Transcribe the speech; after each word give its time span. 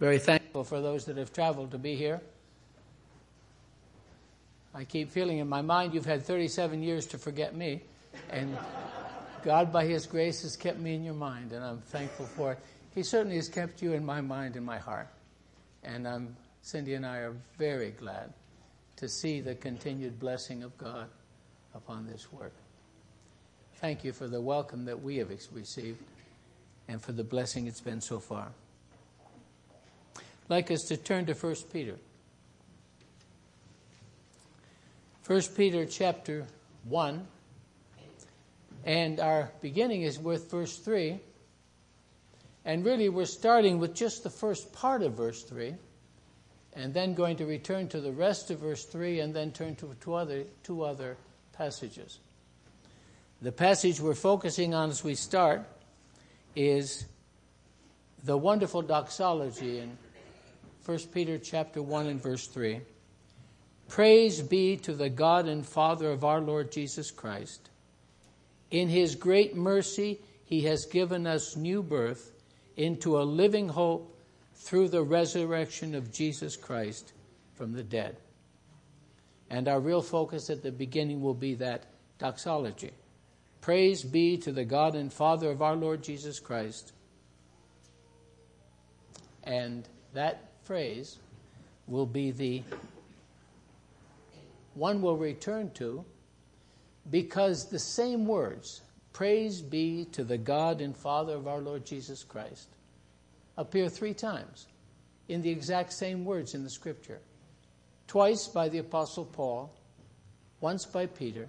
Very 0.00 0.18
thankful 0.18 0.64
for 0.64 0.80
those 0.80 1.04
that 1.06 1.16
have 1.16 1.32
traveled 1.32 1.70
to 1.70 1.78
be 1.78 1.94
here. 1.94 2.20
I 4.74 4.84
keep 4.84 5.10
feeling 5.10 5.38
in 5.38 5.48
my 5.48 5.62
mind 5.62 5.94
you've 5.94 6.04
had 6.04 6.24
37 6.24 6.82
years 6.82 7.06
to 7.06 7.18
forget 7.18 7.54
me, 7.54 7.82
and 8.30 8.56
God, 9.44 9.72
by 9.72 9.84
His 9.84 10.06
grace, 10.06 10.42
has 10.42 10.56
kept 10.56 10.78
me 10.78 10.94
in 10.94 11.04
your 11.04 11.14
mind, 11.14 11.52
and 11.52 11.64
I'm 11.64 11.78
thankful 11.78 12.26
for 12.26 12.52
it. 12.52 12.58
He 12.94 13.02
certainly 13.02 13.36
has 13.36 13.48
kept 13.48 13.82
you 13.82 13.92
in 13.92 14.04
my 14.04 14.20
mind 14.20 14.56
and 14.56 14.66
my 14.66 14.78
heart. 14.78 15.08
And 15.84 16.08
I'm, 16.08 16.36
Cindy 16.62 16.94
and 16.94 17.06
I 17.06 17.18
are 17.18 17.34
very 17.58 17.90
glad 17.90 18.32
to 18.96 19.08
see 19.08 19.40
the 19.40 19.54
continued 19.54 20.18
blessing 20.18 20.62
of 20.62 20.76
God 20.78 21.08
upon 21.74 22.06
this 22.06 22.32
work. 22.32 22.54
Thank 23.76 24.02
you 24.04 24.12
for 24.12 24.28
the 24.28 24.40
welcome 24.40 24.86
that 24.86 25.02
we 25.02 25.18
have 25.18 25.30
received 25.52 26.02
and 26.88 27.02
for 27.02 27.12
the 27.12 27.24
blessing 27.24 27.66
it's 27.66 27.80
been 27.80 28.00
so 28.00 28.18
far. 28.18 28.50
Like 30.48 30.70
us 30.70 30.84
to 30.84 30.96
turn 30.96 31.26
to 31.26 31.34
1 31.34 31.54
Peter. 31.72 31.96
1 35.26 35.42
Peter 35.56 35.86
chapter 35.86 36.46
1, 36.84 37.26
and 38.84 39.20
our 39.20 39.50
beginning 39.62 40.02
is 40.02 40.18
with 40.18 40.50
verse 40.50 40.76
3. 40.76 41.18
And 42.66 42.84
really, 42.84 43.08
we're 43.08 43.24
starting 43.24 43.78
with 43.78 43.94
just 43.94 44.22
the 44.22 44.28
first 44.28 44.70
part 44.74 45.00
of 45.00 45.14
verse 45.14 45.42
3, 45.44 45.74
and 46.74 46.92
then 46.92 47.14
going 47.14 47.36
to 47.38 47.46
return 47.46 47.88
to 47.88 48.00
the 48.02 48.12
rest 48.12 48.50
of 48.50 48.58
verse 48.58 48.84
3, 48.84 49.20
and 49.20 49.34
then 49.34 49.50
turn 49.50 49.76
to 49.76 49.94
two 49.98 50.12
other, 50.12 50.44
two 50.62 50.82
other 50.82 51.16
passages. 51.54 52.18
The 53.40 53.52
passage 53.52 54.00
we're 54.00 54.14
focusing 54.14 54.74
on 54.74 54.90
as 54.90 55.02
we 55.02 55.14
start 55.14 55.62
is 56.54 57.06
the 58.24 58.36
wonderful 58.36 58.82
doxology 58.82 59.78
in 59.78 59.96
1 60.84 60.98
Peter 61.12 61.38
chapter 61.38 61.82
1 61.82 62.06
and 62.08 62.22
verse 62.22 62.46
3. 62.46 62.80
Praise 63.88 64.42
be 64.42 64.76
to 64.76 64.92
the 64.92 65.08
God 65.08 65.48
and 65.48 65.64
Father 65.64 66.10
of 66.10 66.24
our 66.24 66.42
Lord 66.42 66.70
Jesus 66.70 67.10
Christ. 67.10 67.70
In 68.70 68.88
his 68.88 69.14
great 69.14 69.56
mercy, 69.56 70.20
he 70.44 70.62
has 70.62 70.84
given 70.84 71.26
us 71.26 71.56
new 71.56 71.82
birth 71.82 72.32
into 72.76 73.18
a 73.18 73.22
living 73.22 73.68
hope 73.68 74.14
through 74.56 74.88
the 74.88 75.02
resurrection 75.02 75.94
of 75.94 76.12
Jesus 76.12 76.54
Christ 76.54 77.12
from 77.54 77.72
the 77.72 77.82
dead. 77.82 78.16
And 79.48 79.68
our 79.68 79.80
real 79.80 80.02
focus 80.02 80.50
at 80.50 80.62
the 80.62 80.72
beginning 80.72 81.22
will 81.22 81.34
be 81.34 81.54
that 81.54 81.86
doxology. 82.18 82.92
Praise 83.62 84.02
be 84.02 84.36
to 84.38 84.52
the 84.52 84.64
God 84.66 84.94
and 84.96 85.10
Father 85.10 85.50
of 85.50 85.62
our 85.62 85.76
Lord 85.76 86.02
Jesus 86.02 86.40
Christ. 86.40 86.92
And 89.44 89.88
that 90.12 90.50
phrase 90.64 91.18
will 91.86 92.06
be 92.06 92.30
the 92.30 92.62
one 94.74 95.00
we'll 95.00 95.16
return 95.16 95.70
to 95.74 96.04
because 97.10 97.70
the 97.70 97.78
same 97.78 98.26
words, 98.26 98.82
Praise 99.12 99.62
be 99.62 100.06
to 100.06 100.24
the 100.24 100.38
God 100.38 100.80
and 100.80 100.96
Father 100.96 101.34
of 101.34 101.46
our 101.46 101.60
Lord 101.60 101.86
Jesus 101.86 102.24
Christ, 102.24 102.68
appear 103.56 103.88
three 103.88 104.14
times 104.14 104.66
in 105.28 105.40
the 105.40 105.50
exact 105.50 105.92
same 105.92 106.24
words 106.24 106.54
in 106.54 106.64
the 106.64 106.70
Scripture. 106.70 107.20
Twice 108.08 108.48
by 108.48 108.68
the 108.68 108.78
Apostle 108.78 109.24
Paul, 109.24 109.72
once 110.60 110.84
by 110.84 111.06
Peter. 111.06 111.48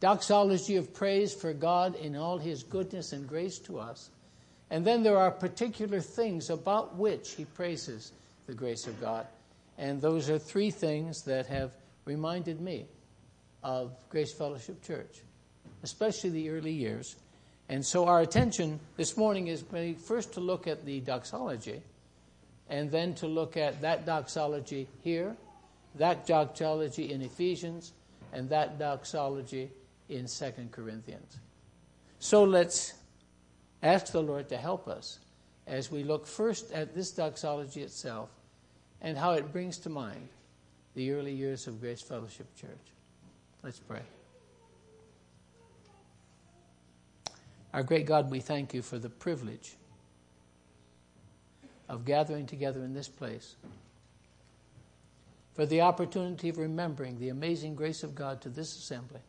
Doxology 0.00 0.76
of 0.76 0.92
praise 0.92 1.32
for 1.32 1.52
God 1.52 1.94
in 1.94 2.16
all 2.16 2.38
his 2.38 2.64
goodness 2.64 3.12
and 3.12 3.28
grace 3.28 3.58
to 3.60 3.78
us. 3.78 4.10
And 4.70 4.84
then 4.84 5.02
there 5.02 5.16
are 5.16 5.30
particular 5.30 6.00
things 6.00 6.50
about 6.50 6.96
which 6.96 7.32
he 7.32 7.44
praises 7.44 8.12
the 8.46 8.54
grace 8.54 8.86
of 8.86 9.00
God. 9.00 9.26
And 9.78 10.00
those 10.00 10.28
are 10.28 10.38
three 10.38 10.70
things 10.70 11.22
that 11.22 11.46
have 11.46 11.72
reminded 12.04 12.60
me 12.60 12.86
of 13.62 13.92
Grace 14.10 14.32
Fellowship 14.32 14.82
Church 14.82 15.22
especially 15.82 16.30
the 16.30 16.50
early 16.50 16.72
years. 16.72 17.16
And 17.68 17.84
so 17.84 18.06
our 18.06 18.20
attention 18.20 18.80
this 18.96 19.16
morning 19.16 19.48
is 19.48 19.64
first 20.04 20.32
to 20.34 20.40
look 20.40 20.66
at 20.66 20.84
the 20.84 21.00
doxology, 21.00 21.82
and 22.68 22.90
then 22.90 23.14
to 23.14 23.26
look 23.26 23.56
at 23.56 23.80
that 23.82 24.06
doxology 24.06 24.88
here, 25.02 25.36
that 25.96 26.26
doxology 26.26 27.12
in 27.12 27.22
Ephesians, 27.22 27.92
and 28.32 28.48
that 28.50 28.78
doxology 28.78 29.70
in 30.08 30.26
2 30.26 30.52
Corinthians. 30.70 31.38
So 32.18 32.44
let's 32.44 32.94
ask 33.82 34.12
the 34.12 34.22
Lord 34.22 34.48
to 34.48 34.56
help 34.56 34.88
us 34.88 35.18
as 35.66 35.90
we 35.90 36.02
look 36.02 36.26
first 36.26 36.72
at 36.72 36.94
this 36.94 37.10
doxology 37.10 37.82
itself 37.82 38.30
and 39.00 39.16
how 39.16 39.32
it 39.32 39.52
brings 39.52 39.78
to 39.78 39.90
mind 39.90 40.28
the 40.94 41.12
early 41.12 41.32
years 41.32 41.66
of 41.66 41.80
Grace 41.80 42.00
Fellowship 42.00 42.46
Church. 42.56 42.92
Let's 43.62 43.78
pray. 43.78 44.02
Our 47.72 47.82
great 47.82 48.06
God, 48.06 48.30
we 48.30 48.40
thank 48.40 48.72
you 48.72 48.82
for 48.82 48.98
the 48.98 49.10
privilege 49.10 49.76
of 51.88 52.04
gathering 52.04 52.46
together 52.46 52.82
in 52.82 52.94
this 52.94 53.08
place, 53.08 53.56
for 55.54 55.66
the 55.66 55.82
opportunity 55.82 56.48
of 56.48 56.58
remembering 56.58 57.18
the 57.18 57.28
amazing 57.28 57.74
grace 57.74 58.02
of 58.02 58.14
God 58.14 58.40
to 58.42 58.48
this 58.48 58.76
assembly, 58.76 59.20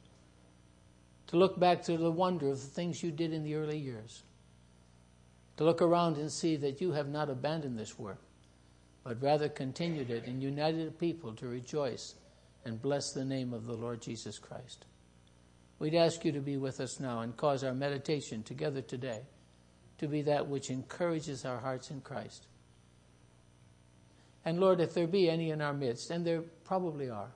to 1.27 1.37
look 1.37 1.59
back 1.59 1.83
to 1.83 1.97
the 1.97 2.11
wonder 2.11 2.47
of 2.49 2.59
the 2.59 2.67
things 2.67 3.03
you 3.03 3.11
did 3.11 3.33
in 3.33 3.43
the 3.43 3.55
early 3.55 3.77
years, 3.77 4.23
to 5.59 5.65
look 5.65 5.81
around 5.81 6.15
and 6.15 6.31
see 6.31 6.55
that 6.55 6.79
you 6.79 6.93
have 6.93 7.09
not 7.09 7.29
abandoned 7.29 7.77
this 7.77 7.99
work, 7.99 8.21
but 9.03 9.21
rather 9.21 9.49
continued 9.49 10.09
it 10.09 10.25
and 10.25 10.41
united 10.41 10.87
a 10.87 10.91
people 10.91 11.33
to 11.33 11.49
rejoice 11.49 12.15
and 12.63 12.81
bless 12.81 13.11
the 13.11 13.25
name 13.25 13.51
of 13.51 13.65
the 13.65 13.73
Lord 13.73 14.01
Jesus 14.01 14.39
Christ. 14.39 14.85
We'd 15.77 15.95
ask 15.95 16.23
you 16.23 16.31
to 16.31 16.39
be 16.39 16.55
with 16.55 16.79
us 16.79 17.01
now 17.01 17.19
and 17.19 17.35
cause 17.35 17.65
our 17.65 17.73
meditation 17.73 18.41
together 18.41 18.81
today 18.81 19.23
to 19.97 20.07
be 20.07 20.21
that 20.21 20.47
which 20.47 20.69
encourages 20.69 21.43
our 21.43 21.59
hearts 21.59 21.91
in 21.91 21.99
Christ. 21.99 22.47
And 24.45 24.61
Lord, 24.61 24.79
if 24.79 24.93
there 24.93 25.07
be 25.07 25.29
any 25.29 25.49
in 25.49 25.59
our 25.59 25.73
midst, 25.73 26.09
and 26.09 26.25
there 26.25 26.43
probably 26.63 27.09
are, 27.09 27.31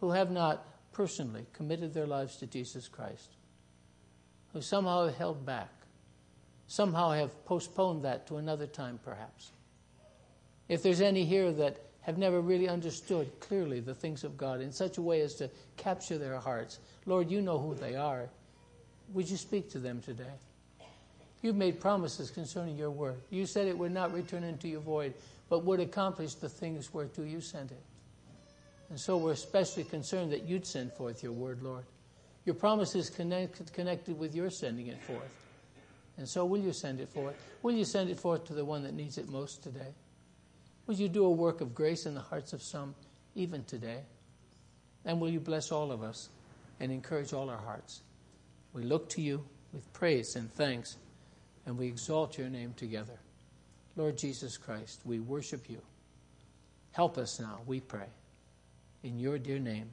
who 0.00 0.10
have 0.10 0.30
not 0.30 0.66
personally 0.92 1.46
committed 1.54 1.94
their 1.94 2.06
lives 2.06 2.36
to 2.36 2.46
Jesus 2.46 2.88
Christ, 2.88 3.36
who 4.52 4.60
somehow 4.60 5.06
have 5.06 5.16
held 5.16 5.46
back, 5.46 5.70
somehow 6.66 7.10
have 7.10 7.44
postponed 7.44 8.04
that 8.04 8.26
to 8.28 8.36
another 8.36 8.66
time 8.66 8.98
perhaps. 9.04 9.52
If 10.68 10.82
there's 10.82 11.00
any 11.00 11.24
here 11.24 11.52
that 11.52 11.78
have 12.04 12.18
never 12.18 12.40
really 12.40 12.68
understood 12.68 13.30
clearly 13.40 13.80
the 13.80 13.94
things 13.94 14.24
of 14.24 14.36
God 14.36 14.60
in 14.60 14.72
such 14.72 14.98
a 14.98 15.02
way 15.02 15.22
as 15.22 15.34
to 15.36 15.48
capture 15.78 16.18
their 16.18 16.36
hearts. 16.36 16.78
Lord, 17.06 17.30
you 17.30 17.40
know 17.40 17.58
who 17.58 17.74
they 17.74 17.96
are. 17.96 18.28
Would 19.14 19.30
you 19.30 19.38
speak 19.38 19.70
to 19.70 19.78
them 19.78 20.02
today? 20.02 20.32
You've 21.40 21.56
made 21.56 21.80
promises 21.80 22.30
concerning 22.30 22.76
your 22.76 22.90
word. 22.90 23.16
You 23.30 23.46
said 23.46 23.68
it 23.68 23.76
would 23.76 23.92
not 23.92 24.12
return 24.12 24.44
into 24.44 24.68
your 24.68 24.80
void, 24.80 25.14
but 25.48 25.64
would 25.64 25.80
accomplish 25.80 26.34
the 26.34 26.48
things 26.48 26.92
whereto 26.92 27.22
you 27.22 27.40
sent 27.40 27.70
it. 27.70 27.82
And 28.90 29.00
so 29.00 29.16
we're 29.16 29.32
especially 29.32 29.84
concerned 29.84 30.30
that 30.32 30.44
you'd 30.44 30.66
send 30.66 30.92
forth 30.92 31.22
your 31.22 31.32
word, 31.32 31.62
Lord. 31.62 31.84
Your 32.44 32.54
promise 32.54 32.94
is 32.94 33.08
connect, 33.08 33.72
connected 33.72 34.18
with 34.18 34.34
your 34.34 34.50
sending 34.50 34.88
it 34.88 35.02
forth. 35.02 35.43
And 36.16 36.28
so 36.28 36.44
will 36.44 36.60
you 36.60 36.72
send 36.72 37.00
it 37.00 37.08
forth? 37.08 37.34
Will 37.62 37.74
you 37.74 37.84
send 37.84 38.10
it 38.10 38.18
forth 38.18 38.44
to 38.46 38.54
the 38.54 38.64
one 38.64 38.82
that 38.84 38.94
needs 38.94 39.18
it 39.18 39.28
most 39.28 39.62
today? 39.62 39.94
Will 40.86 40.94
you 40.94 41.08
do 41.08 41.24
a 41.24 41.30
work 41.30 41.60
of 41.60 41.74
grace 41.74 42.06
in 42.06 42.14
the 42.14 42.20
hearts 42.20 42.52
of 42.52 42.62
some 42.62 42.94
even 43.34 43.64
today? 43.64 44.00
And 45.04 45.20
will 45.20 45.28
you 45.28 45.40
bless 45.40 45.72
all 45.72 45.90
of 45.90 46.02
us 46.02 46.28
and 46.80 46.92
encourage 46.92 47.32
all 47.32 47.50
our 47.50 47.58
hearts? 47.58 48.02
We 48.72 48.82
look 48.82 49.08
to 49.10 49.22
you 49.22 49.44
with 49.72 49.92
praise 49.92 50.36
and 50.36 50.52
thanks, 50.52 50.96
and 51.66 51.76
we 51.76 51.86
exalt 51.86 52.38
your 52.38 52.48
name 52.48 52.74
together. 52.76 53.18
Lord 53.96 54.16
Jesus 54.16 54.56
Christ, 54.56 55.00
we 55.04 55.20
worship 55.20 55.68
you. 55.68 55.80
Help 56.92 57.18
us 57.18 57.40
now, 57.40 57.60
we 57.66 57.80
pray. 57.80 58.06
In 59.02 59.18
your 59.18 59.38
dear 59.38 59.58
name, 59.58 59.90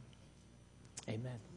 amen. 1.09 1.50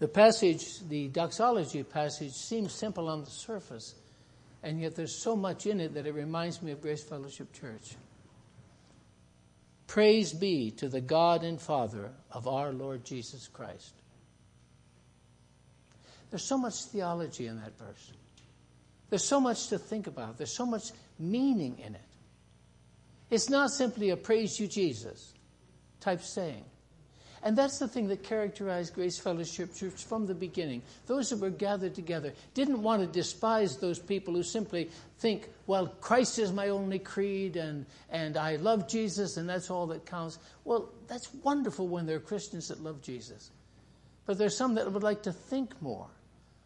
The 0.00 0.08
passage, 0.08 0.80
the 0.88 1.08
doxology 1.08 1.82
passage, 1.82 2.32
seems 2.32 2.72
simple 2.72 3.08
on 3.08 3.22
the 3.22 3.30
surface, 3.30 3.94
and 4.62 4.80
yet 4.80 4.96
there's 4.96 5.14
so 5.14 5.36
much 5.36 5.66
in 5.66 5.78
it 5.78 5.94
that 5.94 6.06
it 6.06 6.14
reminds 6.14 6.62
me 6.62 6.72
of 6.72 6.80
Grace 6.80 7.04
Fellowship 7.04 7.52
Church. 7.52 7.96
Praise 9.86 10.32
be 10.32 10.70
to 10.72 10.88
the 10.88 11.00
God 11.00 11.44
and 11.44 11.60
Father 11.60 12.10
of 12.30 12.48
our 12.48 12.72
Lord 12.72 13.04
Jesus 13.04 13.46
Christ. 13.46 13.92
There's 16.30 16.44
so 16.44 16.56
much 16.56 16.84
theology 16.84 17.46
in 17.46 17.56
that 17.56 17.76
verse. 17.76 18.12
There's 19.10 19.24
so 19.24 19.40
much 19.40 19.68
to 19.68 19.78
think 19.78 20.06
about. 20.06 20.38
There's 20.38 20.54
so 20.54 20.64
much 20.64 20.92
meaning 21.18 21.78
in 21.78 21.94
it. 21.94 22.00
It's 23.28 23.50
not 23.50 23.70
simply 23.70 24.10
a 24.10 24.16
praise 24.16 24.58
you, 24.58 24.66
Jesus 24.66 25.34
type 26.00 26.22
saying. 26.22 26.64
And 27.42 27.56
that's 27.56 27.78
the 27.78 27.88
thing 27.88 28.08
that 28.08 28.22
characterized 28.22 28.94
Grace 28.94 29.18
Fellowship 29.18 29.74
Church 29.74 30.04
from 30.04 30.26
the 30.26 30.34
beginning. 30.34 30.82
Those 31.06 31.30
that 31.30 31.38
were 31.38 31.50
gathered 31.50 31.94
together 31.94 32.34
didn't 32.52 32.82
want 32.82 33.00
to 33.00 33.06
despise 33.06 33.78
those 33.78 33.98
people 33.98 34.34
who 34.34 34.42
simply 34.42 34.90
think, 35.18 35.48
well, 35.66 35.86
Christ 35.86 36.38
is 36.38 36.52
my 36.52 36.68
only 36.68 36.98
creed 36.98 37.56
and, 37.56 37.86
and 38.10 38.36
I 38.36 38.56
love 38.56 38.88
Jesus 38.88 39.38
and 39.38 39.48
that's 39.48 39.70
all 39.70 39.86
that 39.86 40.04
counts. 40.04 40.38
Well, 40.64 40.90
that's 41.08 41.32
wonderful 41.42 41.88
when 41.88 42.04
there 42.04 42.16
are 42.16 42.20
Christians 42.20 42.68
that 42.68 42.82
love 42.82 43.00
Jesus. 43.00 43.50
But 44.26 44.36
there's 44.36 44.56
some 44.56 44.74
that 44.74 44.92
would 44.92 45.02
like 45.02 45.22
to 45.22 45.32
think 45.32 45.80
more 45.80 46.08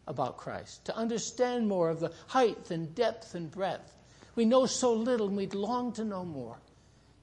about 0.07 0.37
Christ, 0.37 0.85
to 0.85 0.95
understand 0.95 1.67
more 1.67 1.89
of 1.89 2.01
the 2.01 2.11
height 2.27 2.69
and 2.69 2.93
depth 2.93 3.33
and 3.33 3.49
breadth. 3.49 3.93
We 4.35 4.43
know 4.43 4.65
so 4.65 4.93
little 4.93 5.27
and 5.27 5.37
we'd 5.37 5.55
long 5.55 5.93
to 5.93 6.03
know 6.03 6.25
more 6.25 6.57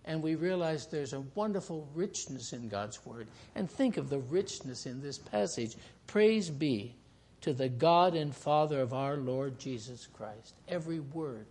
and 0.05 0.23
we 0.23 0.35
realize 0.35 0.87
there's 0.87 1.13
a 1.13 1.25
wonderful 1.35 1.89
richness 1.95 2.53
in 2.53 2.69
God's 2.69 3.05
Word. 3.07 3.29
And 3.55 3.71
think 3.71 3.97
of 3.97 4.11
the 4.11 4.19
richness 4.19 4.87
in 4.87 5.01
this 5.01 5.19
passage. 5.19 5.77
Praise 6.07 6.51
be 6.51 6.97
to 7.43 7.53
the 7.53 7.69
God 7.69 8.15
and 8.15 8.35
Father 8.35 8.81
of 8.81 8.93
our 8.93 9.17
Lord 9.17 9.59
Jesus 9.59 10.07
Christ. 10.07 10.55
Every 10.69 11.01
word 11.01 11.47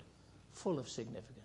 full 0.53 0.79
of 0.79 0.89
significance. 0.89 1.37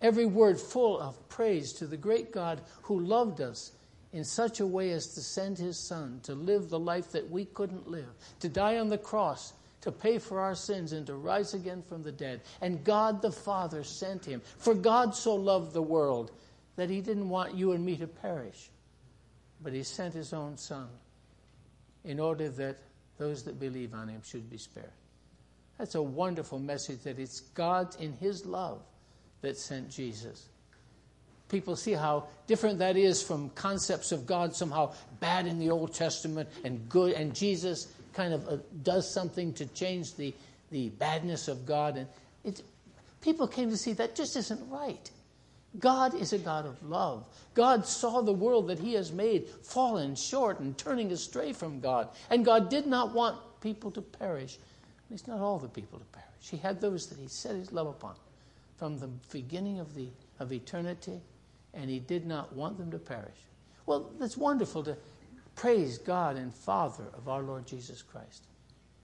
Every 0.00 0.26
word 0.26 0.60
full 0.60 1.00
of 1.00 1.28
praise 1.28 1.72
to 1.74 1.86
the 1.86 1.96
great 1.96 2.32
God 2.32 2.60
who 2.82 3.00
loved 3.00 3.40
us 3.40 3.72
in 4.12 4.24
such 4.24 4.60
a 4.60 4.66
way 4.66 4.90
as 4.90 5.06
to 5.14 5.20
send 5.20 5.58
his 5.58 5.88
Son 5.88 6.20
to 6.24 6.34
live 6.34 6.68
the 6.68 6.78
life 6.78 7.12
that 7.12 7.30
we 7.30 7.46
couldn't 7.46 7.88
live, 7.88 8.14
to 8.40 8.48
die 8.48 8.78
on 8.78 8.88
the 8.88 8.98
cross 8.98 9.52
to 9.84 9.92
pay 9.92 10.18
for 10.18 10.40
our 10.40 10.54
sins 10.54 10.94
and 10.94 11.06
to 11.06 11.14
rise 11.14 11.52
again 11.52 11.82
from 11.82 12.02
the 12.02 12.10
dead. 12.10 12.40
And 12.62 12.82
God 12.82 13.20
the 13.20 13.30
Father 13.30 13.84
sent 13.84 14.24
him. 14.24 14.40
For 14.56 14.74
God 14.74 15.14
so 15.14 15.34
loved 15.34 15.74
the 15.74 15.82
world 15.82 16.32
that 16.76 16.88
he 16.88 17.02
didn't 17.02 17.28
want 17.28 17.54
you 17.54 17.72
and 17.72 17.84
me 17.84 17.96
to 17.98 18.06
perish, 18.06 18.70
but 19.62 19.74
he 19.74 19.82
sent 19.82 20.14
his 20.14 20.32
own 20.32 20.56
Son 20.56 20.88
in 22.02 22.18
order 22.18 22.48
that 22.48 22.78
those 23.18 23.42
that 23.44 23.60
believe 23.60 23.92
on 23.92 24.08
him 24.08 24.22
should 24.24 24.48
be 24.48 24.56
spared. 24.56 24.90
That's 25.76 25.96
a 25.96 26.02
wonderful 26.02 26.58
message 26.58 27.00
that 27.02 27.18
it's 27.18 27.40
God 27.40 27.94
in 28.00 28.14
his 28.14 28.46
love 28.46 28.80
that 29.42 29.58
sent 29.58 29.90
Jesus. 29.90 30.48
People 31.50 31.76
see 31.76 31.92
how 31.92 32.24
different 32.46 32.78
that 32.78 32.96
is 32.96 33.22
from 33.22 33.50
concepts 33.50 34.12
of 34.12 34.26
God 34.26 34.56
somehow 34.56 34.94
bad 35.20 35.46
in 35.46 35.58
the 35.58 35.70
Old 35.70 35.92
Testament 35.92 36.48
and 36.64 36.88
good, 36.88 37.12
and 37.12 37.34
Jesus 37.34 37.88
kind 38.14 38.32
of 38.32 38.48
uh, 38.48 38.56
does 38.82 39.12
something 39.12 39.52
to 39.54 39.66
change 39.66 40.14
the, 40.14 40.34
the 40.70 40.88
badness 40.90 41.48
of 41.48 41.66
God. 41.66 41.96
And 41.96 42.08
it, 42.44 42.62
people 43.20 43.46
came 43.46 43.70
to 43.70 43.76
see 43.76 43.92
that 43.94 44.14
just 44.14 44.36
isn't 44.36 44.70
right. 44.70 45.10
God 45.80 46.14
is 46.14 46.32
a 46.32 46.38
God 46.38 46.66
of 46.66 46.80
love. 46.88 47.26
God 47.54 47.84
saw 47.84 48.20
the 48.22 48.32
world 48.32 48.68
that 48.68 48.78
He 48.78 48.94
has 48.94 49.12
made 49.12 49.48
fallen 49.48 50.14
short 50.14 50.60
and 50.60 50.78
turning 50.78 51.10
astray 51.10 51.52
from 51.52 51.80
God. 51.80 52.08
And 52.30 52.44
God 52.44 52.70
did 52.70 52.86
not 52.86 53.12
want 53.12 53.38
people 53.60 53.90
to 53.92 54.00
perish. 54.00 54.54
At 54.54 55.10
least 55.10 55.26
not 55.26 55.40
all 55.40 55.58
the 55.58 55.68
people 55.68 55.98
to 55.98 56.04
perish. 56.06 56.28
He 56.50 56.56
had 56.56 56.80
those 56.80 57.08
that 57.08 57.18
He 57.18 57.26
set 57.26 57.56
His 57.56 57.72
love 57.72 57.88
upon 57.88 58.14
from 58.76 58.98
the 58.98 59.08
beginning 59.32 59.80
of, 59.80 59.94
the, 59.94 60.08
of 60.38 60.52
eternity, 60.52 61.20
and 61.72 61.90
He 61.90 61.98
did 61.98 62.24
not 62.24 62.54
want 62.54 62.78
them 62.78 62.90
to 62.92 62.98
perish. 62.98 63.34
Well, 63.86 64.12
that's 64.18 64.36
wonderful 64.36 64.84
to 64.84 64.96
Praise 65.56 65.98
God 65.98 66.36
and 66.36 66.52
Father 66.52 67.04
of 67.16 67.28
our 67.28 67.42
Lord 67.42 67.66
Jesus 67.66 68.02
Christ. 68.02 68.44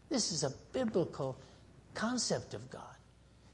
This 0.08 0.32
is 0.32 0.42
a 0.42 0.52
biblical 0.72 1.36
concept 1.94 2.54
of 2.54 2.70
God. 2.70 2.82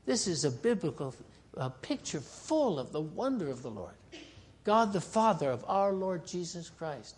This 0.07 0.27
is 0.27 0.45
a 0.45 0.51
biblical 0.51 1.15
uh, 1.57 1.69
picture 1.69 2.21
full 2.21 2.79
of 2.79 2.93
the 2.93 3.01
wonder 3.01 3.51
of 3.51 3.63
the 3.63 3.71
Lord. 3.71 3.95
God 4.65 4.93
the 4.93 5.01
Father 5.01 5.51
of 5.51 5.65
our 5.69 5.93
Lord 5.93 6.27
Jesus 6.27 6.71
Christ. 6.71 7.17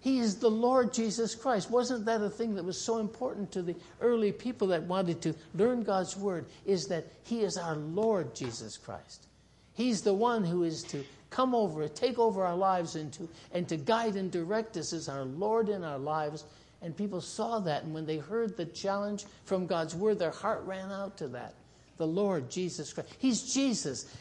He 0.00 0.18
is 0.18 0.36
the 0.36 0.50
Lord 0.50 0.94
Jesus 0.94 1.34
Christ. 1.34 1.70
Wasn't 1.70 2.06
that 2.06 2.22
a 2.22 2.30
thing 2.30 2.54
that 2.54 2.64
was 2.64 2.80
so 2.80 2.98
important 2.98 3.52
to 3.52 3.62
the 3.62 3.76
early 4.00 4.32
people 4.32 4.68
that 4.68 4.82
wanted 4.84 5.20
to 5.22 5.34
learn 5.54 5.82
God's 5.82 6.16
Word? 6.16 6.46
Is 6.64 6.86
that 6.88 7.06
He 7.24 7.42
is 7.42 7.58
our 7.58 7.76
Lord 7.76 8.34
Jesus 8.34 8.78
Christ. 8.78 9.26
He's 9.74 10.02
the 10.02 10.14
one 10.14 10.44
who 10.44 10.64
is 10.64 10.82
to 10.84 11.04
come 11.30 11.54
over, 11.54 11.86
take 11.88 12.18
over 12.18 12.44
our 12.44 12.56
lives, 12.56 12.96
and 12.96 13.12
to, 13.14 13.28
and 13.52 13.68
to 13.68 13.76
guide 13.76 14.16
and 14.16 14.30
direct 14.30 14.76
us 14.76 14.92
as 14.92 15.08
our 15.08 15.24
Lord 15.24 15.68
in 15.68 15.84
our 15.84 15.98
lives. 15.98 16.44
And 16.82 16.96
people 16.96 17.20
saw 17.20 17.60
that, 17.60 17.84
and 17.84 17.94
when 17.94 18.06
they 18.06 18.18
heard 18.18 18.56
the 18.56 18.66
challenge 18.66 19.24
from 19.44 19.66
God's 19.66 19.94
word, 19.94 20.18
their 20.18 20.30
heart 20.30 20.62
ran 20.64 20.90
out 20.90 21.16
to 21.18 21.28
that. 21.28 21.54
The 21.96 22.06
Lord 22.06 22.50
Jesus 22.50 22.92
Christ. 22.92 23.10
He's 23.18 23.52
Jesus, 23.52 24.14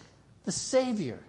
the 0.45 0.51
Savior. 0.51 1.19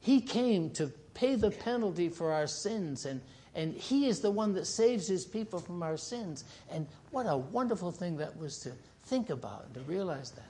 He 0.00 0.20
came 0.20 0.70
to 0.70 0.88
pay 1.14 1.34
the 1.34 1.50
penalty 1.50 2.08
for 2.08 2.32
our 2.32 2.46
sins, 2.46 3.04
and, 3.04 3.20
and 3.54 3.74
He 3.74 4.06
is 4.06 4.20
the 4.20 4.30
one 4.30 4.54
that 4.54 4.66
saves 4.66 5.06
His 5.06 5.24
people 5.24 5.60
from 5.60 5.82
our 5.82 5.96
sins. 5.96 6.44
And 6.70 6.86
what 7.10 7.26
a 7.26 7.36
wonderful 7.36 7.92
thing 7.92 8.16
that 8.16 8.36
was 8.38 8.58
to 8.60 8.72
think 9.04 9.30
about 9.30 9.66
and 9.66 9.74
to 9.74 9.80
realize 9.80 10.30
that. 10.32 10.44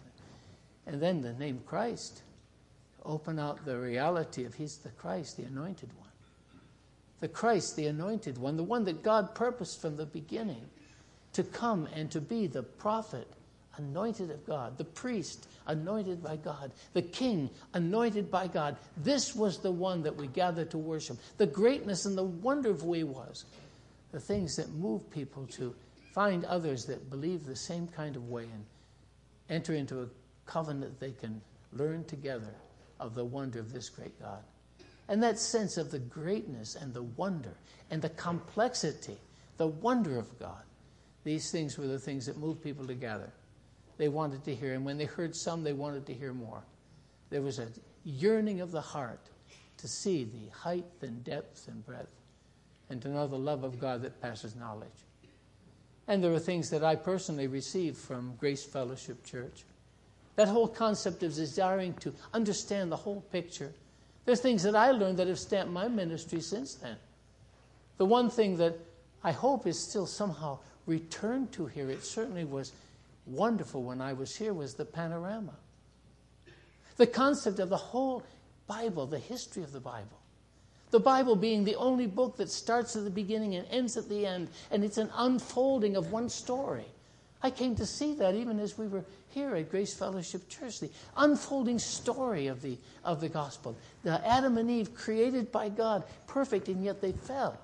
And 0.86 1.02
then 1.02 1.20
the 1.20 1.32
name 1.32 1.60
Christ 1.66 2.22
open 3.06 3.38
out 3.38 3.64
the 3.64 3.78
reality 3.78 4.44
of 4.44 4.54
He's 4.54 4.78
the 4.78 4.90
Christ, 4.90 5.36
the 5.36 5.44
anointed 5.44 5.90
one. 5.96 6.08
The 7.20 7.28
Christ, 7.28 7.76
the 7.76 7.86
anointed 7.86 8.36
one, 8.38 8.56
the 8.56 8.62
one 8.62 8.84
that 8.84 9.02
God 9.02 9.34
purposed 9.34 9.80
from 9.80 9.96
the 9.96 10.06
beginning 10.06 10.64
to 11.32 11.42
come 11.42 11.88
and 11.94 12.10
to 12.10 12.20
be 12.20 12.46
the 12.46 12.62
prophet 12.62 13.26
anointed 13.78 14.30
of 14.30 14.44
God, 14.46 14.78
the 14.78 14.84
priest 14.84 15.48
anointed 15.66 16.22
by 16.22 16.36
God, 16.36 16.72
the 16.92 17.02
king 17.02 17.50
anointed 17.74 18.30
by 18.30 18.48
God. 18.48 18.76
This 18.96 19.34
was 19.34 19.58
the 19.58 19.70
one 19.70 20.02
that 20.02 20.16
we 20.16 20.28
gathered 20.28 20.70
to 20.70 20.78
worship. 20.78 21.18
The 21.36 21.46
greatness 21.46 22.06
and 22.06 22.16
the 22.16 22.24
wonder 22.24 22.70
of 22.70 22.82
who 22.82 22.94
he 22.94 23.04
was. 23.04 23.44
The 24.12 24.20
things 24.20 24.56
that 24.56 24.70
move 24.72 25.10
people 25.10 25.46
to 25.52 25.74
find 26.12 26.44
others 26.44 26.86
that 26.86 27.10
believe 27.10 27.44
the 27.44 27.56
same 27.56 27.86
kind 27.88 28.16
of 28.16 28.28
way 28.28 28.44
and 28.44 28.64
enter 29.50 29.74
into 29.74 30.00
a 30.02 30.06
covenant 30.46 30.98
they 30.98 31.12
can 31.12 31.40
learn 31.72 32.04
together 32.04 32.54
of 33.00 33.14
the 33.14 33.24
wonder 33.24 33.60
of 33.60 33.72
this 33.72 33.88
great 33.88 34.20
God. 34.20 34.42
And 35.08 35.22
that 35.22 35.38
sense 35.38 35.76
of 35.76 35.90
the 35.90 35.98
greatness 35.98 36.74
and 36.74 36.92
the 36.92 37.02
wonder 37.02 37.54
and 37.90 38.02
the 38.02 38.10
complexity, 38.10 39.16
the 39.56 39.68
wonder 39.68 40.18
of 40.18 40.38
God. 40.38 40.62
These 41.24 41.50
things 41.50 41.78
were 41.78 41.86
the 41.86 41.98
things 41.98 42.26
that 42.26 42.38
moved 42.38 42.62
people 42.62 42.86
together. 42.86 43.30
They 43.98 44.08
wanted 44.08 44.44
to 44.44 44.54
hear, 44.54 44.74
and 44.74 44.84
when 44.84 44.98
they 44.98 45.04
heard 45.04 45.34
some, 45.34 45.64
they 45.64 45.72
wanted 45.72 46.06
to 46.06 46.14
hear 46.14 46.32
more. 46.32 46.62
There 47.30 47.42
was 47.42 47.58
a 47.58 47.68
yearning 48.04 48.60
of 48.60 48.70
the 48.70 48.80
heart 48.80 49.20
to 49.78 49.88
see 49.88 50.24
the 50.24 50.50
height 50.50 50.84
and 51.00 51.24
depth 51.24 51.68
and 51.68 51.84
breadth, 51.84 52.22
and 52.90 53.00
to 53.02 53.08
know 53.08 53.26
the 53.26 53.38
love 53.38 53.64
of 53.64 53.80
God 53.80 54.02
that 54.02 54.20
passes 54.20 54.54
knowledge. 54.54 54.88
And 56.08 56.22
there 56.22 56.30
were 56.30 56.38
things 56.38 56.70
that 56.70 56.84
I 56.84 56.94
personally 56.94 57.46
received 57.46 57.96
from 57.96 58.36
Grace 58.36 58.64
Fellowship 58.64 59.24
Church. 59.24 59.64
That 60.36 60.48
whole 60.48 60.68
concept 60.68 61.22
of 61.22 61.34
desiring 61.34 61.94
to 61.94 62.14
understand 62.32 62.92
the 62.92 62.96
whole 62.96 63.22
picture. 63.32 63.72
There's 64.24 64.40
things 64.40 64.62
that 64.64 64.76
I 64.76 64.90
learned 64.90 65.18
that 65.18 65.28
have 65.28 65.38
stamped 65.38 65.72
my 65.72 65.88
ministry 65.88 66.40
since 66.40 66.74
then. 66.74 66.96
The 67.96 68.06
one 68.06 68.28
thing 68.28 68.56
that 68.58 68.78
I 69.24 69.32
hope 69.32 69.66
is 69.66 69.78
still 69.78 70.06
somehow 70.06 70.58
returned 70.86 71.52
to 71.52 71.66
here, 71.66 71.90
it 71.90 72.04
certainly 72.04 72.44
was 72.44 72.72
wonderful 73.26 73.82
when 73.82 74.00
I 74.00 74.12
was 74.12 74.36
here, 74.36 74.52
was 74.52 74.74
the 74.74 74.84
panorama. 74.84 75.54
The 76.96 77.06
concept 77.06 77.58
of 77.58 77.68
the 77.68 77.76
whole 77.76 78.22
Bible, 78.66 79.06
the 79.06 79.18
history 79.18 79.62
of 79.62 79.72
the 79.72 79.80
Bible. 79.80 80.18
The 80.90 81.00
Bible 81.00 81.36
being 81.36 81.64
the 81.64 81.76
only 81.76 82.06
book 82.06 82.36
that 82.36 82.50
starts 82.50 82.94
at 82.96 83.04
the 83.04 83.10
beginning 83.10 83.54
and 83.54 83.66
ends 83.70 83.96
at 83.96 84.08
the 84.08 84.26
end, 84.26 84.48
and 84.70 84.84
it's 84.84 84.98
an 84.98 85.10
unfolding 85.14 85.96
of 85.96 86.12
one 86.12 86.28
story. 86.28 86.86
I 87.42 87.50
came 87.50 87.76
to 87.76 87.86
see 87.86 88.14
that 88.14 88.34
even 88.34 88.58
as 88.58 88.78
we 88.78 88.86
were 88.88 89.04
here 89.30 89.54
at 89.54 89.70
Grace 89.70 89.94
Fellowship 89.94 90.48
Church, 90.48 90.80
the 90.80 90.90
unfolding 91.16 91.78
story 91.78 92.46
of 92.46 92.62
the, 92.62 92.78
of 93.04 93.20
the 93.20 93.28
gospel. 93.28 93.76
The 94.02 94.26
Adam 94.26 94.56
and 94.58 94.70
Eve 94.70 94.94
created 94.94 95.52
by 95.52 95.68
God, 95.68 96.04
perfect, 96.26 96.68
and 96.68 96.82
yet 96.82 97.00
they 97.00 97.12
fell. 97.12 97.58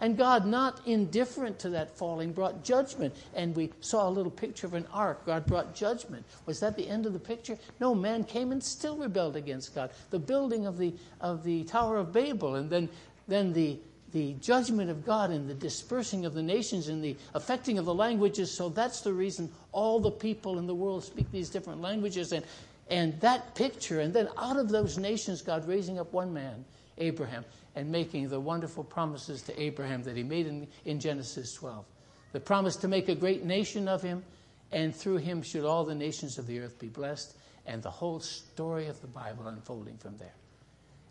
And 0.00 0.16
God, 0.16 0.44
not 0.44 0.80
indifferent 0.86 1.60
to 1.60 1.70
that 1.70 1.96
falling, 1.96 2.32
brought 2.32 2.64
judgment. 2.64 3.14
And 3.34 3.54
we 3.54 3.72
saw 3.80 4.08
a 4.08 4.10
little 4.10 4.30
picture 4.30 4.66
of 4.66 4.74
an 4.74 4.86
ark. 4.92 5.24
God 5.24 5.46
brought 5.46 5.74
judgment. 5.74 6.26
Was 6.46 6.60
that 6.60 6.76
the 6.76 6.88
end 6.88 7.06
of 7.06 7.12
the 7.12 7.18
picture? 7.18 7.56
No, 7.80 7.94
man 7.94 8.24
came 8.24 8.50
and 8.50 8.62
still 8.62 8.96
rebelled 8.96 9.36
against 9.36 9.74
God. 9.74 9.90
The 10.10 10.18
building 10.18 10.66
of 10.66 10.78
the, 10.78 10.94
of 11.20 11.44
the 11.44 11.64
Tower 11.64 11.98
of 11.98 12.12
Babel, 12.12 12.56
and 12.56 12.68
then, 12.68 12.88
then 13.28 13.52
the, 13.52 13.78
the 14.14 14.34
judgment 14.34 14.90
of 14.90 15.04
God 15.04 15.30
and 15.30 15.50
the 15.50 15.54
dispersing 15.54 16.24
of 16.24 16.34
the 16.34 16.42
nations 16.42 16.86
and 16.86 17.02
the 17.02 17.16
affecting 17.34 17.78
of 17.78 17.84
the 17.84 17.92
languages. 17.92 18.50
So 18.50 18.68
that's 18.68 19.00
the 19.00 19.12
reason 19.12 19.50
all 19.72 19.98
the 19.98 20.12
people 20.12 20.60
in 20.60 20.68
the 20.68 20.74
world 20.74 21.02
speak 21.02 21.30
these 21.32 21.50
different 21.50 21.82
languages. 21.82 22.30
And, 22.30 22.44
and 22.88 23.20
that 23.20 23.56
picture, 23.56 23.98
and 23.98 24.14
then 24.14 24.28
out 24.38 24.56
of 24.56 24.68
those 24.68 24.98
nations, 24.98 25.42
God 25.42 25.66
raising 25.66 25.98
up 25.98 26.12
one 26.12 26.32
man, 26.32 26.64
Abraham, 26.96 27.44
and 27.74 27.90
making 27.90 28.28
the 28.28 28.38
wonderful 28.38 28.84
promises 28.84 29.42
to 29.42 29.60
Abraham 29.60 30.04
that 30.04 30.16
he 30.16 30.22
made 30.22 30.46
in, 30.46 30.68
in 30.84 31.00
Genesis 31.00 31.52
12. 31.54 31.84
The 32.30 32.40
promise 32.40 32.76
to 32.76 32.88
make 32.88 33.08
a 33.08 33.16
great 33.16 33.44
nation 33.44 33.88
of 33.88 34.00
him, 34.00 34.22
and 34.70 34.94
through 34.94 35.16
him 35.16 35.42
should 35.42 35.64
all 35.64 35.84
the 35.84 35.94
nations 35.94 36.38
of 36.38 36.46
the 36.46 36.60
earth 36.60 36.78
be 36.78 36.88
blessed, 36.88 37.36
and 37.66 37.82
the 37.82 37.90
whole 37.90 38.20
story 38.20 38.86
of 38.86 39.00
the 39.00 39.08
Bible 39.08 39.48
unfolding 39.48 39.96
from 39.96 40.16
there. 40.18 40.34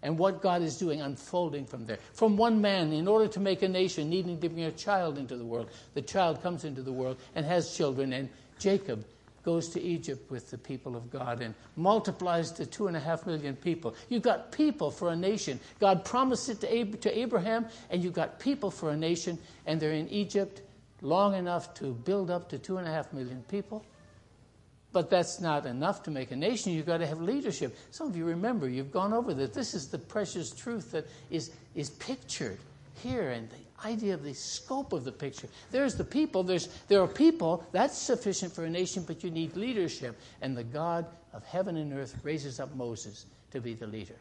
And 0.03 0.17
what 0.19 0.41
God 0.41 0.61
is 0.61 0.77
doing 0.77 1.01
unfolding 1.01 1.65
from 1.65 1.85
there. 1.85 1.97
From 2.13 2.37
one 2.37 2.61
man, 2.61 2.93
in 2.93 3.07
order 3.07 3.27
to 3.29 3.39
make 3.39 3.63
a 3.63 3.67
nation, 3.67 4.09
needing 4.09 4.39
to 4.39 4.49
bring 4.49 4.65
a 4.65 4.71
child 4.71 5.17
into 5.17 5.35
the 5.37 5.45
world, 5.45 5.71
the 5.95 6.01
child 6.01 6.43
comes 6.43 6.65
into 6.65 6.83
the 6.83 6.91
world 6.91 7.17
and 7.33 7.45
has 7.45 7.75
children, 7.75 8.13
and 8.13 8.29
Jacob 8.59 9.05
goes 9.43 9.69
to 9.69 9.81
Egypt 9.81 10.29
with 10.31 10.51
the 10.51 10.57
people 10.57 10.95
of 10.95 11.11
God 11.11 11.41
and 11.41 11.53
multiplies 11.75 12.51
to 12.53 12.65
two 12.65 12.87
and 12.87 12.95
a 12.95 12.99
half 12.99 13.25
million 13.25 13.55
people. 13.55 13.93
You've 14.09 14.21
got 14.21 14.51
people 14.51 14.89
for 14.89 15.09
a 15.09 15.15
nation. 15.15 15.59
God 15.79 16.05
promised 16.05 16.49
it 16.49 16.61
to, 16.61 16.79
Ab- 16.79 17.01
to 17.01 17.17
Abraham, 17.17 17.65
and 17.89 18.03
you've 18.03 18.13
got 18.13 18.39
people 18.39 18.71
for 18.71 18.91
a 18.91 18.97
nation, 18.97 19.37
and 19.65 19.79
they're 19.79 19.91
in 19.91 20.09
Egypt 20.09 20.61
long 21.01 21.35
enough 21.35 21.73
to 21.75 21.91
build 21.91 22.31
up 22.31 22.49
to 22.49 22.57
two 22.57 22.77
and 22.77 22.87
a 22.87 22.91
half 22.91 23.11
million 23.11 23.43
people. 23.49 23.83
But 24.93 25.09
that's 25.09 25.41
not 25.41 25.65
enough 25.65 26.03
to 26.03 26.11
make 26.11 26.31
a 26.31 26.35
nation. 26.35 26.71
You've 26.71 26.85
got 26.85 26.99
to 26.99 27.07
have 27.07 27.19
leadership. 27.19 27.75
Some 27.89 28.07
of 28.07 28.15
you 28.15 28.25
remember, 28.25 28.69
you've 28.69 28.91
gone 28.91 29.11
over 29.11 29.33
this. 29.33 29.49
This 29.49 29.73
is 29.73 29.87
the 29.87 29.97
precious 29.97 30.51
truth 30.51 30.91
that 30.91 31.07
is, 31.31 31.51
is 31.75 31.89
pictured 31.89 32.59
here 33.01 33.31
and 33.31 33.49
the 33.49 33.87
idea 33.87 34.13
of 34.13 34.23
the 34.23 34.33
scope 34.33 34.93
of 34.93 35.03
the 35.03 35.11
picture. 35.11 35.49
There's 35.71 35.95
the 35.95 36.03
people, 36.03 36.43
there's, 36.43 36.67
there 36.87 37.01
are 37.01 37.07
people, 37.07 37.65
that's 37.71 37.97
sufficient 37.97 38.53
for 38.53 38.65
a 38.65 38.69
nation, 38.69 39.03
but 39.05 39.23
you 39.23 39.31
need 39.31 39.55
leadership. 39.55 40.15
And 40.41 40.55
the 40.55 40.63
God 40.63 41.07
of 41.33 41.43
heaven 41.43 41.75
and 41.77 41.91
earth 41.91 42.15
raises 42.23 42.59
up 42.59 42.73
Moses 42.75 43.25
to 43.51 43.59
be 43.59 43.73
the 43.73 43.87
leader. 43.87 44.15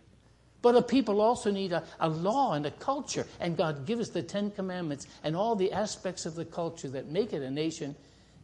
But 0.62 0.76
a 0.76 0.82
people 0.82 1.20
also 1.20 1.50
need 1.50 1.72
a, 1.72 1.82
a 2.00 2.08
law 2.08 2.54
and 2.54 2.64
a 2.64 2.70
culture, 2.70 3.26
and 3.40 3.56
God 3.56 3.84
gives 3.84 4.10
the 4.10 4.22
Ten 4.22 4.50
Commandments 4.52 5.06
and 5.22 5.36
all 5.36 5.54
the 5.54 5.72
aspects 5.72 6.24
of 6.24 6.34
the 6.34 6.44
culture 6.44 6.88
that 6.88 7.08
make 7.08 7.32
it 7.32 7.42
a 7.42 7.50
nation. 7.50 7.94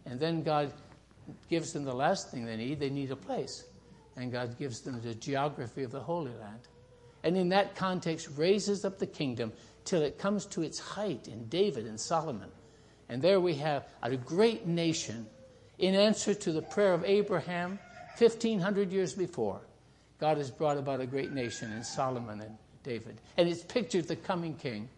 And 0.05 0.19
then 0.19 0.43
God 0.43 0.73
gives 1.49 1.73
them 1.73 1.85
the 1.85 1.95
last 1.95 2.31
thing 2.31 2.45
they 2.45 2.57
need 2.57 2.81
they 2.81 2.91
need 2.91 3.11
a 3.11 3.17
place. 3.17 3.65
And 4.17 4.33
God 4.33 4.59
gives 4.59 4.81
them 4.81 5.01
the 5.01 5.15
geography 5.15 5.85
of 5.85 5.93
the 5.93 6.01
Holy 6.01 6.33
Land. 6.33 6.61
And 7.23 7.37
in 7.37 7.49
that 7.51 7.75
context, 7.77 8.29
raises 8.37 8.85
up 8.85 8.99
the 8.99 9.07
kingdom 9.07 9.53
till 9.85 10.03
it 10.03 10.19
comes 10.19 10.47
to 10.47 10.63
its 10.63 10.79
height 10.79 11.29
in 11.29 11.49
David 11.49 11.87
and 11.87 11.99
Solomon. 11.99 12.51
And 13.09 13.23
there 13.23 13.41
we 13.41 13.55
have 13.55 13.87
a 14.03 14.17
great 14.17 14.67
nation 14.67 15.27
in 15.79 15.95
answer 15.95 16.35
to 16.35 16.53
the 16.53 16.63
prayer 16.63 16.93
of 16.93 17.05
Abraham 17.05 17.79
1,500 18.19 18.93
years 18.93 19.15
before. 19.15 19.61
God 20.19 20.37
has 20.39 20.51
brought 20.51 20.77
about 20.77 21.01
a 21.01 21.07
great 21.07 21.33
nation 21.33 21.73
in 21.73 21.85
Solomon 21.85 22.41
and 22.41 22.57
David. 22.83 23.21
And 23.37 23.49
it's 23.49 23.63
pictured 23.63 24.09
the 24.09 24.17
coming 24.17 24.55
king. 24.55 24.89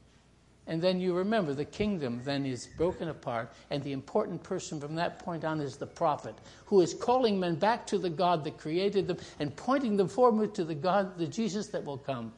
And 0.67 0.81
then 0.81 1.01
you 1.01 1.15
remember 1.15 1.53
the 1.53 1.65
kingdom 1.65 2.21
then 2.25 2.47
is 2.47 2.67
broken 2.67 3.09
apart, 3.09 3.53
and 3.71 3.83
the 3.83 3.93
important 3.93 4.43
person 4.43 4.81
from 4.81 4.95
that 4.97 5.19
point 5.19 5.45
on 5.45 5.61
is 5.61 5.77
the 5.77 5.87
prophet, 5.87 6.37
who 6.67 6.81
is 6.81 6.95
calling 6.95 7.41
men 7.41 7.57
back 7.57 7.87
to 7.89 7.99
the 7.99 8.11
God 8.11 8.45
that 8.45 8.59
created 8.59 9.09
them 9.09 9.17
and 9.39 9.55
pointing 9.57 9.97
them 9.97 10.09
forward 10.09 10.55
to 10.55 10.65
the 10.65 10.75
God, 10.75 11.19
the 11.19 11.27
Jesus 11.27 11.69
that 11.69 11.85
will 11.85 11.99
come 11.99 12.33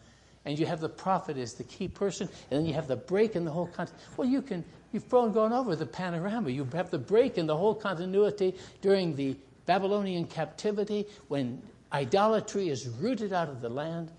and 0.45 0.59
you 0.59 0.67
have 0.67 0.81
the 0.81 0.89
prophet 0.89 1.37
as 1.37 1.55
the 1.55 1.65
key 1.65 1.89
person, 1.89 2.29
and 2.51 2.61
then 2.61 2.67
you 2.67 2.75
have 2.75 2.89
the 2.89 2.97
break 2.97 3.37
in 3.37 3.45
the 3.45 3.51
whole 3.51 3.67
context. 3.67 3.95
Well, 4.17 4.29
you 4.29 4.43
can, 4.43 4.65
you've 4.93 5.09
gone 5.09 5.53
over 5.53 5.77
the 5.77 5.87
panorama. 5.87 6.51
You 6.51 6.67
have 6.73 6.91
the 6.91 6.99
break 6.99 7.39
in 7.39 7.47
the 7.47 7.57
whole 7.57 7.75
continuity 7.75 8.57
during 8.81 9.15
the 9.15 9.37
Babylonian 9.67 10.27
captivity 10.27 11.07
when 11.29 11.63
idolatry 11.93 12.69
is 12.69 12.89
rooted 12.89 13.33
out 13.33 13.49
of 13.49 13.61
the 13.61 13.69
land, 13.69 14.11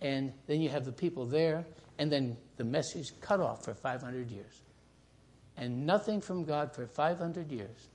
and 0.00 0.32
then 0.46 0.60
you 0.60 0.68
have 0.68 0.84
the 0.84 0.92
people 0.92 1.26
there, 1.26 1.64
and 2.02 2.10
then 2.10 2.36
the 2.56 2.64
message 2.64 3.12
cut 3.20 3.38
off 3.38 3.64
for 3.64 3.74
500 3.74 4.28
years. 4.28 4.62
And 5.56 5.86
nothing 5.86 6.20
from 6.20 6.44
God 6.44 6.74
for 6.74 6.84
500 6.84 7.52
years 7.52 7.90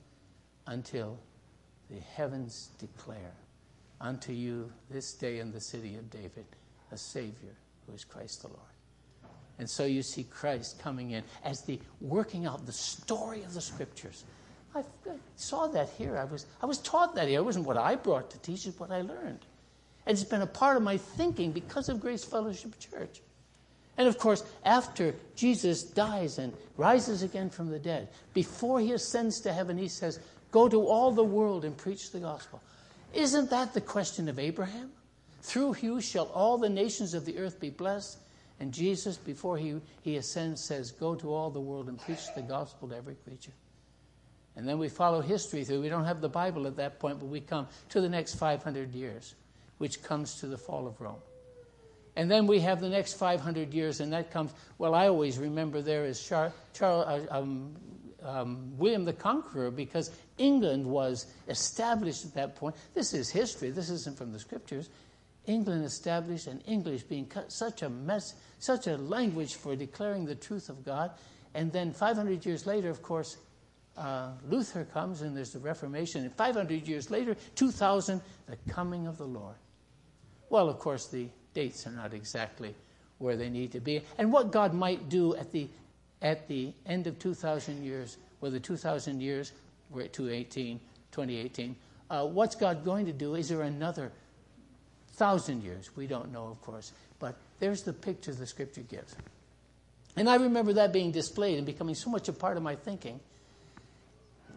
until 0.66 1.18
the 1.90 2.00
heavens 2.00 2.70
declare 2.78 3.34
unto 4.00 4.32
you 4.32 4.72
this 4.88 5.12
day 5.12 5.40
in 5.40 5.52
the 5.52 5.60
city 5.60 5.96
of 5.96 6.08
David 6.08 6.46
a 6.90 6.96
Savior 6.96 7.54
who 7.86 7.92
is 7.92 8.02
Christ 8.02 8.40
the 8.40 8.48
Lord. 8.48 8.62
And 9.58 9.68
so 9.68 9.84
you 9.84 10.02
see 10.02 10.24
Christ 10.24 10.78
coming 10.78 11.10
in 11.10 11.22
as 11.44 11.60
the 11.60 11.78
working 12.00 12.46
out 12.46 12.64
the 12.64 12.72
story 12.72 13.42
of 13.42 13.52
the 13.52 13.60
scriptures. 13.60 14.24
I, 14.74 14.84
saw 15.36 15.66
that 15.66 15.90
here. 15.98 16.16
I 16.16 16.24
was, 16.24 16.46
I 16.62 16.64
was 16.64 16.78
taught 16.78 17.14
that 17.16 17.28
here. 17.28 17.40
It 17.40 17.44
wasn't 17.44 17.66
what 17.66 17.76
I 17.76 17.94
brought 17.94 18.30
to 18.30 18.38
teach, 18.38 18.66
it's 18.66 18.80
what 18.80 18.90
I 18.90 19.02
learned. 19.02 19.44
And 20.06 20.16
it's 20.16 20.24
been 20.24 20.40
a 20.40 20.46
part 20.46 20.78
of 20.78 20.82
my 20.82 20.96
thinking 20.96 21.52
because 21.52 21.90
of 21.90 22.00
Grace 22.00 22.24
Fellowship 22.24 22.78
Church. 22.78 23.20
And 23.98 24.06
of 24.06 24.16
course, 24.16 24.44
after 24.64 25.14
Jesus 25.34 25.82
dies 25.82 26.38
and 26.38 26.54
rises 26.76 27.24
again 27.24 27.50
from 27.50 27.68
the 27.68 27.80
dead, 27.80 28.08
before 28.32 28.78
he 28.78 28.92
ascends 28.92 29.40
to 29.40 29.52
heaven, 29.52 29.76
he 29.76 29.88
says, 29.88 30.20
Go 30.52 30.68
to 30.68 30.86
all 30.86 31.10
the 31.10 31.24
world 31.24 31.64
and 31.64 31.76
preach 31.76 32.12
the 32.12 32.20
gospel. 32.20 32.62
Isn't 33.12 33.50
that 33.50 33.74
the 33.74 33.80
question 33.80 34.28
of 34.28 34.38
Abraham? 34.38 34.92
Through 35.42 35.76
you 35.82 36.00
shall 36.00 36.26
all 36.26 36.58
the 36.58 36.68
nations 36.68 37.12
of 37.12 37.24
the 37.24 37.38
earth 37.38 37.58
be 37.60 37.70
blessed. 37.70 38.18
And 38.60 38.72
Jesus, 38.72 39.16
before 39.16 39.58
he, 39.58 39.80
he 40.02 40.16
ascends, 40.16 40.62
says, 40.62 40.92
Go 40.92 41.16
to 41.16 41.32
all 41.34 41.50
the 41.50 41.60
world 41.60 41.88
and 41.88 42.00
preach 42.00 42.32
the 42.34 42.42
gospel 42.42 42.88
to 42.88 42.96
every 42.96 43.16
creature. 43.16 43.52
And 44.56 44.68
then 44.68 44.78
we 44.78 44.88
follow 44.88 45.20
history 45.20 45.64
through. 45.64 45.82
We 45.82 45.88
don't 45.88 46.04
have 46.04 46.20
the 46.20 46.28
Bible 46.28 46.66
at 46.66 46.76
that 46.76 46.98
point, 46.98 47.18
but 47.18 47.26
we 47.26 47.40
come 47.40 47.66
to 47.90 48.00
the 48.00 48.08
next 48.08 48.34
500 48.34 48.92
years, 48.92 49.34
which 49.78 50.02
comes 50.02 50.36
to 50.36 50.46
the 50.46 50.58
fall 50.58 50.86
of 50.86 51.00
Rome. 51.00 51.20
And 52.18 52.28
then 52.28 52.48
we 52.48 52.58
have 52.58 52.80
the 52.80 52.88
next 52.88 53.14
500 53.14 53.72
years, 53.72 54.00
and 54.00 54.12
that 54.12 54.32
comes, 54.32 54.50
well, 54.76 54.92
I 54.92 55.06
always 55.06 55.38
remember 55.38 55.80
there 55.80 56.04
is 56.04 56.20
Char, 56.20 56.52
Char, 56.74 57.06
uh, 57.06 57.20
um, 57.30 57.76
um, 58.24 58.76
William 58.76 59.04
the 59.04 59.12
Conqueror 59.12 59.70
because 59.70 60.10
England 60.36 60.84
was 60.84 61.26
established 61.46 62.24
at 62.24 62.34
that 62.34 62.56
point. 62.56 62.74
This 62.92 63.14
is 63.14 63.30
history, 63.30 63.70
this 63.70 63.88
isn't 63.88 64.18
from 64.18 64.32
the 64.32 64.38
scriptures. 64.40 64.90
England 65.46 65.84
established 65.84 66.48
and 66.48 66.60
English 66.66 67.04
being 67.04 67.30
such 67.46 67.82
a 67.82 67.88
mess, 67.88 68.34
such 68.58 68.88
a 68.88 68.96
language 68.96 69.54
for 69.54 69.76
declaring 69.76 70.26
the 70.26 70.34
truth 70.34 70.68
of 70.70 70.84
God. 70.84 71.12
And 71.54 71.70
then 71.70 71.92
500 71.92 72.44
years 72.44 72.66
later, 72.66 72.90
of 72.90 73.00
course, 73.00 73.36
uh, 73.96 74.30
Luther 74.48 74.84
comes 74.92 75.22
and 75.22 75.36
there's 75.36 75.52
the 75.52 75.60
Reformation. 75.60 76.24
And 76.24 76.34
500 76.34 76.88
years 76.88 77.12
later, 77.12 77.36
2000, 77.54 78.20
the 78.46 78.56
coming 78.72 79.06
of 79.06 79.18
the 79.18 79.26
Lord. 79.26 79.54
Well, 80.50 80.68
of 80.68 80.80
course, 80.80 81.06
the 81.06 81.28
dates 81.58 81.86
are 81.86 81.90
not 81.90 82.14
exactly 82.14 82.74
where 83.18 83.36
they 83.36 83.48
need 83.48 83.72
to 83.72 83.80
be. 83.80 84.02
And 84.18 84.32
what 84.32 84.52
God 84.52 84.74
might 84.74 85.08
do 85.08 85.34
at 85.36 85.50
the, 85.50 85.68
at 86.22 86.46
the 86.48 86.72
end 86.86 87.06
of 87.06 87.18
2,000 87.18 87.84
years, 87.84 88.16
well, 88.40 88.50
the 88.50 88.60
2,000 88.60 89.20
years, 89.20 89.52
we're 89.90 90.02
at 90.02 90.12
2018, 90.12 90.78
2018. 91.12 91.76
Uh, 92.10 92.26
what's 92.26 92.54
God 92.54 92.84
going 92.84 93.06
to 93.06 93.12
do? 93.12 93.34
Is 93.34 93.48
there 93.48 93.62
another 93.62 94.12
thousand 95.18 95.64
years. 95.64 95.90
We 95.96 96.06
don't 96.06 96.32
know, 96.32 96.46
of 96.46 96.62
course. 96.62 96.92
But 97.18 97.34
there's 97.58 97.82
the 97.82 97.92
picture 97.92 98.32
the 98.32 98.46
scripture 98.46 98.82
gives. 98.82 99.14
And 100.16 100.28
I 100.28 100.36
remember 100.36 100.72
that 100.74 100.92
being 100.92 101.10
displayed 101.10 101.58
and 101.58 101.66
becoming 101.66 101.94
so 101.94 102.08
much 102.08 102.28
a 102.28 102.32
part 102.32 102.56
of 102.56 102.62
my 102.62 102.76
thinking 102.76 103.20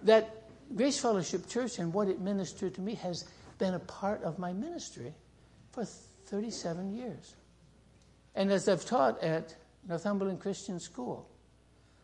that 0.03 0.43
Grace 0.75 0.99
Fellowship 0.99 1.47
Church 1.49 1.79
and 1.79 1.93
what 1.93 2.07
it 2.07 2.21
ministered 2.21 2.75
to 2.75 2.81
me 2.81 2.95
has 2.95 3.25
been 3.57 3.73
a 3.73 3.79
part 3.79 4.23
of 4.23 4.39
my 4.39 4.53
ministry 4.53 5.13
for 5.71 5.85
37 6.25 6.93
years. 6.93 7.35
And 8.35 8.51
as 8.51 8.67
I've 8.67 8.85
taught 8.85 9.21
at 9.21 9.55
Northumberland 9.87 10.39
Christian 10.39 10.79
School, 10.79 11.27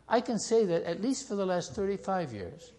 I 0.08 0.20
can 0.20 0.38
say 0.38 0.64
that 0.64 0.84
at 0.84 1.02
least 1.02 1.28
for 1.28 1.34
the 1.34 1.46
last 1.46 1.74
35 1.74 2.32
years, 2.32 2.72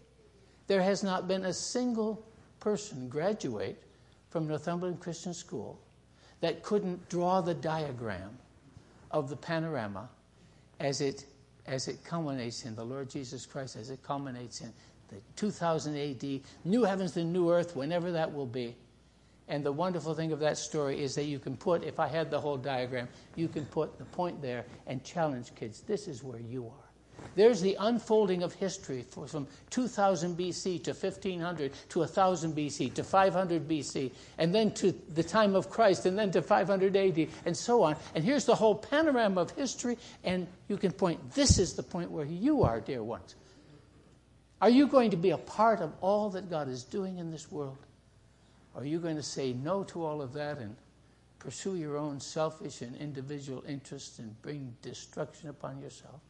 there 0.66 0.82
has 0.82 1.02
not 1.02 1.28
been 1.28 1.44
a 1.44 1.52
single 1.52 2.24
person 2.60 3.08
graduate 3.08 3.82
from 4.30 4.46
Northumberland 4.46 5.00
Christian 5.00 5.34
School 5.34 5.80
that 6.40 6.62
couldn't 6.62 7.08
draw 7.08 7.40
the 7.40 7.54
diagram 7.54 8.38
of 9.10 9.28
the 9.28 9.36
panorama 9.36 10.08
as 10.78 11.00
it, 11.00 11.26
as 11.66 11.88
it 11.88 12.02
culminates 12.04 12.64
in 12.64 12.74
the 12.74 12.84
Lord 12.84 13.10
Jesus 13.10 13.46
Christ, 13.46 13.76
as 13.76 13.90
it 13.90 14.02
culminates 14.02 14.60
in 14.60 14.72
the 15.08 15.16
2000 15.36 15.96
AD, 15.96 16.40
new 16.64 16.84
heavens 16.84 17.16
and 17.16 17.32
new 17.32 17.50
earth, 17.50 17.74
whenever 17.76 18.12
that 18.12 18.32
will 18.32 18.46
be. 18.46 18.76
And 19.50 19.66
the 19.66 19.72
wonderful 19.72 20.14
thing 20.14 20.30
of 20.30 20.38
that 20.38 20.58
story 20.58 21.02
is 21.02 21.16
that 21.16 21.24
you 21.24 21.40
can 21.40 21.56
put, 21.56 21.82
if 21.82 21.98
I 21.98 22.06
had 22.06 22.30
the 22.30 22.40
whole 22.40 22.56
diagram, 22.56 23.08
you 23.34 23.48
can 23.48 23.66
put 23.66 23.98
the 23.98 24.04
point 24.04 24.40
there 24.40 24.64
and 24.86 25.02
challenge 25.02 25.52
kids. 25.56 25.80
This 25.80 26.06
is 26.06 26.22
where 26.22 26.38
you 26.38 26.66
are. 26.66 27.24
There's 27.34 27.60
the 27.60 27.76
unfolding 27.80 28.44
of 28.44 28.54
history 28.54 29.04
from 29.26 29.48
2000 29.70 30.38
BC 30.38 30.84
to 30.84 30.92
1500 30.92 31.72
to 31.90 31.98
1000 31.98 32.56
BC 32.56 32.94
to 32.94 33.04
500 33.04 33.68
BC, 33.68 34.12
and 34.38 34.54
then 34.54 34.70
to 34.74 34.92
the 35.14 35.24
time 35.24 35.56
of 35.56 35.68
Christ, 35.68 36.06
and 36.06 36.16
then 36.16 36.30
to 36.30 36.42
500 36.42 36.96
AD, 36.96 37.28
and 37.44 37.56
so 37.56 37.82
on. 37.82 37.96
And 38.14 38.24
here's 38.24 38.44
the 38.44 38.54
whole 38.54 38.76
panorama 38.76 39.40
of 39.40 39.50
history, 39.50 39.98
and 40.22 40.46
you 40.68 40.76
can 40.76 40.92
point, 40.92 41.32
this 41.32 41.58
is 41.58 41.74
the 41.74 41.82
point 41.82 42.10
where 42.10 42.24
you 42.24 42.62
are, 42.62 42.80
dear 42.80 43.02
ones. 43.02 43.34
Are 44.62 44.70
you 44.70 44.86
going 44.86 45.10
to 45.10 45.16
be 45.16 45.30
a 45.30 45.38
part 45.38 45.80
of 45.80 45.92
all 46.00 46.30
that 46.30 46.48
God 46.48 46.68
is 46.68 46.84
doing 46.84 47.18
in 47.18 47.32
this 47.32 47.50
world? 47.50 47.78
Are 48.76 48.84
you 48.84 48.98
going 48.98 49.16
to 49.16 49.22
say 49.22 49.52
no 49.52 49.84
to 49.84 50.04
all 50.04 50.22
of 50.22 50.32
that 50.34 50.58
and 50.58 50.76
pursue 51.38 51.76
your 51.76 51.96
own 51.96 52.20
selfish 52.20 52.82
and 52.82 52.96
individual 52.96 53.64
interests 53.66 54.18
and 54.18 54.40
bring 54.42 54.74
destruction 54.82 55.48
upon 55.48 55.80
yourself? 55.80 56.20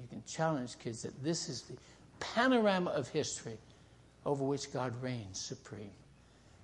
You 0.00 0.08
can 0.08 0.22
challenge 0.26 0.78
kids 0.78 1.02
that 1.02 1.22
this 1.22 1.48
is 1.48 1.62
the 1.62 1.76
panorama 2.18 2.90
of 2.90 3.08
history 3.08 3.58
over 4.24 4.44
which 4.44 4.72
God 4.72 4.94
reigns 5.02 5.40
supreme. 5.40 5.90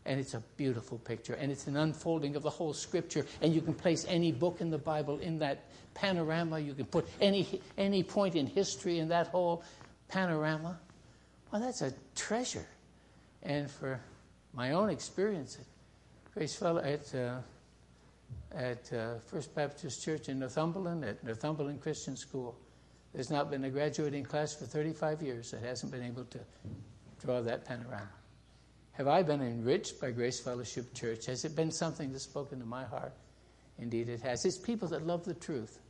And 0.05 0.21
it's 0.21 0.35
a 0.35 0.43
beautiful 0.57 0.99
picture. 0.99 1.35
And 1.35 1.51
it's 1.51 1.67
an 1.67 1.77
unfolding 1.77 2.37
of 2.37 2.43
the 2.43 2.51
whole 2.51 2.73
scripture. 2.73 3.27
And 3.43 3.53
you 3.53 3.61
can 3.61 3.75
place 3.75 4.07
any 4.09 4.31
book 4.31 4.61
in 4.61 4.71
the 4.71 4.79
Bible 4.79 5.19
in 5.19 5.39
that 5.41 5.65
panorama. 5.95 6.61
You 6.61 6.75
can 6.75 6.85
put 6.85 7.09
any, 7.21 7.61
any 7.77 8.05
point 8.05 8.37
in 8.37 8.47
history 8.47 9.01
in 9.01 9.09
that 9.09 9.29
whole 9.29 9.65
panorama. 10.09 10.79
Well, 11.51 11.61
that's 11.61 11.83
a 11.83 11.93
treasure. 12.15 12.67
And 13.43 13.69
for 13.69 14.01
my 14.57 14.73
own 14.73 14.89
experience 14.89 15.59
at 15.61 15.67
Grace 16.33 16.57
Fellow 16.57 16.81
at, 16.81 17.15
uh, 17.15 17.37
at 18.55 18.93
uh, 18.93 19.19
First 19.19 19.55
Baptist 19.55 20.03
Church 20.03 20.31
in 20.31 20.39
Northumberland, 20.39 21.05
at 21.05 21.23
Northumberland 21.23 21.83
Christian 21.83 22.17
School, 22.17 22.57
there's 23.13 23.31
not 23.31 23.51
been 23.51 23.65
a 23.65 23.71
graduating 23.71 24.25
class 24.25 24.55
for 24.55 24.65
35 24.65 25.23
years 25.23 25.51
that 25.51 25.63
hasn't 25.63 25.93
been 25.93 26.03
able 26.03 26.25
to 26.25 26.41
draw 27.23 27.43
that 27.43 27.67
panorama. 27.67 28.09
Have 28.93 29.09
I 29.09 29.23
been 29.23 29.43
enriched 29.43 30.01
by 30.01 30.11
Grace 30.11 30.41
Fellowship 30.41 30.93
Church? 30.95 31.27
Has 31.27 31.45
it 31.45 31.55
been 31.55 31.71
something 31.71 32.11
that's 32.11 32.25
spoken 32.25 32.59
to 32.61 32.67
my 32.67 32.85
heart? 32.85 33.13
Indeed, 33.79 34.09
it 34.09 34.23
has. 34.23 34.47
It's 34.47 34.57
people 34.57 34.89
that 34.89 35.07
love 35.07 35.27
the 35.27 35.35
truth, 35.35 35.81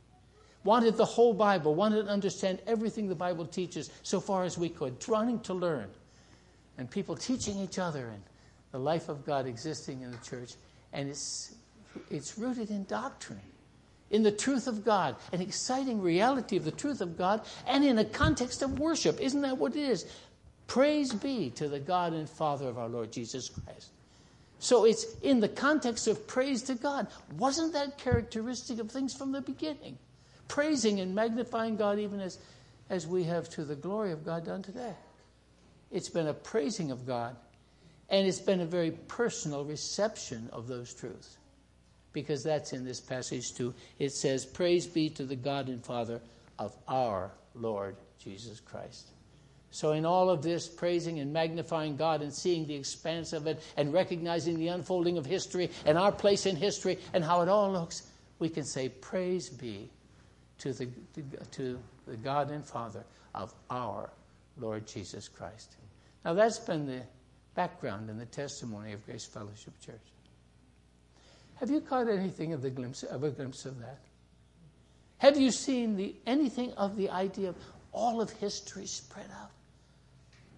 wanted 0.65 0.97
the 0.97 1.05
whole 1.05 1.33
Bible, 1.33 1.73
wanted 1.73 2.03
to 2.03 2.11
understand 2.11 2.59
everything 2.67 3.07
the 3.07 3.15
Bible 3.15 3.45
teaches 3.45 3.89
so 4.03 4.19
far 4.19 4.43
as 4.43 4.57
we 4.57 4.67
could, 4.67 4.99
trying 4.99 5.39
to 5.41 5.53
learn, 5.53 5.89
and 6.77 6.91
people 6.91 7.15
teaching 7.15 7.57
each 7.59 7.79
other 7.79 8.07
and 8.07 8.21
the 8.71 8.79
life 8.79 9.09
of 9.09 9.25
God 9.25 9.47
existing 9.47 10.01
in 10.01 10.11
the 10.11 10.17
church. 10.17 10.53
And 10.93 11.09
it's, 11.09 11.55
it's 12.09 12.37
rooted 12.37 12.69
in 12.69 12.85
doctrine, 12.85 13.41
in 14.09 14.23
the 14.23 14.31
truth 14.31 14.67
of 14.67 14.85
God, 14.85 15.15
an 15.31 15.41
exciting 15.41 16.01
reality 16.01 16.57
of 16.57 16.65
the 16.65 16.71
truth 16.71 17.01
of 17.01 17.17
God, 17.17 17.41
and 17.65 17.83
in 17.83 17.97
a 17.97 18.05
context 18.05 18.61
of 18.61 18.79
worship. 18.79 19.19
Isn't 19.19 19.41
that 19.41 19.57
what 19.57 19.75
it 19.75 19.81
is? 19.81 20.05
Praise 20.67 21.13
be 21.13 21.49
to 21.51 21.67
the 21.69 21.79
God 21.79 22.13
and 22.13 22.29
Father 22.29 22.67
of 22.67 22.77
our 22.77 22.89
Lord 22.89 23.11
Jesus 23.11 23.49
Christ. 23.49 23.91
So 24.59 24.85
it's 24.85 25.05
in 25.21 25.39
the 25.39 25.49
context 25.49 26.07
of 26.07 26.27
praise 26.27 26.63
to 26.63 26.75
God. 26.75 27.07
Wasn't 27.37 27.73
that 27.73 27.97
characteristic 27.97 28.79
of 28.79 28.91
things 28.91 29.13
from 29.13 29.31
the 29.31 29.41
beginning? 29.41 29.97
Praising 30.47 30.99
and 30.99 31.13
magnifying 31.13 31.75
God 31.77 31.99
even 31.99 32.19
as, 32.19 32.39
as 32.89 33.05
we 33.05 33.23
have 33.25 33.49
to 33.51 33.63
the 33.63 33.75
glory 33.75 34.11
of 34.11 34.25
God 34.25 34.45
done 34.45 34.63
today. 34.63 34.93
It's 35.91 36.09
been 36.09 36.27
a 36.27 36.33
praising 36.33 36.91
of 36.91 37.05
God, 37.05 37.35
and 38.09 38.27
it's 38.27 38.39
been 38.39 38.61
a 38.61 38.65
very 38.65 38.91
personal 38.91 39.65
reception 39.65 40.49
of 40.53 40.67
those 40.67 40.93
truths. 40.93 41.37
Because 42.13 42.43
that's 42.43 42.73
in 42.73 42.83
this 42.83 42.99
passage 42.99 43.53
too. 43.53 43.73
It 43.99 44.11
says, 44.11 44.45
Praise 44.45 44.87
be 44.87 45.09
to 45.11 45.23
the 45.23 45.35
God 45.35 45.67
and 45.67 45.83
Father 45.83 46.21
of 46.57 46.75
our 46.87 47.31
Lord 47.53 47.95
Jesus 48.17 48.59
Christ. 48.59 49.09
So, 49.69 49.91
in 49.91 50.05
all 50.05 50.29
of 50.29 50.41
this, 50.41 50.67
praising 50.67 51.19
and 51.19 51.31
magnifying 51.31 51.97
God 51.97 52.21
and 52.21 52.33
seeing 52.33 52.65
the 52.65 52.73
expanse 52.73 53.33
of 53.33 53.45
it 53.45 53.61
and 53.75 53.93
recognizing 53.93 54.57
the 54.57 54.69
unfolding 54.69 55.17
of 55.17 55.25
history 55.25 55.69
and 55.85 55.97
our 55.97 56.11
place 56.11 56.45
in 56.45 56.55
history 56.55 56.97
and 57.13 57.23
how 57.23 57.41
it 57.41 57.49
all 57.49 57.71
looks, 57.71 58.03
we 58.39 58.49
can 58.49 58.63
say, 58.63 58.89
Praise 58.89 59.49
be 59.49 59.89
to 60.59 60.73
the, 60.73 60.87
to 61.51 61.77
the 62.07 62.15
God 62.17 62.49
and 62.49 62.65
Father 62.65 63.03
of 63.35 63.53
our 63.69 64.09
Lord 64.57 64.87
Jesus 64.87 65.27
Christ. 65.27 65.75
Now, 66.25 66.33
that's 66.33 66.59
been 66.59 66.87
the 66.87 67.01
background 67.57 68.09
and 68.09 68.21
the 68.21 68.25
testimony 68.25 68.93
of 68.93 69.05
Grace 69.05 69.25
Fellowship 69.25 69.73
Church. 69.81 70.07
Have 71.55 71.69
you 71.69 71.81
caught 71.81 72.07
anything 72.07 72.53
of 72.53 72.61
the 72.61 72.69
glimpse 72.69 73.03
of 73.03 73.23
a 73.23 73.31
glimpse 73.31 73.65
of 73.65 73.79
that? 73.79 73.97
Have 75.17 75.37
you 75.37 75.51
seen 75.51 75.97
the, 75.97 76.15
anything 76.25 76.71
of 76.73 76.95
the 76.95 77.09
idea 77.09 77.49
of 77.49 77.55
all 77.91 78.21
of 78.21 78.29
history 78.29 78.85
spread 78.85 79.29
out? 79.41 79.51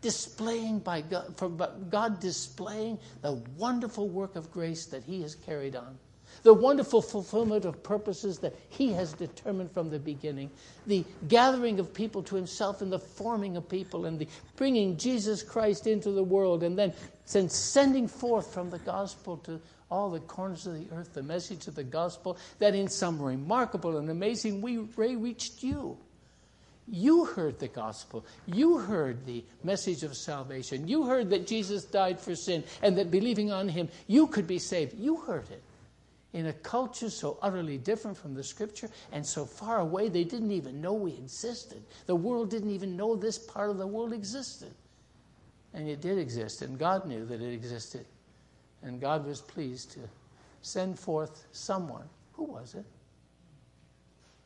displaying 0.01 0.79
by 0.79 1.01
God, 1.01 1.35
for 1.37 1.49
God 1.49 2.19
displaying 2.19 2.99
the 3.21 3.33
wonderful 3.57 4.07
work 4.07 4.35
of 4.35 4.51
grace 4.51 4.85
that 4.87 5.03
He 5.03 5.21
has 5.23 5.35
carried 5.35 5.75
on, 5.75 5.97
the 6.43 6.53
wonderful 6.53 7.01
fulfillment 7.01 7.65
of 7.65 7.81
purposes 7.84 8.39
that 8.39 8.55
He 8.69 8.93
has 8.93 9.13
determined 9.13 9.72
from 9.72 9.89
the 9.89 10.00
beginning, 10.00 10.50
the 10.88 11.05
gathering 11.27 11.79
of 11.79 11.93
people 11.93 12.24
to 12.24 12.36
Himself 12.36 12.81
and 12.81 12.91
the 12.91 13.00
forming 13.00 13.58
of 13.58 13.67
people 13.67 14.05
and 14.05 14.19
the 14.19 14.27
bringing 14.55 14.98
Jesus 14.98 15.43
Christ 15.43 15.88
into 15.88 16.12
the 16.12 16.24
world 16.24 16.63
and 16.63 16.77
then 16.77 16.93
sending 17.25 18.08
forth 18.08 18.54
from 18.54 18.69
the 18.69 18.80
gospel 18.80 19.38
to 19.38 19.62
all 19.91 20.10
the 20.10 20.19
corners 20.19 20.67
of 20.67 20.73
the 20.73 20.86
earth 20.95 21.13
the 21.13 21.23
message 21.23 21.67
of 21.67 21.75
the 21.75 21.84
gospel 21.84 22.38
that 22.60 22.75
in 22.75 22.88
some 22.88 23.21
remarkable 23.21 23.97
and 23.97 24.10
amazing 24.10 24.62
way 24.62 25.15
reached 25.15 25.63
you. 25.63 25.97
You 26.91 27.25
heard 27.25 27.60
the 27.60 27.67
gospel. 27.67 28.25
You 28.47 28.80
heard 28.80 29.25
the 29.25 29.43
message 29.63 30.04
of 30.04 30.17
salvation. 30.17 30.88
You 30.88 31.06
heard 31.06 31.30
that 31.30 31.45
Jesus 31.45 31.86
died 31.86 32.19
for 32.19 32.36
sin 32.36 32.63
and 32.82 32.97
that 32.97 33.12
believing 33.12 33.52
on 33.52 33.69
him, 33.69 33.89
you 34.08 34.28
could 34.28 34.47
be 34.47 34.60
saved. 34.60 34.95
You 34.97 35.17
heard 35.17 35.49
it. 35.52 35.62
In 36.33 36.45
a 36.45 36.53
culture 36.53 37.09
so 37.09 37.39
utterly 37.41 37.77
different 37.77 38.15
from 38.15 38.35
the 38.35 38.43
scripture 38.43 38.89
and 39.11 39.25
so 39.25 39.45
far 39.45 39.79
away, 39.79 40.09
they 40.09 40.23
didn't 40.23 40.51
even 40.51 40.79
know 40.79 40.93
we 40.93 41.13
existed. 41.13 41.81
The 42.05 42.15
world 42.15 42.51
didn't 42.51 42.69
even 42.69 42.95
know 42.95 43.15
this 43.15 43.39
part 43.39 43.71
of 43.71 43.77
the 43.77 43.87
world 43.87 44.13
existed. 44.13 44.73
And 45.73 45.87
it 45.87 46.01
did 46.01 46.17
exist, 46.17 46.61
and 46.61 46.77
God 46.77 47.07
knew 47.07 47.25
that 47.25 47.41
it 47.41 47.53
existed. 47.53 48.05
And 48.81 49.01
God 49.01 49.25
was 49.25 49.41
pleased 49.41 49.91
to 49.93 49.99
send 50.61 50.99
forth 50.99 51.45
someone. 51.51 52.07
Who 52.33 52.43
was 52.43 52.75
it? 52.75 52.85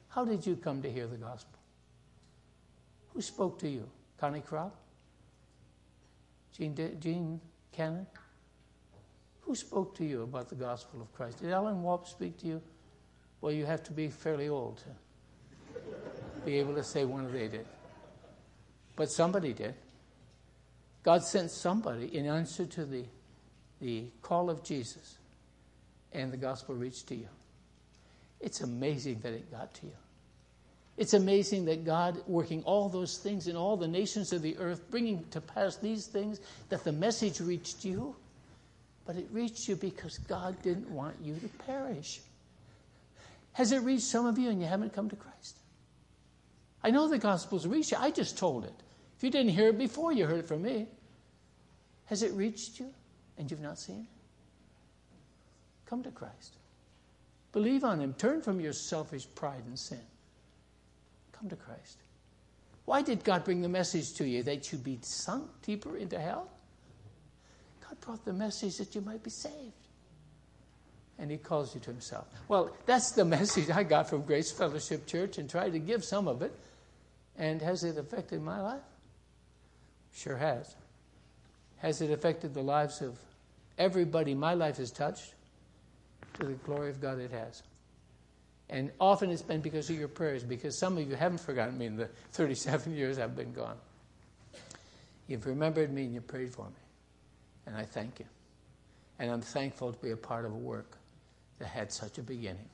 How 0.07 0.23
did 0.23 0.45
you 0.45 0.55
come 0.55 0.81
to 0.81 0.91
hear 0.91 1.07
the 1.07 1.17
gospel? 1.17 1.59
Who 3.13 3.21
spoke 3.21 3.59
to 3.59 3.69
you? 3.69 3.89
Connie 4.17 4.41
Crop? 4.41 4.75
Gene, 6.57 6.73
De- 6.73 6.95
Gene 6.95 7.41
Cannon? 7.71 8.07
Who 9.45 9.55
spoke 9.55 9.95
to 9.97 10.05
you 10.05 10.23
about 10.23 10.49
the 10.49 10.55
gospel 10.55 11.01
of 11.01 11.13
Christ? 11.13 11.41
Did 11.41 11.51
Alan 11.51 11.83
Walp 11.83 12.07
speak 12.07 12.39
to 12.39 12.47
you? 12.47 12.61
Well, 13.41 13.51
you 13.51 13.65
have 13.65 13.83
to 13.83 13.91
be 13.91 14.07
fairly 14.07 14.47
old 14.47 14.77
to 14.77 15.81
be 16.45 16.59
able 16.59 16.75
to 16.75 16.83
say 16.83 17.05
one 17.05 17.25
of 17.25 17.31
they 17.31 17.47
did. 17.47 17.65
But 18.95 19.11
somebody 19.11 19.53
did. 19.53 19.75
God 21.03 21.23
sent 21.23 21.51
somebody 21.51 22.15
in 22.15 22.25
answer 22.25 22.65
to 22.65 22.85
the, 22.85 23.03
the 23.81 24.05
call 24.21 24.49
of 24.49 24.63
Jesus, 24.63 25.17
and 26.13 26.31
the 26.31 26.37
gospel 26.37 26.75
reached 26.75 27.07
to 27.07 27.15
you. 27.15 27.27
It's 28.39 28.61
amazing 28.61 29.19
that 29.23 29.33
it 29.33 29.51
got 29.51 29.73
to 29.75 29.87
you. 29.87 29.93
It's 30.95 31.13
amazing 31.13 31.65
that 31.65 31.85
God, 31.85 32.21
working 32.27 32.61
all 32.63 32.87
those 32.87 33.17
things 33.17 33.47
in 33.47 33.55
all 33.55 33.75
the 33.77 33.87
nations 33.87 34.31
of 34.31 34.41
the 34.41 34.57
earth, 34.57 34.89
bringing 34.91 35.25
to 35.31 35.41
pass 35.41 35.77
these 35.77 36.05
things, 36.05 36.39
that 36.69 36.83
the 36.83 36.91
message 36.91 37.41
reached 37.41 37.83
you. 37.83 38.15
But 39.05 39.15
it 39.17 39.27
reached 39.31 39.67
you 39.67 39.75
because 39.75 40.17
God 40.17 40.61
didn't 40.61 40.89
want 40.89 41.15
you 41.21 41.35
to 41.35 41.47
perish. 41.65 42.21
Has 43.53 43.71
it 43.71 43.79
reached 43.79 44.03
some 44.03 44.25
of 44.25 44.37
you 44.37 44.49
and 44.49 44.61
you 44.61 44.67
haven't 44.67 44.93
come 44.93 45.09
to 45.09 45.15
Christ? 45.15 45.57
I 46.83 46.89
know 46.89 47.07
the 47.07 47.17
gospel's 47.17 47.67
reached 47.67 47.91
you. 47.91 47.97
I 47.99 48.11
just 48.11 48.37
told 48.37 48.65
it. 48.65 48.73
If 49.17 49.23
you 49.23 49.29
didn't 49.29 49.51
hear 49.51 49.69
it 49.69 49.77
before, 49.77 50.11
you 50.11 50.25
heard 50.25 50.39
it 50.39 50.47
from 50.47 50.63
me. 50.63 50.87
Has 52.05 52.23
it 52.23 52.31
reached 52.33 52.79
you 52.79 52.93
and 53.37 53.49
you've 53.49 53.61
not 53.61 53.79
seen 53.79 54.01
it? 54.01 55.89
Come 55.89 56.03
to 56.03 56.11
Christ. 56.11 56.55
Believe 57.51 57.83
on 57.83 57.99
Him. 57.99 58.13
Turn 58.13 58.41
from 58.41 58.59
your 58.59 58.73
selfish 58.73 59.27
pride 59.35 59.63
and 59.67 59.77
sin 59.77 60.01
come 61.43 61.49
to 61.49 61.55
Christ. 61.57 61.97
Why 62.85 63.01
did 63.01 63.23
God 63.23 63.43
bring 63.43 63.61
the 63.61 63.69
message 63.69 64.13
to 64.13 64.25
you? 64.25 64.43
That 64.43 64.71
you'd 64.71 64.83
be 64.83 64.99
sunk 65.01 65.49
deeper 65.61 65.97
into 65.97 66.19
hell? 66.19 66.49
God 67.93 68.05
brought 68.05 68.25
the 68.25 68.33
message 68.33 68.77
that 68.77 68.95
you 68.95 69.01
might 69.01 69.23
be 69.23 69.29
saved. 69.29 69.55
And 71.19 71.29
He 71.29 71.37
calls 71.37 71.75
you 71.75 71.81
to 71.81 71.91
Himself. 71.91 72.25
Well, 72.47 72.71
that's 72.85 73.11
the 73.11 73.25
message 73.37 73.69
I 73.69 73.83
got 73.83 74.09
from 74.09 74.23
Grace 74.23 74.51
Fellowship 74.51 75.05
Church 75.05 75.37
and 75.37 75.49
tried 75.49 75.73
to 75.73 75.79
give 75.79 76.03
some 76.03 76.27
of 76.27 76.41
it. 76.41 76.53
And 77.37 77.61
has 77.61 77.83
it 77.83 77.97
affected 77.97 78.41
my 78.41 78.61
life? 78.61 78.81
Sure 80.13 80.37
has. 80.37 80.75
Has 81.77 82.01
it 82.01 82.11
affected 82.11 82.53
the 82.53 82.61
lives 82.61 83.01
of 83.01 83.17
everybody 83.77 84.33
my 84.33 84.53
life 84.53 84.77
has 84.77 84.91
touched? 84.91 85.33
To 86.39 86.45
the 86.45 86.53
glory 86.53 86.89
of 86.89 86.99
God, 86.99 87.19
it 87.19 87.31
has. 87.31 87.61
And 88.69 88.91
often 88.99 89.29
it's 89.29 89.41
been 89.43 89.61
because 89.61 89.89
of 89.89 89.99
your 89.99 90.07
prayers, 90.07 90.43
because 90.43 90.77
some 90.77 90.97
of 90.97 91.07
you 91.07 91.15
haven't 91.15 91.39
forgotten 91.39 91.77
me 91.77 91.85
in 91.85 91.95
the 91.95 92.09
37 92.31 92.95
years 92.95 93.19
I've 93.19 93.35
been 93.35 93.53
gone. 93.53 93.77
You've 95.27 95.45
remembered 95.45 95.91
me 95.93 96.05
and 96.05 96.13
you 96.13 96.21
prayed 96.21 96.53
for 96.53 96.65
me. 96.65 96.82
And 97.65 97.75
I 97.75 97.83
thank 97.83 98.19
you. 98.19 98.25
And 99.19 99.31
I'm 99.31 99.41
thankful 99.41 99.93
to 99.93 99.99
be 99.99 100.11
a 100.11 100.17
part 100.17 100.45
of 100.45 100.51
a 100.51 100.57
work 100.57 100.97
that 101.59 101.67
had 101.67 101.91
such 101.91 102.17
a 102.17 102.23
beginning. 102.23 102.69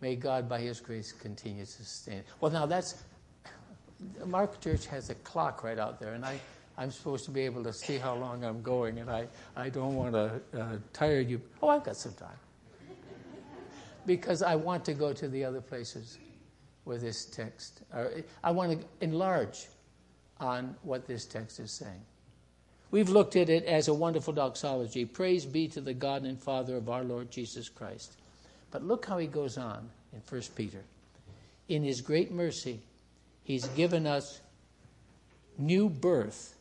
May 0.00 0.16
God, 0.16 0.48
by 0.48 0.60
His 0.60 0.80
grace, 0.80 1.12
continue 1.12 1.64
to 1.64 1.70
sustain 1.70 2.18
it. 2.18 2.26
Well, 2.40 2.50
now 2.50 2.66
that's. 2.66 3.04
Mark 4.26 4.60
Church 4.60 4.86
has 4.86 5.10
a 5.10 5.14
clock 5.16 5.62
right 5.62 5.78
out 5.78 6.00
there, 6.00 6.14
and 6.14 6.24
I, 6.24 6.40
I'm 6.76 6.90
supposed 6.90 7.24
to 7.26 7.30
be 7.30 7.42
able 7.42 7.62
to 7.62 7.72
see 7.72 7.98
how 7.98 8.16
long 8.16 8.44
I'm 8.44 8.60
going, 8.60 8.98
and 8.98 9.08
I, 9.08 9.28
I 9.54 9.68
don't 9.68 9.94
want 9.94 10.14
to 10.14 10.40
uh, 10.58 10.76
tire 10.92 11.20
you. 11.20 11.40
Oh, 11.62 11.68
I've 11.68 11.84
got 11.84 11.96
some 11.96 12.14
time 12.14 12.30
because 14.06 14.42
I 14.42 14.56
want 14.56 14.84
to 14.86 14.94
go 14.94 15.12
to 15.12 15.28
the 15.28 15.44
other 15.44 15.60
places 15.60 16.18
where 16.82 16.98
this 16.98 17.26
text, 17.26 17.82
I 18.42 18.50
want 18.50 18.80
to 18.80 19.04
enlarge 19.04 19.68
on 20.40 20.74
what 20.82 21.06
this 21.06 21.24
text 21.24 21.60
is 21.60 21.70
saying. 21.70 22.02
We've 22.92 23.08
looked 23.08 23.36
at 23.36 23.48
it 23.48 23.64
as 23.64 23.88
a 23.88 23.94
wonderful 23.94 24.34
doxology. 24.34 25.06
Praise 25.06 25.46
be 25.46 25.66
to 25.68 25.80
the 25.80 25.94
God 25.94 26.24
and 26.24 26.38
Father 26.38 26.76
of 26.76 26.90
our 26.90 27.02
Lord 27.02 27.30
Jesus 27.30 27.70
Christ. 27.70 28.12
But 28.70 28.84
look 28.84 29.06
how 29.06 29.16
he 29.16 29.26
goes 29.26 29.56
on 29.56 29.88
in 30.12 30.20
1 30.28 30.42
Peter. 30.54 30.82
In 31.68 31.82
his 31.82 32.02
great 32.02 32.30
mercy, 32.30 32.80
he's 33.44 33.66
given 33.68 34.06
us 34.06 34.40
new 35.56 35.88
birth 35.88 36.54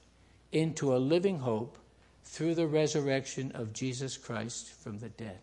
into 0.53 0.95
a 0.95 0.97
living 0.97 1.37
hope 1.39 1.77
through 2.23 2.55
the 2.55 2.67
resurrection 2.67 3.51
of 3.53 3.73
Jesus 3.73 4.15
Christ 4.15 4.71
from 4.81 4.99
the 4.99 5.09
dead. 5.09 5.39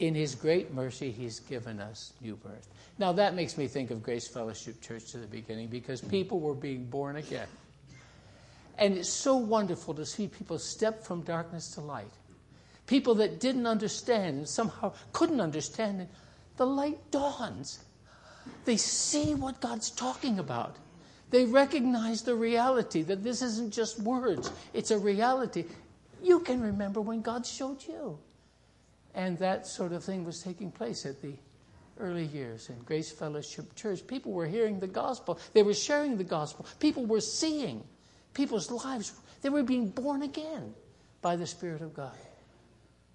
In 0.00 0.16
his 0.16 0.34
great 0.34 0.74
mercy, 0.74 1.12
he's 1.12 1.38
given 1.38 1.78
us 1.78 2.12
new 2.20 2.34
birth. 2.34 2.66
Now, 2.98 3.12
that 3.12 3.36
makes 3.36 3.56
me 3.56 3.68
think 3.68 3.92
of 3.92 4.02
Grace 4.02 4.26
Fellowship 4.26 4.80
Church 4.80 5.12
to 5.12 5.18
the 5.18 5.28
beginning 5.28 5.68
because 5.68 6.00
people 6.00 6.40
were 6.40 6.54
being 6.54 6.86
born 6.86 7.14
again. 7.16 7.46
And 8.78 8.96
it's 8.96 9.08
so 9.08 9.36
wonderful 9.36 9.94
to 9.94 10.04
see 10.04 10.28
people 10.28 10.58
step 10.58 11.02
from 11.04 11.22
darkness 11.22 11.70
to 11.74 11.80
light. 11.80 12.10
People 12.86 13.14
that 13.16 13.40
didn't 13.40 13.66
understand 13.66 14.38
and 14.38 14.48
somehow 14.48 14.92
couldn't 15.12 15.40
understand, 15.40 16.00
and 16.00 16.08
the 16.56 16.66
light 16.66 16.98
dawns. 17.10 17.80
They 18.64 18.76
see 18.76 19.34
what 19.34 19.60
God's 19.60 19.90
talking 19.90 20.38
about. 20.38 20.76
They 21.30 21.44
recognize 21.46 22.22
the 22.22 22.34
reality 22.34 23.02
that 23.02 23.24
this 23.24 23.42
isn't 23.42 23.72
just 23.72 23.98
words, 24.00 24.50
it's 24.72 24.90
a 24.90 24.98
reality. 24.98 25.64
You 26.22 26.40
can 26.40 26.60
remember 26.60 27.00
when 27.00 27.20
God 27.20 27.44
showed 27.44 27.86
you. 27.86 28.18
And 29.14 29.38
that 29.38 29.66
sort 29.66 29.92
of 29.92 30.02
thing 30.02 30.24
was 30.24 30.42
taking 30.42 30.70
place 30.70 31.06
at 31.06 31.20
the 31.22 31.34
early 31.98 32.24
years 32.24 32.68
in 32.68 32.78
Grace 32.84 33.10
Fellowship 33.12 33.74
Church. 33.76 34.06
People 34.06 34.32
were 34.32 34.46
hearing 34.46 34.80
the 34.80 34.86
gospel, 34.86 35.38
they 35.52 35.62
were 35.62 35.74
sharing 35.74 36.16
the 36.16 36.24
gospel, 36.24 36.66
people 36.80 37.06
were 37.06 37.20
seeing 37.20 37.84
people's 38.34 38.70
lives, 38.70 39.12
they 39.42 39.48
were 39.48 39.62
being 39.62 39.88
born 39.88 40.22
again 40.22 40.74
by 41.22 41.36
the 41.36 41.46
Spirit 41.46 41.80
of 41.80 41.94
God. 41.94 42.12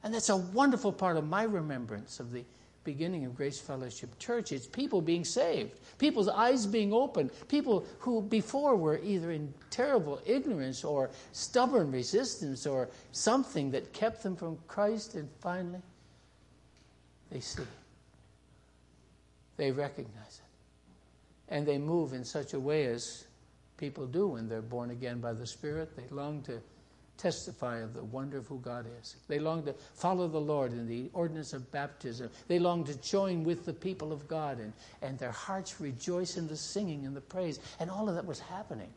And 0.03 0.13
that's 0.13 0.29
a 0.29 0.37
wonderful 0.37 0.93
part 0.93 1.17
of 1.17 1.27
my 1.27 1.43
remembrance 1.43 2.19
of 2.19 2.31
the 2.31 2.43
beginning 2.85 3.25
of 3.25 3.35
Grace 3.35 3.59
Fellowship 3.59 4.17
Church. 4.17 4.51
It's 4.51 4.65
people 4.65 5.01
being 5.01 5.25
saved, 5.25 5.73
people's 5.97 6.29
eyes 6.29 6.65
being 6.65 6.93
opened, 6.93 7.31
people 7.47 7.85
who 7.99 8.21
before 8.21 8.75
were 8.75 8.99
either 9.03 9.31
in 9.31 9.53
terrible 9.69 10.21
ignorance 10.25 10.83
or 10.83 11.11
stubborn 11.33 11.91
resistance 11.91 12.65
or 12.65 12.89
something 13.11 13.69
that 13.71 13.93
kept 13.93 14.23
them 14.23 14.35
from 14.35 14.57
Christ, 14.67 15.15
and 15.15 15.29
finally 15.39 15.81
they 17.31 17.41
see. 17.41 17.63
They 19.57 19.71
recognize 19.71 20.41
it. 20.41 21.53
And 21.53 21.67
they 21.67 21.77
move 21.77 22.13
in 22.13 22.23
such 22.23 22.53
a 22.53 22.59
way 22.59 22.85
as 22.85 23.25
people 23.79 24.05
do 24.05 24.27
when 24.27 24.47
they're 24.47 24.61
born 24.61 24.91
again 24.91 25.19
by 25.19 25.33
the 25.33 25.47
Spirit. 25.47 25.95
They 25.95 26.13
long 26.13 26.41
to 26.43 26.59
testify 27.17 27.79
of 27.79 27.93
the 27.93 28.03
wonder 28.03 28.37
of 28.37 28.47
who 28.47 28.59
God 28.59 28.85
is. 29.01 29.15
They 29.27 29.39
long 29.39 29.63
to 29.63 29.73
follow 29.93 30.27
the 30.27 30.39
Lord 30.39 30.71
in 30.71 30.87
the 30.87 31.09
ordinance 31.13 31.53
of 31.53 31.71
baptism. 31.71 32.29
They 32.47 32.59
long 32.59 32.83
to 32.85 32.95
join 33.01 33.43
with 33.43 33.65
the 33.65 33.73
people 33.73 34.11
of 34.11 34.27
God, 34.27 34.59
and, 34.59 34.73
and 35.01 35.17
their 35.17 35.31
hearts 35.31 35.81
rejoice 35.81 36.37
in 36.37 36.47
the 36.47 36.55
singing 36.55 37.05
and 37.05 37.15
the 37.15 37.21
praise. 37.21 37.59
And 37.79 37.89
all 37.89 38.07
of 38.07 38.15
that 38.15 38.25
was 38.25 38.39
happening. 38.39 38.89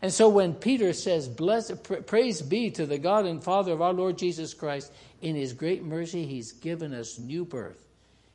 And 0.00 0.12
so 0.12 0.28
when 0.28 0.54
Peter 0.54 0.92
says, 0.92 1.28
Bless, 1.28 1.70
Praise 2.06 2.40
be 2.40 2.70
to 2.72 2.86
the 2.86 2.98
God 2.98 3.24
and 3.26 3.42
Father 3.42 3.72
of 3.72 3.82
our 3.82 3.92
Lord 3.92 4.16
Jesus 4.16 4.54
Christ, 4.54 4.92
in 5.22 5.34
his 5.34 5.52
great 5.52 5.82
mercy, 5.82 6.24
he's 6.24 6.52
given 6.52 6.94
us 6.94 7.18
new 7.18 7.44
birth 7.44 7.84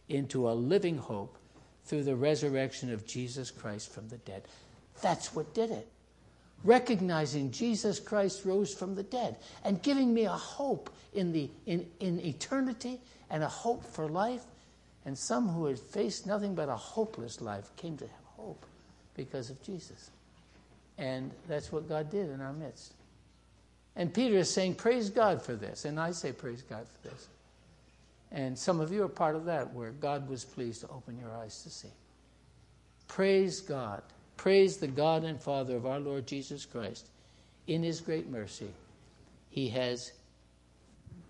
into 0.09 0.49
a 0.49 0.51
living 0.51 0.97
hope 0.97 1.38
through 1.86 2.03
the 2.03 2.15
resurrection 2.15 2.91
of 2.91 3.05
Jesus 3.05 3.51
Christ 3.51 3.93
from 3.93 4.09
the 4.09 4.17
dead. 4.17 4.43
That's 5.01 5.34
what 5.36 5.53
did 5.53 5.71
it. 5.71 5.88
Recognizing 6.63 7.51
Jesus 7.51 7.99
Christ 7.99 8.45
rose 8.45 8.73
from 8.73 8.95
the 8.95 9.03
dead 9.03 9.36
and 9.65 9.82
giving 9.82 10.13
me 10.13 10.25
a 10.25 10.32
hope 10.32 10.89
in, 11.13 11.34
the, 11.34 11.49
in, 11.65 11.86
in 11.99 12.19
eternity 12.21 12.99
and 13.29 13.43
a 13.43 13.49
hope 13.49 13.84
for 13.84 14.08
life. 14.08 14.43
And 15.06 15.17
some 15.17 15.49
who 15.49 15.65
had 15.65 15.77
faced 15.77 16.25
nothing 16.25 16.56
but 16.56 16.69
a 16.69 16.75
hopeless 16.75 17.41
life 17.41 17.69
came 17.75 17.97
to 17.97 18.06
have 18.06 18.25
hope 18.38 18.65
because 19.15 19.49
of 19.49 19.62
Jesus. 19.62 20.10
And 20.97 21.32
that's 21.49 21.71
what 21.71 21.89
God 21.89 22.10
did 22.10 22.29
in 22.29 22.39
our 22.39 22.53
midst. 22.53 22.93
And 23.95 24.13
Peter 24.13 24.38
is 24.38 24.49
saying, 24.49 24.75
Praise 24.75 25.10
God 25.10 25.41
for 25.41 25.56
this. 25.56 25.84
And 25.84 25.99
I 25.99 26.12
say, 26.12 26.32
Praise 26.32 26.62
God 26.62 26.86
for 26.88 27.10
this. 27.10 27.27
And 28.32 28.58
some 28.58 28.79
of 28.79 28.91
you 28.91 29.03
are 29.03 29.10
part 29.10 29.36
of 29.36 29.45
that, 29.45 29.73
where 29.73 29.91
God 29.91 30.29
was 30.29 30.45
pleased 30.45 30.82
to 30.82 30.88
open 30.88 31.19
your 31.19 31.32
eyes 31.32 31.62
to 31.63 31.69
see. 31.69 31.91
Praise 33.08 33.60
God 33.60 34.01
Praise 34.38 34.78
the 34.78 34.88
God 34.88 35.24
and 35.24 35.39
Father 35.39 35.76
of 35.76 35.86
our 35.86 36.00
Lord 36.00 36.28
Jesus 36.28 36.65
Christ. 36.65 37.08
In 37.67 37.84
his 37.84 38.02
great 38.02 38.30
mercy, 38.30 38.69
he 39.50 39.69
has 39.69 40.12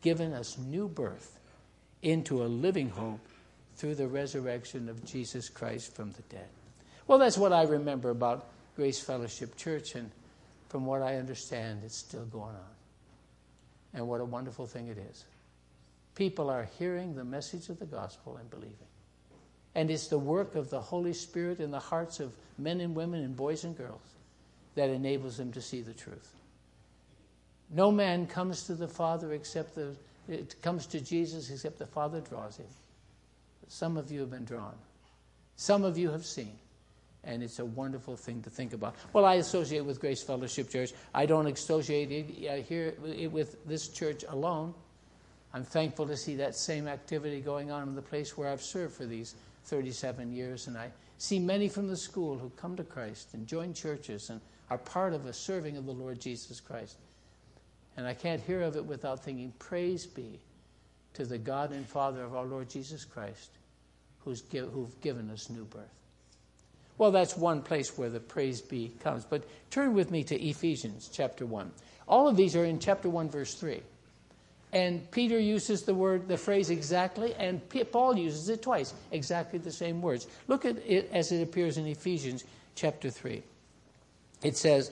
given 0.02 0.34
us 0.34 0.58
new 0.58 0.88
birth 0.88 1.40
into 2.02 2.44
a 2.44 2.46
living 2.46 2.90
hope 2.90 3.20
through 3.76 3.96
the 3.96 4.08
resurrection 4.08 4.90
of 4.90 5.06
Jesus 5.06 5.50
Christ 5.50 5.96
from 5.96 6.12
the 6.12 6.22
dead. 6.24 6.48
Well, 7.08 7.18
that's 7.18 7.38
what 7.38 7.54
I 7.54 7.64
remember 7.64 8.10
about 8.10 8.48
Grace 8.76 9.00
Fellowship 9.00 9.56
Church, 9.58 9.96
and 9.96 10.10
from 10.70 10.86
what 10.86 11.02
I 11.02 11.18
understand, 11.18 11.82
it's 11.84 11.98
still 11.98 12.26
going 12.26 12.56
on. 12.56 12.74
And 13.94 14.08
what 14.08 14.22
a 14.22 14.26
wonderful 14.26 14.66
thing 14.66 14.88
it 14.88 14.98
is. 14.98 15.26
People 16.16 16.50
are 16.50 16.68
hearing 16.80 17.16
the 17.16 17.24
message 17.24 17.70
of 17.70 17.80
the 17.80 17.86
gospel 17.86 18.38
and 18.38 18.50
believing. 18.50 18.76
And 19.76 19.90
it's 19.90 20.08
the 20.08 20.20
work 20.20 20.56
of 20.56 20.70
the 20.70 20.82
Holy 20.82 21.14
Spirit 21.14 21.60
in 21.60 21.72
the 21.72 21.80
hearts 21.80 22.20
of 22.20 22.34
men 22.58 22.80
and 22.80 22.96
women 22.96 23.24
and 23.24 23.36
boys 23.36 23.64
and 23.64 23.76
girls 23.76 24.02
that 24.76 24.90
enables 24.90 25.38
them 25.38 25.52
to 25.54 25.62
see 25.62 25.82
the 25.82 25.94
truth. 25.94 26.36
No 27.70 27.92
man 27.92 28.28
comes 28.28 28.64
to 28.64 28.76
the 28.76 28.88
Father 28.88 29.34
except 29.34 29.76
the 29.76 29.96
it 30.28 30.62
comes 30.62 30.86
to 30.88 31.02
Jesus 31.02 31.50
except 31.50 31.80
the 31.80 31.86
Father 31.86 32.22
draws 32.22 32.58
him. 32.58 32.68
Some 33.68 33.98
of 33.98 34.12
you 34.12 34.22
have 34.22 34.32
been 34.32 34.46
drawn. 34.46 34.76
Some 35.56 35.84
of 35.84 35.98
you 35.98 36.12
have 36.12 36.26
seen. 36.26 36.54
And 37.26 37.42
it's 37.42 37.60
a 37.60 37.66
wonderful 37.66 38.18
thing 38.18 38.42
to 38.44 38.50
think 38.50 38.74
about. 38.74 38.96
Well, 39.14 39.26
I 39.26 39.36
associate 39.36 39.86
with 39.86 40.00
Grace 40.00 40.22
Fellowship 40.22 40.70
Church. 40.70 40.92
I 41.14 41.26
don't 41.26 41.48
associate 41.48 42.12
it 42.12 42.50
uh, 42.50 42.56
here 42.64 42.94
with 43.30 43.66
this 43.66 43.88
church 43.88 44.26
alone. 44.28 44.74
I'm 45.54 45.64
thankful 45.64 46.08
to 46.08 46.18
see 46.18 46.36
that 46.38 46.56
same 46.56 46.88
activity 46.88 47.40
going 47.40 47.72
on 47.72 47.88
in 47.88 47.96
the 47.96 48.02
place 48.02 48.38
where 48.38 48.50
I've 48.50 48.62
served 48.62 48.96
for 48.96 49.06
these 49.06 49.36
37 49.66 50.32
years, 50.32 50.68
and 50.68 50.78
I 50.78 50.92
see 51.18 51.40
many 51.40 51.70
from 51.70 51.88
the 51.88 51.98
school 51.98 52.38
who 52.38 52.50
come 52.52 52.76
to 52.76 52.84
Christ 52.84 53.34
and 53.34 53.48
join 53.48 53.74
churches 53.74 54.30
and 54.30 54.42
are 54.70 54.78
part 54.78 55.14
of 55.14 55.26
a 55.26 55.34
serving 55.34 55.78
of 55.78 55.86
the 55.86 55.92
Lord 55.92 56.20
Jesus 56.20 56.60
Christ. 56.60 56.98
And 57.96 58.08
I 58.08 58.14
can't 58.14 58.42
hear 58.42 58.62
of 58.62 58.76
it 58.76 58.86
without 58.86 59.24
thinking, 59.24 59.54
Praise 59.60 60.06
be 60.06 60.40
to 61.14 61.26
the 61.26 61.38
God 61.38 61.72
and 61.72 61.86
Father 61.86 62.24
of 62.24 62.36
our 62.36 62.46
Lord 62.46 62.70
Jesus 62.70 63.06
Christ, 63.06 63.52
who's 64.20 64.42
give, 64.42 64.70
who've 64.72 65.02
given 65.02 65.30
us 65.30 65.50
new 65.50 65.66
birth. 65.66 65.84
Well, 66.98 67.12
that's 67.12 67.36
one 67.36 67.62
place 67.62 67.98
where 67.98 68.10
the 68.10 68.20
praise 68.20 68.62
be 68.62 68.92
comes. 69.04 69.26
But 69.26 69.44
turn 69.70 69.94
with 69.94 70.12
me 70.12 70.24
to 70.26 70.42
Ephesians 70.42 71.10
chapter 71.12 71.46
1. 71.46 71.72
All 72.08 72.28
of 72.28 72.36
these 72.36 72.56
are 72.56 72.66
in 72.66 72.80
chapter 72.80 73.10
1, 73.10 73.30
verse 73.30 73.54
3. 73.56 73.82
And 74.74 75.10
Peter 75.12 75.40
uses 75.40 75.84
the 75.84 75.94
word, 75.94 76.28
the 76.28 76.36
phrase 76.36 76.72
exactly, 76.72 77.36
and 77.36 77.62
Paul 77.92 78.18
uses 78.18 78.50
it 78.50 78.64
twice, 78.64 78.96
exactly 79.12 79.60
the 79.60 79.72
same 79.72 80.02
words. 80.02 80.26
Look 80.48 80.66
at 80.66 80.78
it 80.88 81.12
as 81.14 81.32
it 81.32 81.44
appears 81.44 81.78
in 81.78 81.86
Ephesians 81.86 82.44
chapter 82.74 83.12
3. 83.12 83.44
It 84.42 84.58
says, 84.58 84.92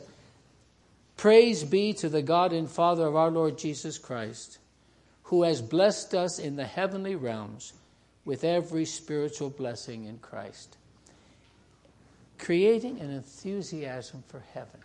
Praise 1.18 1.64
be 1.64 1.94
to 1.94 2.10
the 2.10 2.22
God 2.22 2.54
and 2.54 2.70
Father 2.70 3.08
of 3.08 3.16
our 3.16 3.32
Lord 3.32 3.58
Jesus 3.58 3.98
Christ, 3.98 4.60
who 5.24 5.42
has 5.44 5.64
blessed 5.64 6.14
us 6.14 6.38
in 6.38 6.58
the 6.58 6.66
heavenly 6.66 7.16
realms 7.16 7.74
with 8.24 8.44
every 8.44 8.86
spiritual 8.86 9.50
blessing 9.50 10.06
in 10.06 10.20
Christ, 10.20 10.78
creating 12.38 13.00
an 13.00 13.10
enthusiasm 13.10 14.24
for 14.28 14.44
heaven 14.54 14.82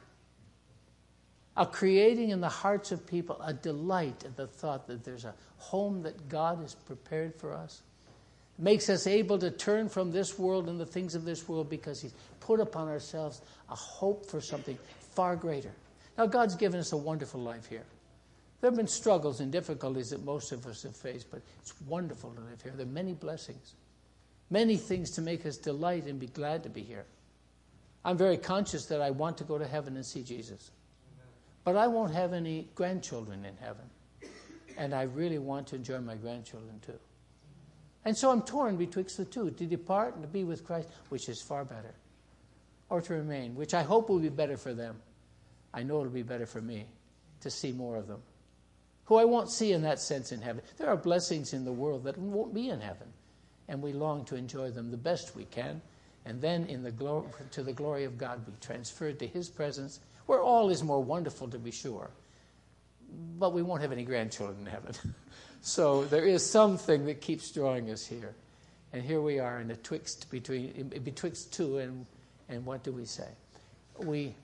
of 1.57 1.73
creating 1.73 2.31
in 2.31 2.41
the 2.41 2.49
hearts 2.49 2.93
of 2.93 3.07
people 3.07 3.41
a 3.43 3.53
delight 3.53 4.25
at 4.25 4.37
the 4.37 4.47
thought 4.47 4.87
that 4.87 5.05
there's 5.05 5.25
a 5.25 5.35
home 5.57 6.03
that 6.03 6.29
God 6.29 6.59
has 6.59 6.75
prepared 6.75 7.35
for 7.35 7.53
us. 7.53 7.83
makes 8.59 8.89
us 8.89 9.07
able 9.07 9.39
to 9.39 9.51
turn 9.51 9.89
from 9.89 10.11
this 10.11 10.39
world 10.39 10.69
and 10.69 10.81
the 10.81 10.87
things 10.87 11.15
of 11.15 11.25
this 11.25 11.47
world 11.47 11.69
because 11.69 12.01
He's 12.01 12.15
put 12.41 12.59
upon 12.61 12.89
ourselves 12.89 13.43
a 13.71 13.75
hope 13.75 14.25
for 14.27 14.41
something 14.41 14.79
far 15.15 15.37
greater. 15.37 15.73
Now, 16.17 16.27
God's 16.27 16.55
given 16.55 16.81
us 16.81 16.93
a 16.93 16.97
wonderful 16.97 17.41
life 17.41 17.67
here. 17.67 17.85
There 18.61 18.71
have 18.71 18.77
been 18.77 18.87
struggles 18.87 19.41
and 19.41 19.53
difficulties 19.53 20.11
that 20.11 20.25
most 20.25 20.53
of 20.53 20.67
us 20.67 20.83
have 20.85 20.97
faced, 20.97 21.31
but 21.31 21.43
it's 21.61 21.75
wonderful 21.83 22.31
to 22.31 22.41
live 22.41 22.63
here. 22.63 22.73
There 22.75 22.87
are 22.87 22.91
many 22.91 23.13
blessings, 23.13 23.75
many 24.49 24.79
things 24.79 25.11
to 25.13 25.23
make 25.23 25.45
us 25.45 25.59
delight 25.59 26.07
and 26.07 26.19
be 26.19 26.29
glad 26.29 26.63
to 26.63 26.71
be 26.71 26.81
here. 26.81 27.05
I'm 28.05 28.17
very 28.17 28.39
conscious 28.39 28.87
that 28.87 29.03
I 29.03 29.11
want 29.11 29.37
to 29.39 29.45
go 29.45 29.59
to 29.59 29.67
heaven 29.67 29.97
and 29.97 30.07
see 30.07 30.23
Jesus. 30.23 30.71
But 31.67 31.77
I 31.77 31.89
won't 31.89 32.15
have 32.15 32.33
any 32.33 32.69
grandchildren 32.77 33.45
in 33.45 33.57
heaven. 33.57 33.91
And 34.79 34.95
I 34.95 35.03
really 35.03 35.39
want 35.39 35.67
to 35.67 35.75
enjoy 35.75 35.99
my 35.99 36.15
grandchildren 36.15 36.79
too. 36.81 37.01
And 38.05 38.17
so 38.17 38.31
I'm 38.31 38.43
torn 38.43 38.77
betwixt 38.77 39.17
the 39.17 39.25
two 39.25 39.51
to 39.51 39.67
depart 39.67 40.15
and 40.15 40.23
to 40.23 40.29
be 40.29 40.45
with 40.45 40.65
Christ, 40.65 40.89
which 41.09 41.29
is 41.29 41.43
far 41.43 41.65
better, 41.65 41.93
or 42.89 43.01
to 43.01 43.15
remain, 43.15 43.57
which 43.57 43.75
I 43.75 43.83
hope 43.83 44.09
will 44.09 44.21
be 44.21 44.29
better 44.29 44.57
for 44.57 44.75
them. 44.75 45.03
I 45.75 45.83
know 45.83 45.99
it'll 45.99 46.13
be 46.13 46.23
better 46.23 46.47
for 46.47 46.63
me. 46.63 46.87
to 47.41 47.51
see 47.51 47.73
more 47.73 47.97
of 47.97 48.09
them, 48.09 48.23
who 49.05 49.17
I 49.17 49.25
won't 49.25 49.51
see 49.51 49.73
in 49.73 49.83
that 49.83 50.01
sense 50.01 50.33
in 50.33 50.41
heaven. 50.41 50.63
There 50.79 50.89
are 50.89 50.97
blessings 50.97 51.53
in 51.53 51.65
the 51.65 51.73
world 51.73 52.05
that 52.05 52.17
won't 52.19 52.55
be 52.55 52.71
in 52.71 52.81
heaven, 52.81 53.09
and 53.69 53.83
we 53.83 53.93
long 53.93 54.25
to 54.27 54.37
enjoy 54.37 54.71
them 54.71 54.91
the 54.91 54.97
best 54.97 55.37
we 55.37 55.45
can, 55.45 55.83
and 56.25 56.41
then 56.41 56.65
in 56.67 56.83
the 56.83 56.91
glo- 56.91 57.29
to 57.53 57.63
the 57.63 57.73
glory 57.73 58.05
of 58.05 58.19
God 58.19 58.45
be 58.47 58.53
transferred 58.61 59.19
to 59.19 59.27
His 59.27 59.49
presence, 59.49 60.01
where 60.27 60.41
all 60.41 60.71
is 60.71 60.83
more 60.83 61.03
wonderful 61.03 61.49
to 61.49 61.59
be 61.59 61.71
sure. 61.71 62.11
But 63.39 63.53
we 63.53 63.63
won't 63.63 63.83
have 63.83 63.93
any 63.93 64.05
grandchildren 64.05 64.61
in 64.61 64.67
heaven. 64.67 64.95
so 65.61 66.05
there 66.05 66.25
is 66.25 66.45
something 66.45 67.07
that 67.07 67.21
keeps 67.21 67.51
drawing 67.51 67.91
us 67.91 68.07
here. 68.07 68.35
And 68.93 69.03
here 69.03 69.21
we 69.21 69.39
are 69.39 69.61
in 69.61 69.71
a 69.71 69.77
twixt 69.77 70.31
between 70.31 70.93
betwixt 71.05 71.53
two, 71.53 71.79
and, 71.79 72.07
and 72.49 72.65
what 72.65 72.83
do 72.83 72.93
we 72.93 73.05
say? 73.05 73.29
We 73.99 74.35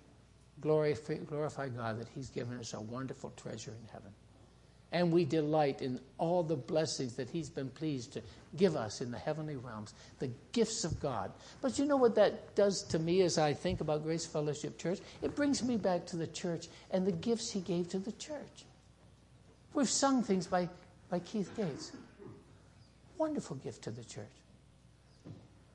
glorify, 0.60 1.14
glorify 1.14 1.68
God 1.68 2.00
that 2.00 2.08
He's 2.14 2.28
given 2.28 2.58
us 2.58 2.74
a 2.74 2.80
wonderful 2.80 3.32
treasure 3.36 3.70
in 3.70 3.88
heaven. 3.92 4.12
And 4.92 5.10
we 5.10 5.24
delight 5.24 5.80
in 5.80 5.98
all 6.18 6.42
the 6.42 6.56
blessings 6.56 7.16
that 7.16 7.30
He's 7.30 7.48
been 7.48 7.70
pleased 7.70 8.12
to 8.12 8.22
give 8.56 8.76
us 8.76 9.00
in 9.00 9.10
the 9.10 9.18
heavenly 9.18 9.56
realms, 9.56 9.94
the 10.18 10.30
gifts 10.52 10.84
of 10.84 11.00
God. 11.00 11.32
But 11.62 11.78
you 11.78 11.86
know 11.86 11.96
what 11.96 12.14
that 12.16 12.54
does 12.54 12.82
to 12.88 12.98
me 12.98 13.22
as 13.22 13.38
I 13.38 13.54
think 13.54 13.80
about 13.80 14.02
Grace 14.02 14.26
Fellowship 14.26 14.78
Church? 14.78 15.00
It 15.22 15.34
brings 15.34 15.62
me 15.62 15.76
back 15.78 16.04
to 16.06 16.16
the 16.16 16.26
church 16.26 16.68
and 16.90 17.06
the 17.06 17.12
gifts 17.12 17.50
He 17.50 17.60
gave 17.60 17.88
to 17.90 17.98
the 17.98 18.12
church. 18.12 18.66
We've 19.74 19.88
sung 19.88 20.22
things 20.22 20.46
by, 20.46 20.68
by 21.08 21.20
Keith 21.20 21.50
Gates. 21.56 21.92
Wonderful 23.16 23.56
gift 23.56 23.82
to 23.84 23.90
the 23.90 24.04
church. 24.04 24.26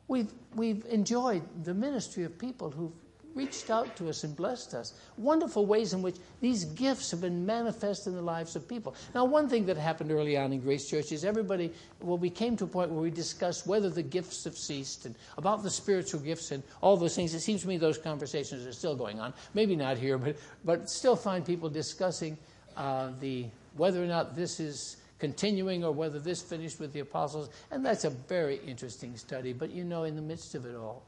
We've, 0.07 0.31
we've 0.55 0.85
enjoyed 0.85 1.43
the 1.63 1.73
ministry 1.73 2.23
of 2.23 2.37
people 2.37 2.69
who've 2.69 2.93
reached 3.37 3.69
out 3.69 3.95
to 3.95 4.09
us 4.09 4.23
and 4.23 4.35
blessed 4.35 4.73
us. 4.73 4.93
Wonderful 5.17 5.65
ways 5.65 5.93
in 5.93 6.01
which 6.01 6.17
these 6.41 6.65
gifts 6.65 7.11
have 7.11 7.21
been 7.21 7.45
manifest 7.45 8.07
in 8.07 8.15
the 8.15 8.21
lives 8.21 8.55
of 8.55 8.67
people. 8.67 8.95
Now, 9.13 9.25
one 9.25 9.47
thing 9.47 9.65
that 9.67 9.77
happened 9.77 10.11
early 10.11 10.35
on 10.35 10.51
in 10.51 10.59
Grace 10.59 10.89
Church 10.89 11.11
is 11.11 11.23
everybody, 11.23 11.71
well, 12.01 12.17
we 12.17 12.29
came 12.29 12.57
to 12.57 12.63
a 12.63 12.67
point 12.67 12.91
where 12.91 13.01
we 13.01 13.11
discussed 13.11 13.67
whether 13.67 13.89
the 13.89 14.03
gifts 14.03 14.43
have 14.45 14.57
ceased 14.57 15.05
and 15.05 15.15
about 15.37 15.63
the 15.63 15.69
spiritual 15.69 16.19
gifts 16.19 16.51
and 16.51 16.63
all 16.81 16.97
those 16.97 17.15
things. 17.15 17.33
It 17.33 17.41
seems 17.41 17.61
to 17.61 17.67
me 17.67 17.77
those 17.77 17.97
conversations 17.97 18.65
are 18.65 18.73
still 18.73 18.95
going 18.95 19.19
on. 19.19 19.33
Maybe 19.53 19.75
not 19.75 19.97
here, 19.97 20.17
but, 20.17 20.35
but 20.65 20.89
still 20.89 21.15
find 21.15 21.45
people 21.45 21.69
discussing 21.69 22.37
uh, 22.75 23.11
the 23.19 23.45
whether 23.75 24.03
or 24.03 24.07
not 24.07 24.35
this 24.35 24.59
is 24.59 24.97
continuing 25.19 25.83
or 25.83 25.91
whether 25.91 26.19
this 26.19 26.41
finished 26.41 26.79
with 26.79 26.93
the 26.93 26.99
apostles. 26.99 27.49
And 27.71 27.85
that's 27.85 28.05
a 28.05 28.09
very 28.09 28.59
interesting 28.65 29.15
study. 29.15 29.53
But 29.53 29.71
you 29.71 29.83
know, 29.83 30.03
in 30.03 30.15
the 30.15 30.21
midst 30.21 30.55
of 30.55 30.65
it 30.65 30.75
all, 30.75 31.03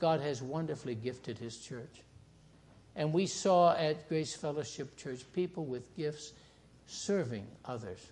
God 0.00 0.20
has 0.20 0.42
wonderfully 0.42 0.94
gifted 0.94 1.38
His 1.38 1.58
church. 1.58 2.02
And 2.96 3.12
we 3.12 3.26
saw 3.26 3.74
at 3.76 4.08
Grace 4.08 4.34
Fellowship 4.34 4.96
Church 4.96 5.20
people 5.32 5.64
with 5.64 5.96
gifts 5.96 6.32
serving 6.86 7.46
others, 7.64 8.04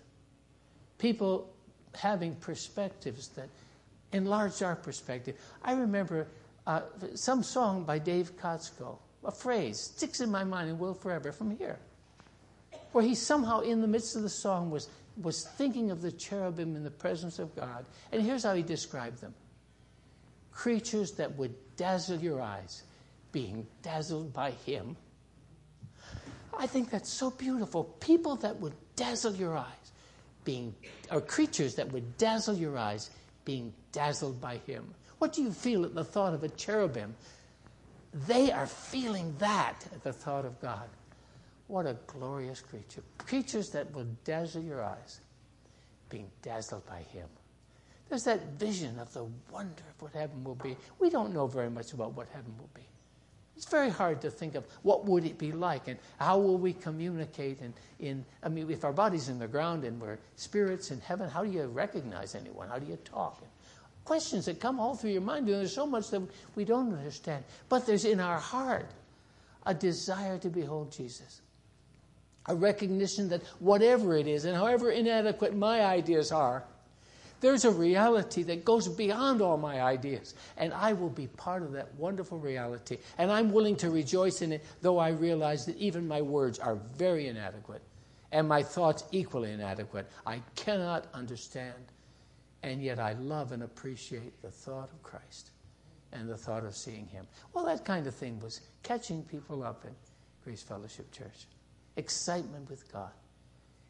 people 0.97 1.49
having 1.93 2.35
perspectives 2.35 3.27
that 3.29 3.49
enlarged 4.13 4.63
our 4.63 4.75
perspective. 4.75 5.35
I 5.63 5.73
remember 5.73 6.27
uh, 6.65 6.81
some 7.15 7.43
song 7.43 7.83
by 7.83 7.99
Dave 7.99 8.37
Kotsko, 8.37 8.97
a 9.25 9.31
phrase 9.31 9.79
sticks 9.79 10.21
in 10.21 10.31
my 10.31 10.43
mind 10.43 10.69
and 10.69 10.79
will 10.79 10.93
forever 10.93 11.31
from 11.31 11.57
here, 11.57 11.77
where 12.93 13.03
he 13.03 13.15
somehow, 13.15 13.59
in 13.59 13.81
the 13.81 13.87
midst 13.87 14.15
of 14.15 14.21
the 14.21 14.29
song, 14.29 14.71
was, 14.71 14.87
was 15.21 15.43
thinking 15.43 15.91
of 15.91 16.01
the 16.01 16.11
cherubim 16.11 16.75
in 16.75 16.83
the 16.83 16.91
presence 16.91 17.37
of 17.37 17.53
God. 17.55 17.85
And 18.11 18.21
here's 18.21 18.43
how 18.43 18.53
he 18.53 18.63
described 18.63 19.19
them 19.19 19.33
creatures 20.51 21.13
that 21.13 21.37
would 21.37 21.55
dazzle 21.79 22.19
your 22.19 22.41
eyes, 22.41 22.83
being 23.31 23.65
dazzled 23.81 24.33
by 24.33 24.51
Him. 24.51 24.97
I 26.57 26.67
think 26.67 26.89
that's 26.89 27.09
so 27.09 27.31
beautiful. 27.31 27.85
People 28.01 28.35
that 28.37 28.59
would 28.59 28.73
dazzle 28.97 29.33
your 29.33 29.57
eyes, 29.57 29.91
being, 30.43 30.75
or 31.09 31.21
creatures 31.21 31.75
that 31.75 31.89
would 31.93 32.17
dazzle 32.17 32.57
your 32.57 32.77
eyes, 32.77 33.11
being 33.45 33.71
dazzled 33.93 34.41
by 34.41 34.57
Him. 34.67 34.93
What 35.19 35.31
do 35.31 35.41
you 35.41 35.53
feel 35.53 35.85
at 35.85 35.95
the 35.95 36.03
thought 36.03 36.33
of 36.33 36.43
a 36.43 36.49
cherubim? 36.49 37.15
They 38.27 38.51
are 38.51 38.67
feeling 38.67 39.33
that 39.39 39.87
at 39.93 40.03
the 40.03 40.11
thought 40.11 40.43
of 40.43 40.59
God. 40.59 40.89
What 41.67 41.85
a 41.85 41.95
glorious 42.07 42.59
creature. 42.59 43.03
Creatures 43.19 43.69
that 43.69 43.93
will 43.93 44.07
dazzle 44.25 44.63
your 44.63 44.83
eyes, 44.83 45.21
being 46.09 46.29
dazzled 46.41 46.85
by 46.85 47.03
Him. 47.13 47.29
There's 48.09 48.23
that 48.23 48.59
vision 48.59 48.99
of 48.99 49.13
the 49.13 49.25
wonder 49.51 49.83
of 49.95 50.01
what 50.01 50.13
heaven 50.13 50.43
will 50.43 50.55
be. 50.55 50.75
We 50.97 51.09
don't 51.09 51.33
know 51.33 51.45
very 51.47 51.69
much 51.69 51.93
about 51.93 52.15
what 52.15 52.27
heaven 52.33 52.53
will 52.57 52.69
be. 52.73 52.81
It's 53.55 53.69
very 53.69 53.89
hard 53.89 54.21
to 54.21 54.31
think 54.31 54.55
of 54.55 54.65
what 54.83 55.05
would 55.05 55.25
it 55.25 55.37
be 55.37 55.51
like 55.51 55.89
and 55.89 55.99
how 56.17 56.39
will 56.39 56.57
we 56.57 56.71
communicate 56.71 57.59
and 57.59 57.73
in 57.99 58.23
I 58.41 58.47
mean 58.47 58.71
if 58.71 58.85
our 58.85 58.93
body's 58.93 59.27
in 59.27 59.37
the 59.37 59.49
ground 59.49 59.83
and 59.83 60.01
we're 60.01 60.17
spirits 60.37 60.91
in 60.91 61.01
heaven, 61.01 61.29
how 61.29 61.43
do 61.43 61.51
you 61.51 61.65
recognize 61.65 62.35
anyone? 62.35 62.69
How 62.69 62.79
do 62.79 62.85
you 62.85 62.97
talk? 63.03 63.43
Questions 64.05 64.45
that 64.45 64.61
come 64.61 64.79
all 64.79 64.95
through 64.95 65.11
your 65.11 65.21
mind. 65.21 65.49
And 65.49 65.57
there's 65.59 65.75
so 65.75 65.85
much 65.85 66.09
that 66.11 66.21
we 66.55 66.63
don't 66.63 66.93
understand. 66.93 67.43
But 67.67 67.85
there's 67.85 68.05
in 68.05 68.21
our 68.21 68.39
heart 68.39 68.89
a 69.65 69.73
desire 69.73 70.37
to 70.39 70.49
behold 70.49 70.91
Jesus. 70.91 71.41
A 72.45 72.55
recognition 72.55 73.27
that 73.29 73.43
whatever 73.59 74.15
it 74.15 74.25
is 74.25 74.45
and 74.45 74.55
however 74.55 74.89
inadequate 74.89 75.53
my 75.53 75.81
ideas 75.81 76.31
are, 76.31 76.63
there's 77.41 77.65
a 77.65 77.71
reality 77.71 78.43
that 78.43 78.65
goes 78.65 78.87
beyond 78.87 79.41
all 79.41 79.57
my 79.57 79.81
ideas, 79.81 80.33
and 80.57 80.73
I 80.73 80.93
will 80.93 81.09
be 81.09 81.27
part 81.27 81.63
of 81.63 81.71
that 81.73 81.93
wonderful 81.95 82.37
reality. 82.37 82.97
And 83.17 83.31
I'm 83.31 83.51
willing 83.51 83.75
to 83.77 83.89
rejoice 83.89 84.41
in 84.41 84.51
it, 84.51 84.65
though 84.81 84.97
I 84.97 85.09
realize 85.09 85.65
that 85.65 85.77
even 85.77 86.07
my 86.07 86.21
words 86.21 86.59
are 86.59 86.75
very 86.97 87.27
inadequate 87.27 87.81
and 88.31 88.47
my 88.47 88.63
thoughts 88.63 89.03
equally 89.11 89.51
inadequate. 89.51 90.09
I 90.25 90.41
cannot 90.55 91.07
understand, 91.13 91.73
and 92.63 92.81
yet 92.81 92.99
I 92.99 93.13
love 93.13 93.51
and 93.51 93.63
appreciate 93.63 94.41
the 94.41 94.51
thought 94.51 94.89
of 94.91 95.01
Christ 95.03 95.51
and 96.11 96.29
the 96.29 96.37
thought 96.37 96.63
of 96.63 96.75
seeing 96.75 97.07
Him. 97.07 97.27
Well, 97.53 97.65
that 97.65 97.85
kind 97.85 98.07
of 98.07 98.15
thing 98.15 98.39
was 98.39 98.61
catching 98.83 99.23
people 99.23 99.63
up 99.63 99.85
in 99.85 99.91
Grace 100.43 100.61
Fellowship 100.61 101.11
Church. 101.11 101.47
Excitement 101.95 102.69
with 102.69 102.91
God. 102.91 103.11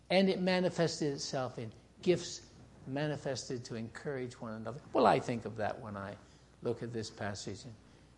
And 0.09 0.29
it 0.29 0.41
manifested 0.41 1.13
itself 1.13 1.59
in 1.59 1.71
gifts 2.01 2.41
manifested 2.87 3.63
to 3.65 3.75
encourage 3.75 4.33
one 4.41 4.53
another. 4.53 4.79
Well, 4.93 5.05
I 5.05 5.19
think 5.19 5.45
of 5.45 5.57
that 5.57 5.79
when 5.79 5.95
I 5.97 6.15
look 6.63 6.83
at 6.83 6.93
this 6.93 7.09
passage. 7.09 7.59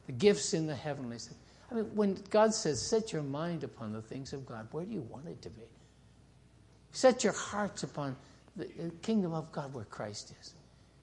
The 0.05 0.11
gifts 0.11 0.53
in 0.53 0.67
the 0.67 0.75
heavenly. 0.75 1.17
I 1.71 1.75
mean, 1.75 1.85
when 1.95 2.17
God 2.29 2.53
says, 2.53 2.81
set 2.81 3.13
your 3.13 3.23
mind 3.23 3.63
upon 3.63 3.93
the 3.93 4.01
things 4.01 4.33
of 4.33 4.45
God, 4.45 4.67
where 4.71 4.85
do 4.85 4.91
you 4.91 5.01
want 5.01 5.27
it 5.27 5.41
to 5.43 5.49
be? 5.49 5.61
Set 6.91 7.23
your 7.23 7.33
hearts 7.33 7.83
upon 7.83 8.15
the 8.55 8.65
uh, 8.65 8.89
kingdom 9.01 9.33
of 9.33 9.51
God 9.51 9.73
where 9.73 9.85
Christ 9.85 10.33
is. 10.41 10.53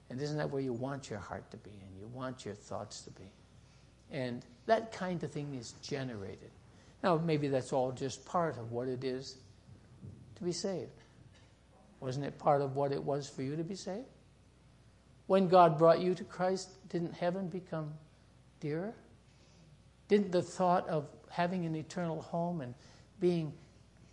And 0.09 0.21
isn't 0.21 0.37
that 0.37 0.49
where 0.49 0.61
you 0.61 0.73
want 0.73 1.09
your 1.09 1.19
heart 1.19 1.49
to 1.51 1.57
be 1.57 1.71
and 1.71 1.99
you 1.99 2.07
want 2.13 2.45
your 2.45 2.55
thoughts 2.55 3.01
to 3.01 3.11
be? 3.11 3.31
And 4.11 4.43
that 4.65 4.91
kind 4.91 5.23
of 5.23 5.31
thing 5.31 5.55
is 5.55 5.73
generated. 5.81 6.51
Now, 7.03 7.17
maybe 7.17 7.47
that's 7.47 7.73
all 7.73 7.91
just 7.91 8.25
part 8.25 8.57
of 8.57 8.71
what 8.71 8.87
it 8.87 9.03
is 9.03 9.37
to 10.35 10.43
be 10.43 10.51
saved. 10.51 10.91
Wasn't 11.99 12.25
it 12.25 12.37
part 12.37 12.61
of 12.61 12.75
what 12.75 12.91
it 12.91 13.03
was 13.03 13.29
for 13.29 13.43
you 13.43 13.55
to 13.55 13.63
be 13.63 13.75
saved? 13.75 14.07
When 15.27 15.47
God 15.47 15.77
brought 15.77 15.99
you 15.99 16.15
to 16.15 16.23
Christ, 16.23 16.69
didn't 16.89 17.13
heaven 17.13 17.49
become 17.49 17.93
dearer? 18.59 18.93
Didn't 20.07 20.31
the 20.31 20.41
thought 20.41 20.87
of 20.87 21.07
having 21.29 21.65
an 21.65 21.75
eternal 21.75 22.21
home 22.21 22.61
and 22.61 22.73
being, 23.19 23.53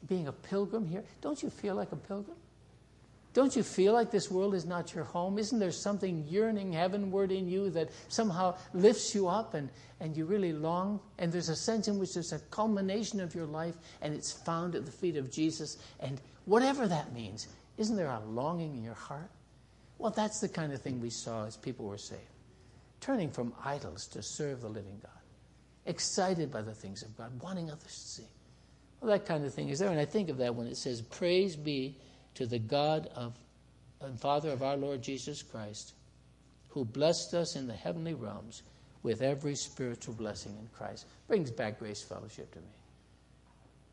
being 0.07 0.29
a 0.29 0.33
pilgrim 0.33 0.87
here, 0.87 1.03
don't 1.21 1.43
you 1.43 1.51
feel 1.51 1.75
like 1.75 1.93
a 1.93 1.97
pilgrim? 1.97 2.37
Don't 3.33 3.55
you 3.55 3.63
feel 3.63 3.93
like 3.93 4.11
this 4.11 4.31
world 4.31 4.55
is 4.55 4.65
not 4.65 4.95
your 4.95 5.05
home? 5.05 5.39
Isn't 5.39 5.59
there 5.59 5.71
something 5.71 6.25
yearning 6.27 6.73
heavenward 6.73 7.31
in 7.31 7.47
you 7.47 7.69
that 7.71 7.91
somehow 8.09 8.57
lifts 8.73 9.15
you 9.15 9.29
up 9.29 9.53
and, 9.53 9.69
and 10.01 10.17
you 10.17 10.25
really 10.25 10.55
long? 10.55 11.01
And 11.19 11.31
there's 11.31 11.51
a 11.51 11.57
sense 11.57 11.87
in 11.87 11.99
which 11.99 12.15
there's 12.15 12.33
a 12.33 12.39
culmination 12.51 13.21
of 13.21 13.35
your 13.35 13.45
life 13.45 13.75
and 14.01 14.15
it's 14.15 14.33
found 14.33 14.75
at 14.75 14.87
the 14.87 14.91
feet 14.91 15.19
of 15.19 15.31
Jesus. 15.31 15.77
And 16.01 16.19
whatever 16.47 16.89
that 16.89 17.13
means, 17.13 17.49
isn't 17.79 17.97
there 17.97 18.09
a 18.09 18.21
longing 18.21 18.77
in 18.77 18.83
your 18.83 18.95
heart? 18.95 19.31
Well, 19.99 20.11
that's 20.11 20.41
the 20.41 20.49
kind 20.49 20.73
of 20.73 20.81
thing 20.81 21.01
we 21.01 21.11
saw 21.11 21.47
as 21.47 21.57
people 21.57 21.87
were 21.87 21.99
saved. 21.99 22.23
Turning 23.01 23.31
from 23.31 23.53
idols 23.65 24.07
to 24.09 24.23
serve 24.23 24.61
the 24.61 24.69
living 24.69 24.99
God. 25.03 25.11
Excited 25.87 26.51
by 26.51 26.63
the 26.63 26.75
things 26.75 27.03
of 27.03 27.17
God, 27.17 27.41
wanting 27.41 27.71
others 27.71 27.83
to 27.83 28.23
see. 28.23 28.29
Well, 29.01 29.11
that 29.11 29.27
kind 29.27 29.45
of 29.45 29.55
thing 29.55 29.69
is 29.69 29.79
there. 29.79 29.91
And 29.91 30.01
I 30.01 30.05
think 30.05 30.29
of 30.29 30.39
that 30.39 30.55
when 30.55 30.67
it 30.67 30.77
says, 30.77 31.01
Praise 31.03 31.57
be 31.57 31.97
to 32.35 32.47
the 32.47 32.59
God 32.59 33.09
of 33.15 33.35
and 34.01 34.19
Father 34.19 34.51
of 34.51 34.63
our 34.63 34.77
Lord 34.77 35.03
Jesus 35.03 35.43
Christ, 35.43 35.95
who 36.69 36.85
blessed 36.85 37.35
us 37.35 37.57
in 37.57 37.67
the 37.67 37.75
heavenly 37.75 38.15
realms 38.15 38.63
with 39.03 39.23
every 39.23 39.55
spiritual 39.55 40.15
blessing 40.15 40.57
in 40.61 40.69
Christ. 40.77 41.07
Brings 41.29 41.51
back 41.51 41.79
grace 41.79 42.03
fellowship 42.03 42.53
to 42.53 42.59
me. 42.59 42.67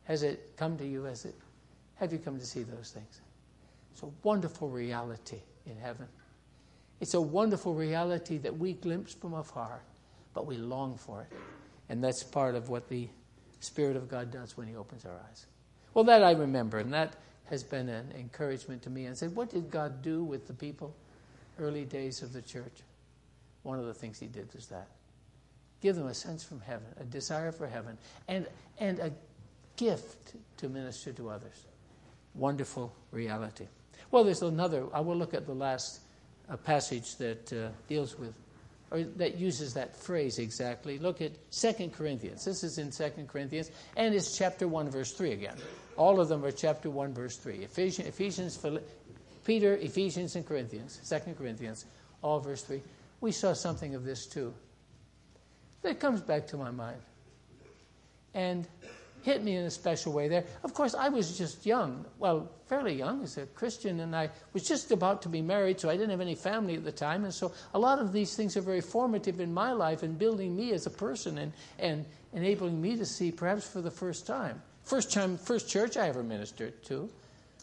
Has 0.04 0.22
it 0.22 0.56
come 0.56 0.76
to 0.78 0.86
you? 0.86 1.04
Has 1.04 1.24
it? 1.24 1.34
Have 1.96 2.12
you 2.12 2.18
come 2.18 2.38
to 2.38 2.44
see 2.44 2.62
those 2.62 2.90
things? 2.90 3.20
It's 3.94 4.02
a 4.02 4.10
wonderful 4.24 4.68
reality 4.68 5.38
in 5.66 5.76
heaven. 5.76 6.08
It's 7.00 7.14
a 7.14 7.20
wonderful 7.20 7.74
reality 7.74 8.38
that 8.38 8.58
we 8.58 8.72
glimpse 8.72 9.14
from 9.14 9.34
afar, 9.34 9.82
but 10.34 10.46
we 10.46 10.56
long 10.56 10.96
for 10.96 11.22
it. 11.22 11.36
And 11.88 12.02
that's 12.02 12.24
part 12.24 12.56
of 12.56 12.68
what 12.68 12.88
the 12.88 13.08
Spirit 13.60 13.96
of 13.96 14.08
God 14.08 14.32
does 14.32 14.56
when 14.56 14.66
He 14.66 14.74
opens 14.74 15.04
our 15.04 15.12
eyes. 15.12 15.46
Well, 15.94 16.04
that 16.06 16.24
I 16.24 16.32
remember, 16.32 16.78
and 16.78 16.92
that 16.92 17.14
has 17.44 17.62
been 17.62 17.88
an 17.88 18.12
encouragement 18.18 18.82
to 18.82 18.90
me. 18.90 19.06
And 19.06 19.16
said, 19.16 19.36
what 19.36 19.50
did 19.50 19.70
God 19.70 20.02
do 20.02 20.24
with 20.24 20.48
the 20.48 20.54
people 20.54 20.92
early 21.60 21.84
days 21.84 22.20
of 22.20 22.32
the 22.32 22.42
church? 22.42 22.82
One 23.62 23.78
of 23.78 23.86
the 23.86 23.94
things 23.94 24.18
He 24.18 24.26
did 24.26 24.52
was 24.54 24.66
that 24.66 24.88
give 25.80 25.94
them 25.94 26.08
a 26.08 26.14
sense 26.14 26.42
from 26.42 26.60
heaven, 26.60 26.88
a 26.98 27.04
desire 27.04 27.52
for 27.52 27.68
heaven, 27.68 27.96
and 28.26 28.48
and 28.78 28.98
a 28.98 29.12
gift 29.76 30.34
to 30.56 30.68
minister 30.68 31.12
to 31.12 31.28
others. 31.30 31.66
Wonderful 32.34 32.92
reality. 33.12 33.68
Well, 34.14 34.22
there's 34.22 34.42
another. 34.42 34.86
I 34.94 35.00
will 35.00 35.16
look 35.16 35.34
at 35.34 35.44
the 35.44 35.56
last 35.56 35.98
uh, 36.48 36.56
passage 36.56 37.16
that 37.16 37.52
uh, 37.52 37.70
deals 37.88 38.16
with 38.16 38.32
or 38.92 39.02
that 39.02 39.38
uses 39.38 39.74
that 39.74 39.96
phrase 39.96 40.38
exactly. 40.38 41.00
Look 41.00 41.20
at 41.20 41.32
2 41.50 41.88
Corinthians. 41.88 42.44
This 42.44 42.62
is 42.62 42.78
in 42.78 42.92
2 42.92 43.26
Corinthians, 43.26 43.72
and 43.96 44.14
it's 44.14 44.38
chapter 44.38 44.68
1, 44.68 44.88
verse 44.88 45.10
3 45.10 45.32
again. 45.32 45.56
All 45.96 46.20
of 46.20 46.28
them 46.28 46.44
are 46.44 46.52
chapter 46.52 46.90
1, 46.90 47.12
verse 47.12 47.36
3. 47.38 47.64
Ephesians, 47.64 48.06
Ephesians 48.06 48.64
Peter, 49.44 49.74
Ephesians, 49.74 50.36
and 50.36 50.46
Corinthians, 50.46 51.00
2 51.08 51.34
Corinthians, 51.34 51.84
all 52.22 52.38
verse 52.38 52.62
3. 52.62 52.80
We 53.20 53.32
saw 53.32 53.52
something 53.52 53.96
of 53.96 54.04
this 54.04 54.26
too. 54.26 54.54
That 55.82 55.98
comes 55.98 56.20
back 56.20 56.46
to 56.48 56.56
my 56.56 56.70
mind. 56.70 57.00
And 58.32 58.68
hit 59.24 59.42
me 59.42 59.56
in 59.56 59.64
a 59.64 59.70
special 59.70 60.12
way 60.12 60.28
there. 60.28 60.44
Of 60.62 60.74
course, 60.74 60.94
I 60.94 61.08
was 61.08 61.38
just 61.38 61.64
young, 61.64 62.04
well, 62.18 62.50
fairly 62.66 62.92
young 62.92 63.22
as 63.22 63.38
a 63.38 63.46
Christian, 63.46 64.00
and 64.00 64.14
I 64.14 64.28
was 64.52 64.68
just 64.68 64.92
about 64.92 65.22
to 65.22 65.30
be 65.30 65.40
married, 65.40 65.80
so 65.80 65.88
I 65.88 65.94
didn't 65.94 66.10
have 66.10 66.20
any 66.20 66.34
family 66.34 66.74
at 66.74 66.84
the 66.84 66.92
time. 66.92 67.24
And 67.24 67.32
so 67.32 67.50
a 67.72 67.78
lot 67.78 68.00
of 68.00 68.12
these 68.12 68.36
things 68.36 68.54
are 68.58 68.60
very 68.60 68.82
formative 68.82 69.40
in 69.40 69.52
my 69.52 69.72
life 69.72 70.02
and 70.02 70.18
building 70.18 70.54
me 70.54 70.72
as 70.72 70.84
a 70.84 70.90
person 70.90 71.38
and, 71.38 71.52
and 71.78 72.04
enabling 72.34 72.80
me 72.80 72.96
to 72.98 73.06
see, 73.06 73.32
perhaps 73.32 73.66
for 73.66 73.80
the 73.80 73.90
first 73.90 74.26
time. 74.26 74.60
First 74.82 75.10
time, 75.10 75.38
first 75.38 75.70
church 75.70 75.96
I 75.96 76.08
ever 76.08 76.22
ministered 76.22 76.84
to. 76.84 77.08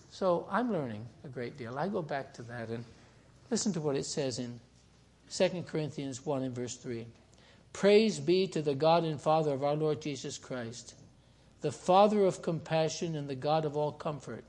So 0.10 0.48
I'm 0.50 0.74
learning 0.74 1.06
a 1.24 1.28
great 1.28 1.60
deal. 1.60 1.78
I 1.78 1.88
go 1.88 2.02
back 2.02 2.34
to 2.34 2.42
that 2.44 2.70
and 2.70 2.84
listen 3.52 3.72
to 3.74 3.82
what 3.82 3.96
it 3.96 4.06
says 4.08 4.40
in 4.40 4.60
2 5.32 5.64
Corinthians 5.68 6.26
1 6.26 6.42
and 6.42 6.56
verse 6.56 6.76
3. 6.76 7.06
Praise 7.72 8.20
be 8.20 8.48
to 8.48 8.64
the 8.64 8.74
God 8.74 9.04
and 9.04 9.22
Father 9.22 9.54
of 9.54 9.64
our 9.64 9.76
Lord 9.76 10.02
Jesus 10.02 10.40
Christ 10.40 10.96
the 11.62 11.72
Father 11.72 12.26
of 12.26 12.42
compassion 12.42 13.16
and 13.16 13.30
the 13.30 13.36
God 13.36 13.66
of 13.66 13.78
all 13.78 13.92
comfort, 13.92 14.44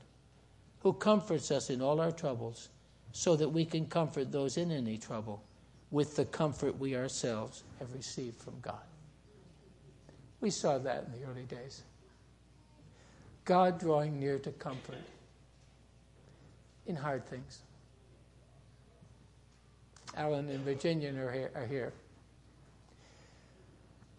who 0.79 0.93
comforts 0.93 1.51
us 1.51 1.69
in 1.69 1.81
all 1.81 2.01
our 2.01 2.11
troubles, 2.11 2.69
so 3.11 3.35
that 3.35 3.49
we 3.49 3.63
can 3.63 3.85
comfort 3.85 4.31
those 4.31 4.57
in 4.57 4.71
any 4.71 4.97
trouble 4.97 5.43
with 5.91 6.15
the 6.15 6.25
comfort 6.25 6.79
we 6.79 6.95
ourselves 6.95 7.63
have 7.79 7.93
received 7.93 8.35
from 8.41 8.55
God. 8.61 8.81
We 10.41 10.49
saw 10.49 10.79
that 10.79 11.05
in 11.05 11.11
the 11.21 11.27
early 11.27 11.43
days. 11.43 11.83
God 13.45 13.79
drawing 13.79 14.19
near 14.19 14.39
to 14.39 14.51
comfort 14.51 14.97
in 16.87 16.95
hard 16.95 17.25
things. 17.27 17.59
Alan 20.17 20.49
and 20.49 20.63
Virginia 20.65 21.13
are 21.55 21.65
here. 21.65 21.93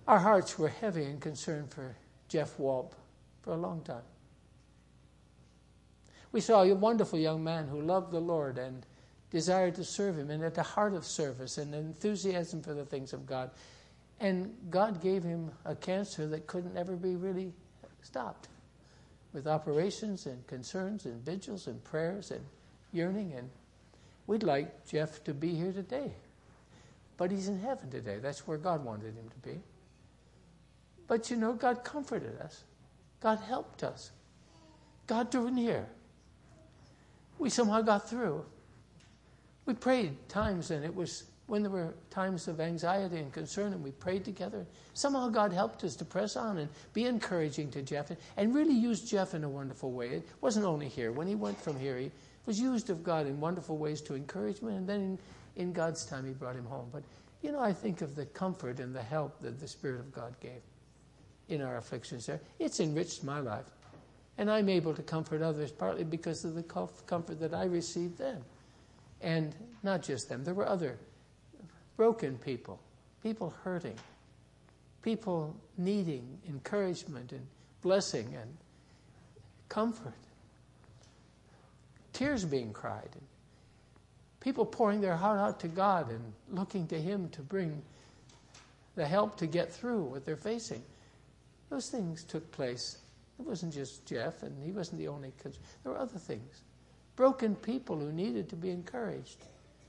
Our 0.06 0.18
hearts 0.18 0.58
were 0.58 0.68
heavy 0.68 1.04
and 1.04 1.20
concerned 1.20 1.70
for 1.70 1.96
Jeff 2.34 2.58
Walp 2.58 2.96
for 3.42 3.52
a 3.52 3.56
long 3.56 3.80
time. 3.82 4.02
We 6.32 6.40
saw 6.40 6.64
a 6.64 6.74
wonderful 6.74 7.16
young 7.16 7.44
man 7.44 7.68
who 7.68 7.80
loved 7.80 8.10
the 8.10 8.18
Lord 8.18 8.58
and 8.58 8.84
desired 9.30 9.76
to 9.76 9.84
serve 9.84 10.18
Him 10.18 10.30
and 10.30 10.42
had 10.42 10.58
a 10.58 10.64
heart 10.64 10.94
of 10.94 11.04
service 11.04 11.58
and 11.58 11.72
enthusiasm 11.72 12.60
for 12.60 12.74
the 12.74 12.84
things 12.84 13.12
of 13.12 13.24
God. 13.24 13.52
And 14.18 14.52
God 14.68 15.00
gave 15.00 15.22
him 15.22 15.52
a 15.64 15.76
cancer 15.76 16.26
that 16.26 16.48
couldn't 16.48 16.76
ever 16.76 16.96
be 16.96 17.14
really 17.14 17.52
stopped 18.02 18.48
with 19.32 19.46
operations 19.46 20.26
and 20.26 20.44
concerns 20.48 21.04
and 21.04 21.24
vigils 21.24 21.68
and 21.68 21.84
prayers 21.84 22.32
and 22.32 22.44
yearning. 22.92 23.32
And 23.34 23.48
we'd 24.26 24.42
like 24.42 24.88
Jeff 24.88 25.22
to 25.22 25.34
be 25.34 25.54
here 25.54 25.72
today. 25.72 26.10
But 27.16 27.30
he's 27.30 27.46
in 27.46 27.60
heaven 27.60 27.90
today. 27.90 28.18
That's 28.18 28.44
where 28.44 28.58
God 28.58 28.84
wanted 28.84 29.14
him 29.14 29.28
to 29.28 29.48
be. 29.48 29.60
But 31.06 31.30
you 31.30 31.36
know, 31.36 31.52
God 31.52 31.84
comforted 31.84 32.40
us, 32.40 32.64
God 33.20 33.38
helped 33.40 33.82
us, 33.82 34.10
God 35.06 35.30
drew 35.30 35.50
near. 35.50 35.86
We 37.38 37.50
somehow 37.50 37.82
got 37.82 38.08
through. 38.08 38.44
We 39.66 39.74
prayed 39.74 40.16
times, 40.28 40.70
and 40.70 40.84
it 40.84 40.94
was 40.94 41.24
when 41.46 41.62
there 41.62 41.70
were 41.70 41.94
times 42.10 42.48
of 42.48 42.60
anxiety 42.60 43.18
and 43.18 43.32
concern, 43.32 43.72
and 43.72 43.82
we 43.82 43.90
prayed 43.90 44.24
together. 44.24 44.66
Somehow 44.94 45.28
God 45.28 45.52
helped 45.52 45.84
us 45.84 45.96
to 45.96 46.04
press 46.04 46.36
on 46.36 46.58
and 46.58 46.68
be 46.94 47.04
encouraging 47.04 47.70
to 47.72 47.82
Jeff 47.82 48.10
and 48.36 48.54
really 48.54 48.74
use 48.74 49.02
Jeff 49.02 49.34
in 49.34 49.44
a 49.44 49.48
wonderful 49.48 49.92
way. 49.92 50.08
It 50.08 50.28
wasn't 50.40 50.64
only 50.64 50.88
here. 50.88 51.12
When 51.12 51.26
he 51.26 51.34
went 51.34 51.60
from 51.60 51.78
here, 51.78 51.98
he 51.98 52.10
was 52.46 52.58
used 52.60 52.88
of 52.88 53.02
God 53.02 53.26
in 53.26 53.40
wonderful 53.40 53.76
ways 53.76 54.00
to 54.02 54.14
encouragement, 54.14 54.76
and 54.78 54.88
then 54.88 55.00
in, 55.00 55.18
in 55.56 55.72
God's 55.72 56.06
time, 56.06 56.26
he 56.26 56.32
brought 56.32 56.56
him 56.56 56.66
home. 56.66 56.88
But, 56.92 57.02
you 57.42 57.52
know, 57.52 57.60
I 57.60 57.72
think 57.72 58.00
of 58.00 58.14
the 58.14 58.26
comfort 58.26 58.80
and 58.80 58.94
the 58.94 59.02
help 59.02 59.40
that 59.40 59.60
the 59.60 59.68
Spirit 59.68 60.00
of 60.00 60.12
God 60.12 60.34
gave 60.40 60.62
in 61.48 61.62
our 61.62 61.76
afflictions 61.76 62.26
there. 62.26 62.40
It's 62.58 62.80
enriched 62.80 63.24
my 63.24 63.40
life. 63.40 63.66
And 64.36 64.50
I'm 64.50 64.68
able 64.68 64.94
to 64.94 65.02
comfort 65.02 65.42
others 65.42 65.70
partly 65.70 66.04
because 66.04 66.44
of 66.44 66.54
the 66.54 66.62
comfort 66.62 67.40
that 67.40 67.54
I 67.54 67.64
received 67.64 68.18
then. 68.18 68.42
And 69.20 69.54
not 69.82 70.02
just 70.02 70.28
them, 70.28 70.44
there 70.44 70.54
were 70.54 70.66
other 70.66 70.98
broken 71.96 72.36
people, 72.38 72.80
people 73.22 73.54
hurting, 73.62 73.96
people 75.02 75.54
needing 75.78 76.38
encouragement 76.48 77.32
and 77.32 77.46
blessing 77.82 78.34
and 78.40 78.56
comfort, 79.68 80.14
tears 82.12 82.44
being 82.44 82.72
cried, 82.72 83.08
and 83.12 83.22
people 84.40 84.66
pouring 84.66 85.00
their 85.00 85.16
heart 85.16 85.38
out 85.38 85.60
to 85.60 85.68
God 85.68 86.10
and 86.10 86.32
looking 86.50 86.86
to 86.88 87.00
Him 87.00 87.28
to 87.30 87.40
bring 87.40 87.82
the 88.96 89.06
help 89.06 89.36
to 89.38 89.46
get 89.46 89.72
through 89.72 90.02
what 90.02 90.24
they're 90.24 90.36
facing. 90.36 90.82
Those 91.74 91.90
things 91.90 92.22
took 92.22 92.52
place. 92.52 92.98
It 93.36 93.44
wasn't 93.44 93.74
just 93.74 94.06
Jeff, 94.06 94.44
and 94.44 94.62
he 94.64 94.70
wasn't 94.70 95.00
the 95.00 95.08
only. 95.08 95.32
There 95.42 95.92
were 95.92 95.98
other 95.98 96.20
things. 96.20 96.62
Broken 97.16 97.56
people 97.56 97.98
who 97.98 98.12
needed 98.12 98.48
to 98.50 98.54
be 98.54 98.70
encouraged, 98.70 99.38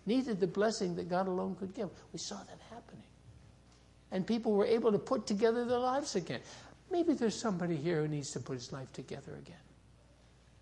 needed 0.08 0.40
the 0.40 0.48
blessing 0.48 0.96
that 0.96 1.12
God 1.12 1.28
alone 1.28 1.56
could 1.60 1.76
give. 1.76 1.92
We 2.12 2.18
saw 2.18 2.38
that 2.38 2.58
happening. 2.72 3.04
And 4.12 4.26
people 4.26 4.54
were 4.54 4.66
able 4.66 4.92
to 4.94 4.98
put 4.98 5.28
together 5.28 5.64
their 5.64 5.78
lives 5.78 6.16
again. 6.16 6.40
Maybe 6.90 7.14
there's 7.14 7.40
somebody 7.40 7.76
here 7.76 8.02
who 8.02 8.08
needs 8.08 8.32
to 8.32 8.40
put 8.40 8.56
his 8.56 8.74
life 8.74 8.92
together 8.92 9.36
again. 9.38 9.62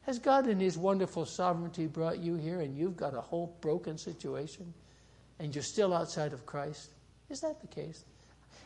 Has 0.01 0.19
God, 0.19 0.47
in 0.47 0.59
His 0.59 0.77
wonderful 0.77 1.25
sovereignty, 1.25 1.87
brought 1.87 2.19
you 2.19 2.35
here 2.35 2.59
and 2.59 2.77
you've 2.77 2.97
got 2.97 3.13
a 3.13 3.21
whole 3.21 3.55
broken 3.61 3.97
situation 3.97 4.73
and 5.39 5.55
you're 5.55 5.63
still 5.63 5.93
outside 5.93 6.33
of 6.33 6.45
Christ? 6.45 6.89
Is 7.29 7.39
that 7.39 7.61
the 7.61 7.67
case? 7.67 8.03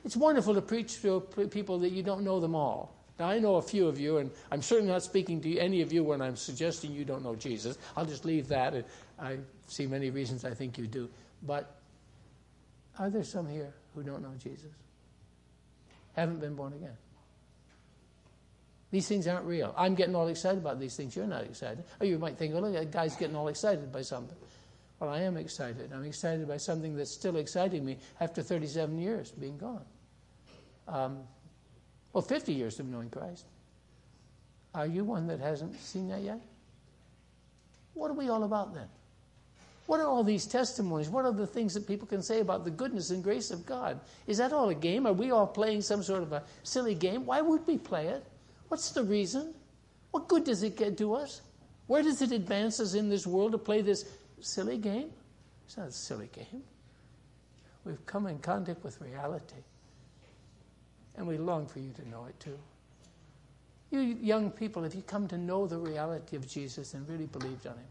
It's 0.06 0.15
wonderful 0.15 0.54
to 0.54 0.62
preach 0.62 1.02
to 1.02 1.21
people 1.50 1.80
that 1.80 1.91
you 1.91 2.04
don't 2.04 2.23
know 2.23 2.39
them 2.39 2.56
all. 2.56 2.95
Now, 3.19 3.30
I 3.30 3.39
know 3.39 3.56
a 3.56 3.62
few 3.62 3.88
of 3.88 4.00
you, 4.00 4.17
and 4.17 4.30
I'm 4.52 4.62
certainly 4.62 4.91
not 4.91 5.02
speaking 5.02 5.41
to 5.41 5.58
any 5.58 5.82
of 5.82 5.91
you 5.91 6.04
when 6.04 6.21
I'm 6.21 6.36
suggesting 6.36 6.91
you 6.91 7.04
don't 7.04 7.23
know 7.23 7.36
Jesus. 7.36 7.78
I'll 7.95 8.06
just 8.06 8.26
leave 8.26 8.47
that. 8.50 8.76
And 8.76 8.86
I 9.19 9.38
see 9.67 9.88
many 9.88 10.12
reasons 10.12 10.45
I 10.45 10.54
think 10.54 10.78
you 10.78 10.86
do. 10.86 11.10
But 11.41 11.76
are 13.00 13.10
there 13.10 13.23
some 13.23 13.47
here 13.47 13.73
who 13.95 14.04
don't 14.04 14.21
know 14.21 14.34
Jesus? 14.41 14.71
Haven't 16.15 16.39
been 16.39 16.56
born 16.56 16.73
again? 16.73 16.95
These 18.89 19.08
things 19.08 19.28
aren't 19.28 19.45
real. 19.45 19.73
I'm 19.78 19.95
getting 19.95 20.15
all 20.15 20.28
excited 20.28 20.60
about 20.60 20.80
these 20.80 20.95
things. 20.95 21.15
You're 21.15 21.28
not 21.28 21.43
excited. 21.43 21.84
Or 22.00 22.06
you 22.06 22.17
might 22.17 22.38
think, 22.38 22.56
oh, 22.56 22.60
look, 22.60 22.73
that 22.73 22.91
guy's 22.91 23.15
getting 23.15 23.36
all 23.36 23.50
excited 23.50 23.91
by 23.91 24.02
something. 24.02 24.38
Well, 24.99 25.10
I 25.10 25.21
am 25.21 25.38
excited. 25.38 25.91
I'm 25.93 26.05
excited 26.05 26.47
by 26.47 26.57
something 26.57 26.95
that's 26.95 27.12
still 27.12 27.38
exciting 27.38 27.86
me 27.86 27.97
after 28.19 28.41
37 28.41 28.97
years 28.97 29.31
being 29.31 29.57
gone 29.57 29.86
um, 30.88 31.19
well, 32.13 32.21
50 32.21 32.53
years 32.53 32.79
of 32.79 32.88
knowing 32.88 33.10
Christ. 33.10 33.45
Are 34.73 34.88
you 34.88 35.03
one 35.03 35.27
that 35.27 35.39
hasn't 35.39 35.79
seen 35.81 36.10
that 36.10 36.21
yet? 36.21 36.39
What 37.93 38.12
are 38.12 38.15
we 38.15 38.29
all 38.29 38.43
about 38.43 38.73
then? 38.73 38.88
What 39.88 39.99
are 39.99 40.07
all 40.07 40.23
these 40.23 40.45
testimonies? 40.45 41.10
What 41.10 41.26
are 41.26 41.32
the 41.32 41.47
things 41.47 41.74
that 41.74 41.88
people 41.88 42.07
can 42.07 42.22
say 42.22 42.41
about 42.41 42.65
the 42.65 42.72
goodness 42.72 43.09
and 43.09 43.24
grace 43.24 43.51
of 43.51 43.65
God? 43.65 43.99
Is 44.28 44.38
that 44.38 44.51
all 44.51 44.69
a 44.69 44.76
game? 44.76 45.07
Are 45.07 45.13
we 45.13 45.32
all 45.32 45.47
playing 45.47 45.82
some 45.82 46.03
sort 46.03 46.24
of 46.24 46.34
a 46.34 46.43
silly 46.63 46.93
game? 46.93 47.26
Why 47.26 47.41
would 47.41 47.65
we 47.65 47.78
play 47.78 48.07
it? 48.07 48.26
What's 48.67 48.91
the 48.91 49.03
reason? 49.03 49.53
What 50.11 50.28
good 50.28 50.43
does 50.43 50.61
it 50.63 50.76
get 50.76 50.97
to 50.97 51.13
us? 51.13 51.41
Where 51.88 52.03
does 52.03 52.22
it 52.22 52.34
advance 52.34 52.82
us 52.82 52.95
in 52.95 53.09
this 53.09 53.26
world 53.26 53.53
to 53.53 53.57
play 53.57 53.82
this 53.82 54.05
silly 54.41 54.77
game? 54.77 55.09
It's 55.65 55.77
not 55.77 55.88
a 55.88 55.91
silly 55.91 56.29
game. 56.31 56.63
We've 57.83 58.05
come 58.05 58.27
in 58.27 58.39
contact 58.39 58.83
with 58.83 58.99
reality. 59.01 59.63
And 61.15 61.27
we 61.27 61.38
long 61.38 61.67
for 61.67 61.79
you 61.79 61.91
to 61.93 62.07
know 62.09 62.25
it 62.25 62.39
too. 62.39 62.57
You 63.89 64.01
young 64.01 64.51
people, 64.51 64.83
if 64.83 64.93
you 64.93 65.01
come 65.01 65.27
to 65.29 65.38
know 65.38 65.65
the 65.65 65.77
reality 65.77 66.35
of 66.35 66.47
Jesus 66.47 66.93
and 66.93 67.07
really 67.07 67.25
believed 67.25 67.65
on 67.65 67.73
Him, 67.73 67.85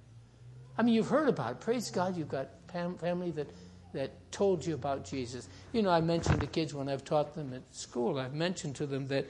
I 0.78 0.82
mean, 0.82 0.94
you've 0.94 1.08
heard 1.08 1.28
about 1.28 1.52
it. 1.52 1.60
Praise 1.60 1.90
God, 1.90 2.16
you've 2.16 2.28
got 2.28 2.48
family 2.68 3.30
that, 3.32 3.48
that 3.94 4.10
told 4.30 4.64
you 4.64 4.74
about 4.74 5.04
Jesus. 5.04 5.48
You 5.72 5.82
know, 5.82 5.90
I 5.90 6.02
mentioned 6.02 6.40
to 6.40 6.46
kids 6.46 6.74
when 6.74 6.88
I've 6.88 7.04
taught 7.04 7.34
them 7.34 7.54
at 7.54 7.62
school, 7.74 8.18
I've 8.18 8.34
mentioned 8.34 8.76
to 8.76 8.86
them 8.86 9.08
that 9.08 9.26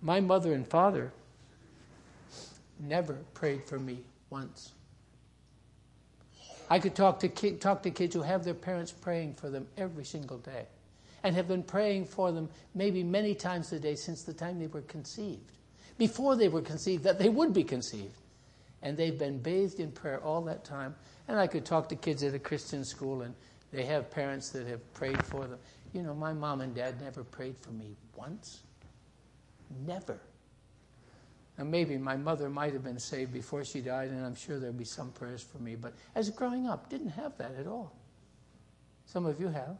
my 0.00 0.20
mother 0.20 0.54
and 0.54 0.66
father 0.66 1.12
never 2.80 3.18
prayed 3.34 3.64
for 3.64 3.78
me 3.78 3.98
once. 4.30 4.72
I 6.72 6.78
could 6.78 6.94
talk 6.94 7.20
to, 7.20 7.28
talk 7.58 7.82
to 7.82 7.90
kids 7.90 8.14
who 8.14 8.22
have 8.22 8.44
their 8.44 8.54
parents 8.54 8.92
praying 8.92 9.34
for 9.34 9.50
them 9.50 9.66
every 9.76 10.06
single 10.06 10.38
day 10.38 10.64
and 11.22 11.36
have 11.36 11.46
been 11.46 11.62
praying 11.62 12.06
for 12.06 12.32
them 12.32 12.48
maybe 12.74 13.04
many 13.04 13.34
times 13.34 13.70
a 13.74 13.78
day 13.78 13.94
since 13.94 14.22
the 14.22 14.32
time 14.32 14.58
they 14.58 14.68
were 14.68 14.80
conceived, 14.80 15.52
before 15.98 16.34
they 16.34 16.48
were 16.48 16.62
conceived, 16.62 17.04
that 17.04 17.18
they 17.18 17.28
would 17.28 17.52
be 17.52 17.62
conceived. 17.62 18.16
And 18.80 18.96
they've 18.96 19.18
been 19.18 19.38
bathed 19.38 19.80
in 19.80 19.92
prayer 19.92 20.22
all 20.22 20.40
that 20.44 20.64
time. 20.64 20.94
And 21.28 21.38
I 21.38 21.46
could 21.46 21.66
talk 21.66 21.90
to 21.90 21.94
kids 21.94 22.22
at 22.22 22.32
a 22.32 22.38
Christian 22.38 22.86
school, 22.86 23.20
and 23.20 23.34
they 23.70 23.84
have 23.84 24.10
parents 24.10 24.48
that 24.52 24.66
have 24.66 24.94
prayed 24.94 25.20
for 25.20 25.46
them. 25.46 25.58
You 25.92 26.00
know, 26.00 26.14
my 26.14 26.32
mom 26.32 26.62
and 26.62 26.74
dad 26.74 26.98
never 27.02 27.22
prayed 27.22 27.58
for 27.58 27.72
me 27.72 27.96
once. 28.16 28.62
Never. 29.86 30.18
Maybe 31.70 31.96
my 31.98 32.16
mother 32.16 32.48
might 32.48 32.72
have 32.72 32.84
been 32.84 32.98
saved 32.98 33.32
before 33.32 33.64
she 33.64 33.80
died, 33.80 34.10
and 34.10 34.24
I'm 34.24 34.34
sure 34.34 34.58
there'll 34.58 34.74
be 34.74 34.84
some 34.84 35.10
prayers 35.12 35.42
for 35.42 35.58
me. 35.58 35.76
But 35.76 35.94
as 36.14 36.30
growing 36.30 36.66
up, 36.66 36.88
didn't 36.88 37.10
have 37.10 37.36
that 37.38 37.54
at 37.58 37.66
all. 37.66 37.94
Some 39.06 39.26
of 39.26 39.40
you 39.40 39.48
have. 39.48 39.76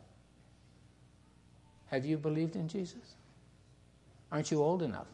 Have 1.87 2.05
you 2.05 2.17
believed 2.17 2.57
in 2.57 2.69
Jesus? 2.69 3.17
Aren't 4.31 4.51
you 4.51 4.63
old 4.63 4.83
enough? 4.83 5.09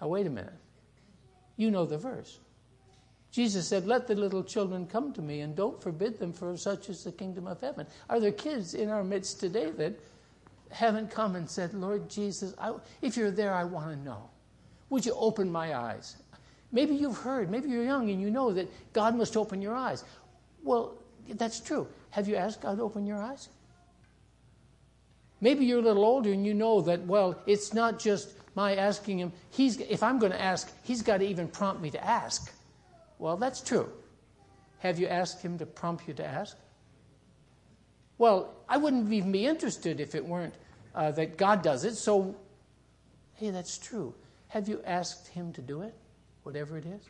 Now, 0.00 0.08
wait 0.08 0.26
a 0.26 0.30
minute. 0.30 0.52
You 1.56 1.70
know 1.70 1.86
the 1.86 1.98
verse. 1.98 2.38
Jesus 3.30 3.68
said, 3.68 3.86
Let 3.86 4.06
the 4.06 4.14
little 4.14 4.42
children 4.42 4.86
come 4.86 5.12
to 5.12 5.22
me 5.22 5.40
and 5.40 5.54
don't 5.54 5.80
forbid 5.82 6.18
them, 6.18 6.32
for 6.32 6.56
such 6.56 6.88
is 6.88 7.04
the 7.04 7.12
kingdom 7.12 7.46
of 7.46 7.60
heaven. 7.60 7.86
Are 8.08 8.20
there 8.20 8.32
kids 8.32 8.74
in 8.74 8.88
our 8.88 9.04
midst 9.04 9.40
today 9.40 9.70
that 9.72 9.98
haven't 10.70 11.10
come 11.10 11.36
and 11.36 11.48
said, 11.48 11.74
Lord 11.74 12.08
Jesus, 12.08 12.54
I, 12.58 12.74
if 13.02 13.16
you're 13.16 13.30
there, 13.30 13.54
I 13.54 13.64
want 13.64 13.90
to 13.90 14.04
know. 14.04 14.30
Would 14.90 15.04
you 15.04 15.14
open 15.14 15.50
my 15.50 15.76
eyes? 15.76 16.16
Maybe 16.72 16.94
you've 16.94 17.18
heard, 17.18 17.50
maybe 17.50 17.68
you're 17.68 17.84
young 17.84 18.10
and 18.10 18.20
you 18.20 18.30
know 18.30 18.52
that 18.52 18.68
God 18.92 19.16
must 19.16 19.36
open 19.36 19.62
your 19.62 19.74
eyes. 19.74 20.04
Well, 20.62 20.94
that's 21.28 21.60
true. 21.60 21.88
Have 22.10 22.28
you 22.28 22.36
asked 22.36 22.60
God 22.60 22.76
to 22.76 22.82
open 22.82 23.06
your 23.06 23.18
eyes? 23.18 23.48
Maybe 25.40 25.64
you're 25.64 25.78
a 25.78 25.82
little 25.82 26.04
older 26.04 26.32
and 26.32 26.44
you 26.44 26.54
know 26.54 26.80
that, 26.82 27.00
well, 27.06 27.40
it's 27.46 27.72
not 27.72 27.98
just 27.98 28.32
my 28.54 28.74
asking 28.74 29.18
him. 29.18 29.32
He's, 29.50 29.78
if 29.80 30.02
I'm 30.02 30.18
going 30.18 30.32
to 30.32 30.40
ask, 30.40 30.72
he's 30.82 31.00
got 31.00 31.18
to 31.18 31.26
even 31.26 31.48
prompt 31.48 31.80
me 31.80 31.90
to 31.90 32.04
ask. 32.04 32.52
Well, 33.18 33.36
that's 33.36 33.60
true. 33.60 33.90
Have 34.80 34.98
you 34.98 35.06
asked 35.06 35.42
him 35.42 35.58
to 35.58 35.66
prompt 35.66 36.08
you 36.08 36.14
to 36.14 36.24
ask? 36.26 36.56
Well, 38.18 38.52
I 38.68 38.76
wouldn't 38.76 39.12
even 39.12 39.32
be 39.32 39.46
interested 39.46 40.00
if 40.00 40.14
it 40.14 40.24
weren't 40.24 40.54
uh, 40.94 41.12
that 41.12 41.36
God 41.36 41.62
does 41.62 41.84
it. 41.84 41.94
So, 41.94 42.34
hey, 43.34 43.50
that's 43.50 43.78
true. 43.78 44.14
Have 44.48 44.68
you 44.68 44.82
asked 44.84 45.28
him 45.28 45.52
to 45.52 45.62
do 45.62 45.82
it, 45.82 45.94
whatever 46.42 46.76
it 46.76 46.86
is? 46.86 47.02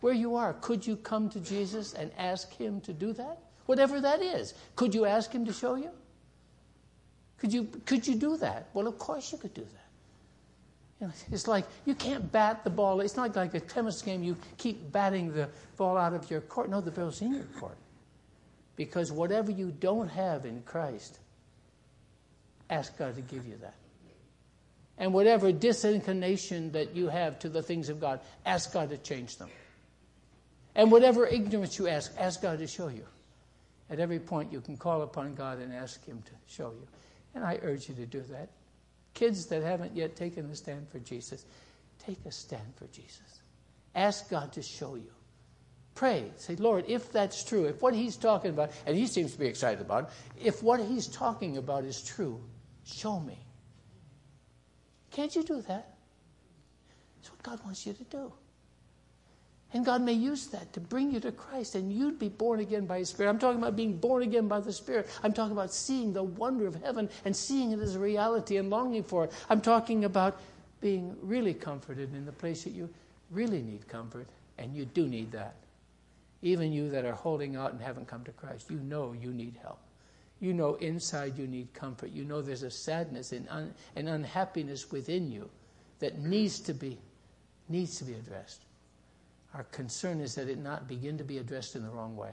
Where 0.00 0.14
you 0.14 0.36
are, 0.36 0.54
could 0.54 0.86
you 0.86 0.96
come 0.96 1.30
to 1.30 1.40
Jesus 1.40 1.94
and 1.94 2.10
ask 2.18 2.52
him 2.52 2.80
to 2.82 2.92
do 2.92 3.12
that? 3.14 3.38
Whatever 3.66 4.00
that 4.00 4.20
is. 4.20 4.54
Could 4.76 4.94
you 4.94 5.06
ask 5.06 5.32
him 5.32 5.46
to 5.46 5.52
show 5.52 5.76
you? 5.76 5.90
Could 7.38 7.52
you, 7.52 7.68
could 7.86 8.06
you 8.06 8.14
do 8.14 8.36
that? 8.38 8.68
Well, 8.74 8.86
of 8.86 8.98
course 8.98 9.32
you 9.32 9.38
could 9.38 9.54
do 9.54 9.62
that. 9.62 9.84
You 11.00 11.06
know, 11.06 11.12
it's 11.32 11.48
like 11.48 11.64
you 11.84 11.94
can't 11.94 12.30
bat 12.30 12.64
the 12.64 12.70
ball. 12.70 13.00
It's 13.00 13.16
not 13.16 13.34
like 13.34 13.54
a 13.54 13.60
tennis 13.60 14.00
game. 14.02 14.22
You 14.22 14.36
keep 14.58 14.92
batting 14.92 15.32
the 15.32 15.48
ball 15.76 15.96
out 15.96 16.14
of 16.14 16.30
your 16.30 16.40
court. 16.40 16.70
No, 16.70 16.80
the 16.80 16.90
ball's 16.90 17.20
in 17.20 17.34
your 17.34 17.44
court. 17.58 17.76
Because 18.76 19.12
whatever 19.12 19.50
you 19.50 19.72
don't 19.80 20.08
have 20.08 20.44
in 20.44 20.62
Christ, 20.62 21.18
ask 22.70 22.96
God 22.98 23.16
to 23.16 23.22
give 23.22 23.46
you 23.46 23.56
that. 23.60 23.74
And 24.98 25.12
whatever 25.12 25.50
disinclination 25.50 26.72
that 26.72 26.94
you 26.94 27.08
have 27.08 27.38
to 27.40 27.48
the 27.48 27.62
things 27.62 27.88
of 27.88 28.00
God, 28.00 28.20
ask 28.46 28.72
God 28.72 28.90
to 28.90 28.98
change 28.98 29.36
them. 29.38 29.50
And 30.74 30.90
whatever 30.90 31.26
ignorance 31.26 31.78
you 31.78 31.88
ask, 31.88 32.12
ask 32.18 32.42
God 32.42 32.58
to 32.58 32.66
show 32.66 32.88
you. 32.88 33.04
At 33.90 34.00
every 34.00 34.18
point, 34.18 34.52
you 34.52 34.60
can 34.60 34.76
call 34.76 35.02
upon 35.02 35.34
God 35.34 35.58
and 35.58 35.72
ask 35.72 36.04
Him 36.04 36.22
to 36.22 36.32
show 36.46 36.70
you. 36.70 36.86
And 37.34 37.44
I 37.44 37.58
urge 37.62 37.88
you 37.88 37.94
to 37.96 38.06
do 38.06 38.22
that. 38.30 38.50
Kids 39.12 39.46
that 39.46 39.62
haven't 39.62 39.94
yet 39.94 40.16
taken 40.16 40.50
a 40.50 40.56
stand 40.56 40.88
for 40.88 40.98
Jesus, 41.00 41.44
take 42.04 42.18
a 42.24 42.32
stand 42.32 42.74
for 42.76 42.86
Jesus. 42.86 43.40
Ask 43.94 44.30
God 44.30 44.52
to 44.52 44.62
show 44.62 44.96
you. 44.96 45.10
Pray. 45.94 46.32
Say, 46.36 46.56
Lord, 46.56 46.86
if 46.88 47.12
that's 47.12 47.44
true, 47.44 47.66
if 47.66 47.80
what 47.80 47.94
he's 47.94 48.16
talking 48.16 48.50
about, 48.50 48.72
and 48.86 48.96
he 48.96 49.06
seems 49.06 49.32
to 49.32 49.38
be 49.38 49.46
excited 49.46 49.80
about, 49.80 50.10
it, 50.36 50.46
if 50.46 50.62
what 50.62 50.80
he's 50.80 51.06
talking 51.06 51.56
about 51.56 51.84
is 51.84 52.02
true, 52.02 52.40
show 52.84 53.20
me. 53.20 53.38
Can't 55.14 55.34
you 55.34 55.44
do 55.44 55.62
that? 55.62 55.94
That's 57.16 57.30
what 57.30 57.42
God 57.44 57.64
wants 57.64 57.86
you 57.86 57.92
to 57.92 58.04
do. 58.04 58.32
And 59.72 59.84
God 59.84 60.02
may 60.02 60.12
use 60.12 60.48
that 60.48 60.72
to 60.72 60.80
bring 60.80 61.12
you 61.12 61.20
to 61.20 61.30
Christ, 61.30 61.76
and 61.76 61.92
you'd 61.92 62.18
be 62.18 62.28
born 62.28 62.58
again 62.58 62.84
by 62.84 62.98
His 62.98 63.10
Spirit. 63.10 63.30
I'm 63.30 63.38
talking 63.38 63.60
about 63.60 63.76
being 63.76 63.96
born 63.96 64.24
again 64.24 64.48
by 64.48 64.58
the 64.58 64.72
Spirit. 64.72 65.08
I'm 65.22 65.32
talking 65.32 65.52
about 65.52 65.72
seeing 65.72 66.12
the 66.12 66.22
wonder 66.22 66.66
of 66.66 66.74
heaven 66.82 67.08
and 67.24 67.34
seeing 67.34 67.70
it 67.70 67.78
as 67.78 67.94
a 67.94 68.00
reality 68.00 68.56
and 68.56 68.70
longing 68.70 69.04
for 69.04 69.24
it. 69.24 69.32
I'm 69.48 69.60
talking 69.60 70.04
about 70.04 70.40
being 70.80 71.16
really 71.22 71.54
comforted 71.54 72.12
in 72.12 72.24
the 72.24 72.32
place 72.32 72.64
that 72.64 72.70
you 72.70 72.88
really 73.30 73.62
need 73.62 73.86
comfort, 73.86 74.26
and 74.58 74.74
you 74.74 74.84
do 74.84 75.06
need 75.06 75.30
that. 75.30 75.54
Even 76.42 76.72
you 76.72 76.90
that 76.90 77.04
are 77.04 77.14
holding 77.14 77.54
out 77.54 77.72
and 77.72 77.80
haven't 77.80 78.08
come 78.08 78.24
to 78.24 78.32
Christ, 78.32 78.68
you 78.68 78.78
know 78.78 79.12
you 79.12 79.30
need 79.32 79.54
help. 79.62 79.78
You 80.44 80.52
know 80.52 80.74
inside 80.74 81.38
you 81.38 81.46
need 81.46 81.72
comfort. 81.72 82.10
You 82.12 82.22
know 82.26 82.42
there's 82.42 82.64
a 82.64 82.70
sadness 82.70 83.32
and 83.32 83.48
un- 83.48 83.72
an 83.96 84.08
unhappiness 84.08 84.92
within 84.92 85.32
you 85.32 85.48
that 86.00 86.18
needs 86.18 86.60
to 86.60 86.74
be 86.74 86.98
needs 87.70 87.96
to 87.96 88.04
be 88.04 88.12
addressed. 88.12 88.60
Our 89.54 89.62
concern 89.64 90.20
is 90.20 90.34
that 90.34 90.50
it 90.50 90.58
not 90.58 90.86
begin 90.86 91.16
to 91.16 91.24
be 91.24 91.38
addressed 91.38 91.76
in 91.76 91.82
the 91.82 91.88
wrong 91.88 92.14
way. 92.14 92.32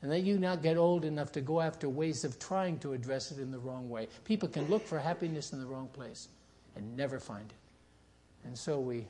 And 0.00 0.10
that 0.10 0.20
you 0.20 0.38
not 0.38 0.62
get 0.62 0.78
old 0.78 1.04
enough 1.04 1.30
to 1.32 1.42
go 1.42 1.60
after 1.60 1.90
ways 1.90 2.24
of 2.24 2.38
trying 2.38 2.78
to 2.78 2.94
address 2.94 3.30
it 3.30 3.38
in 3.38 3.50
the 3.50 3.58
wrong 3.58 3.90
way. 3.90 4.08
People 4.24 4.48
can 4.48 4.66
look 4.70 4.86
for 4.86 4.98
happiness 4.98 5.52
in 5.52 5.60
the 5.60 5.66
wrong 5.66 5.88
place 5.92 6.28
and 6.74 6.96
never 6.96 7.20
find 7.20 7.50
it. 7.50 8.46
And 8.46 8.56
so 8.56 8.80
we 8.80 9.06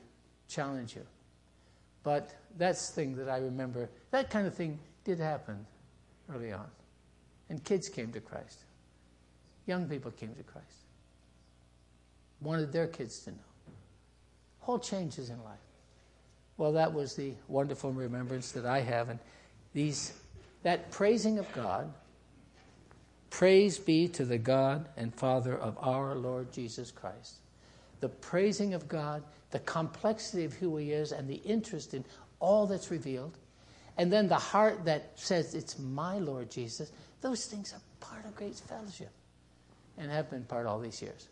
challenge 0.49 0.97
you. 0.97 1.05
But 2.03 2.35
that's 2.57 2.89
the 2.89 2.95
thing 2.95 3.15
that 3.15 3.29
I 3.29 3.37
remember. 3.37 3.89
That 4.11 4.29
kind 4.29 4.47
of 4.47 4.53
thing 4.53 4.79
did 5.05 5.17
happen 5.17 5.65
early 6.29 6.51
on. 6.51 6.67
And 7.49 7.63
kids 7.63 7.89
came 7.89 8.11
to 8.11 8.19
Christ. 8.19 8.59
Young 9.65 9.87
people 9.87 10.11
came 10.11 10.33
to 10.35 10.43
Christ. 10.43 10.65
Wanted 12.41 12.71
their 12.71 12.87
kids 12.87 13.19
to 13.19 13.31
know. 13.31 13.37
Whole 14.59 14.79
changes 14.79 15.29
in 15.29 15.43
life. 15.43 15.59
Well, 16.57 16.73
that 16.73 16.93
was 16.93 17.15
the 17.15 17.33
wonderful 17.47 17.91
remembrance 17.91 18.51
that 18.53 18.65
I 18.65 18.81
have. 18.81 19.09
And 19.09 19.19
these, 19.73 20.13
that 20.63 20.91
praising 20.91 21.39
of 21.39 21.51
God, 21.53 21.93
praise 23.29 23.77
be 23.77 24.07
to 24.09 24.25
the 24.25 24.37
God 24.37 24.87
and 24.97 25.13
Father 25.13 25.57
of 25.57 25.77
our 25.79 26.15
Lord 26.15 26.51
Jesus 26.51 26.91
Christ. 26.91 27.35
The 27.99 28.09
praising 28.09 28.73
of 28.73 28.87
God, 28.87 29.23
the 29.51 29.59
complexity 29.59 30.45
of 30.45 30.53
who 30.53 30.77
He 30.77 30.91
is, 30.91 31.11
and 31.11 31.29
the 31.29 31.41
interest 31.45 31.93
in 31.93 32.03
all 32.39 32.67
that's 32.67 32.91
revealed. 32.91 33.37
And 33.97 34.11
then 34.11 34.27
the 34.27 34.35
heart 34.35 34.85
that 34.85 35.11
says, 35.15 35.55
It's 35.55 35.79
my 35.79 36.17
Lord 36.19 36.51
Jesus. 36.51 36.91
Those 37.21 37.45
things 37.45 37.73
are 37.73 37.81
part 37.99 38.25
of 38.25 38.35
Grace 38.35 38.59
Fellowship 38.59 39.11
and 39.97 40.11
have 40.11 40.29
been 40.29 40.43
part 40.43 40.65
all 40.65 40.79
these 40.79 41.01
years. 41.01 41.27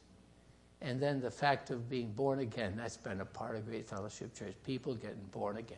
And 0.82 1.02
then 1.02 1.22
the 1.22 1.32
fact 1.32 1.70
of 1.70 1.90
being 1.90 2.12
born 2.12 2.40
again, 2.40 2.74
that's 2.76 2.98
been 2.98 3.22
a 3.22 3.26
part 3.26 3.56
of 3.56 3.66
Grace 3.66 3.86
Fellowship 3.90 4.36
Church, 4.36 4.54
people 4.66 4.96
getting 4.96 5.26
born 5.32 5.58
again. 5.58 5.78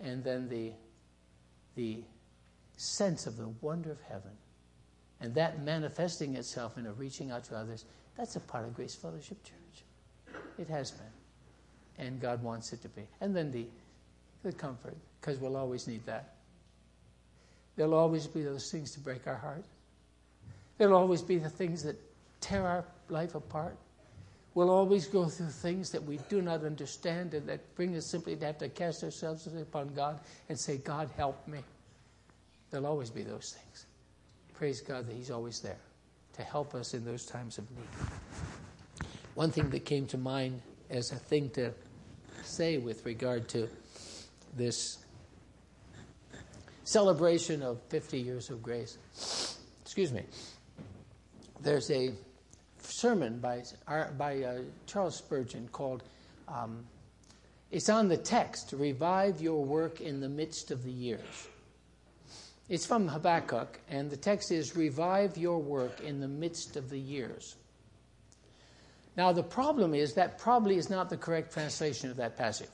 And 0.00 0.24
then 0.24 0.48
the, 0.48 0.72
the 1.76 2.02
sense 2.76 3.26
of 3.26 3.36
the 3.36 3.48
wonder 3.60 3.90
of 3.90 4.00
heaven, 4.02 4.32
and 5.20 5.34
that 5.34 5.62
manifesting 5.62 6.34
itself 6.34 6.78
in 6.78 6.86
a 6.86 6.92
reaching 6.92 7.30
out 7.30 7.44
to 7.44 7.56
others, 7.56 7.84
that's 8.16 8.34
a 8.36 8.40
part 8.40 8.64
of 8.64 8.74
Grace 8.74 8.94
Fellowship 8.94 9.42
Church. 9.44 10.36
It 10.58 10.68
has 10.68 10.90
been. 10.90 11.06
And 12.04 12.20
God 12.20 12.42
wants 12.42 12.72
it 12.72 12.82
to 12.82 12.88
be. 12.88 13.02
And 13.20 13.36
then 13.36 13.52
the, 13.52 13.66
the 14.42 14.52
comfort, 14.52 14.96
because 15.20 15.38
we'll 15.38 15.56
always 15.56 15.86
need 15.86 16.04
that. 16.06 16.34
There'll 17.76 17.94
always 17.94 18.26
be 18.26 18.42
those 18.42 18.70
things 18.70 18.92
to 18.92 19.00
break 19.00 19.26
our 19.26 19.36
heart. 19.36 19.64
There'll 20.78 20.96
always 20.96 21.22
be 21.22 21.38
the 21.38 21.48
things 21.48 21.82
that 21.84 21.96
tear 22.40 22.66
our 22.66 22.84
life 23.08 23.34
apart. 23.34 23.76
We'll 24.54 24.70
always 24.70 25.06
go 25.06 25.26
through 25.26 25.48
things 25.48 25.90
that 25.90 26.02
we 26.02 26.18
do 26.28 26.42
not 26.42 26.64
understand 26.64 27.32
and 27.32 27.48
that 27.48 27.74
bring 27.74 27.96
us 27.96 28.06
simply 28.06 28.36
to 28.36 28.46
have 28.46 28.58
to 28.58 28.68
cast 28.68 29.02
ourselves 29.02 29.46
upon 29.46 29.94
God 29.94 30.20
and 30.48 30.58
say, 30.58 30.76
God, 30.76 31.08
help 31.16 31.46
me. 31.48 31.60
There'll 32.70 32.86
always 32.86 33.10
be 33.10 33.22
those 33.22 33.56
things. 33.58 33.86
Praise 34.54 34.80
God 34.80 35.06
that 35.06 35.16
He's 35.16 35.30
always 35.30 35.60
there 35.60 35.78
to 36.34 36.42
help 36.42 36.74
us 36.74 36.94
in 36.94 37.04
those 37.04 37.24
times 37.24 37.58
of 37.58 37.70
need. 37.70 39.08
One 39.34 39.50
thing 39.50 39.70
that 39.70 39.84
came 39.86 40.06
to 40.08 40.18
mind 40.18 40.60
as 40.90 41.12
a 41.12 41.16
thing 41.16 41.48
to 41.50 41.72
say 42.42 42.76
with 42.78 43.04
regard 43.06 43.48
to 43.50 43.68
this 44.54 44.98
celebration 46.84 47.62
of 47.62 47.80
50 47.88 48.18
years 48.18 48.50
of 48.50 48.62
grace. 48.62 48.98
Excuse 49.82 50.12
me. 50.12 50.22
There's 51.60 51.90
a 51.90 52.12
sermon 52.78 53.38
by, 53.38 53.62
by 54.18 54.42
uh, 54.42 54.58
Charles 54.86 55.16
Spurgeon 55.16 55.68
called 55.70 56.02
um, 56.48 56.84
It's 57.70 57.88
on 57.88 58.08
the 58.08 58.16
text, 58.16 58.72
revive 58.72 59.40
your 59.40 59.64
work 59.64 60.00
in 60.00 60.20
the 60.20 60.28
midst 60.28 60.70
of 60.70 60.82
the 60.82 60.90
years. 60.90 61.48
It's 62.68 62.86
from 62.86 63.08
Habakkuk, 63.08 63.78
and 63.88 64.10
the 64.10 64.16
text 64.16 64.50
is 64.50 64.76
revive 64.76 65.36
your 65.36 65.58
work 65.58 66.00
in 66.00 66.20
the 66.20 66.28
midst 66.28 66.76
of 66.76 66.90
the 66.90 66.98
years. 66.98 67.56
Now, 69.16 69.32
the 69.32 69.42
problem 69.42 69.94
is 69.94 70.14
that 70.14 70.38
probably 70.38 70.76
is 70.76 70.88
not 70.88 71.10
the 71.10 71.16
correct 71.16 71.52
translation 71.52 72.10
of 72.10 72.16
that 72.16 72.36
passage. 72.36 72.68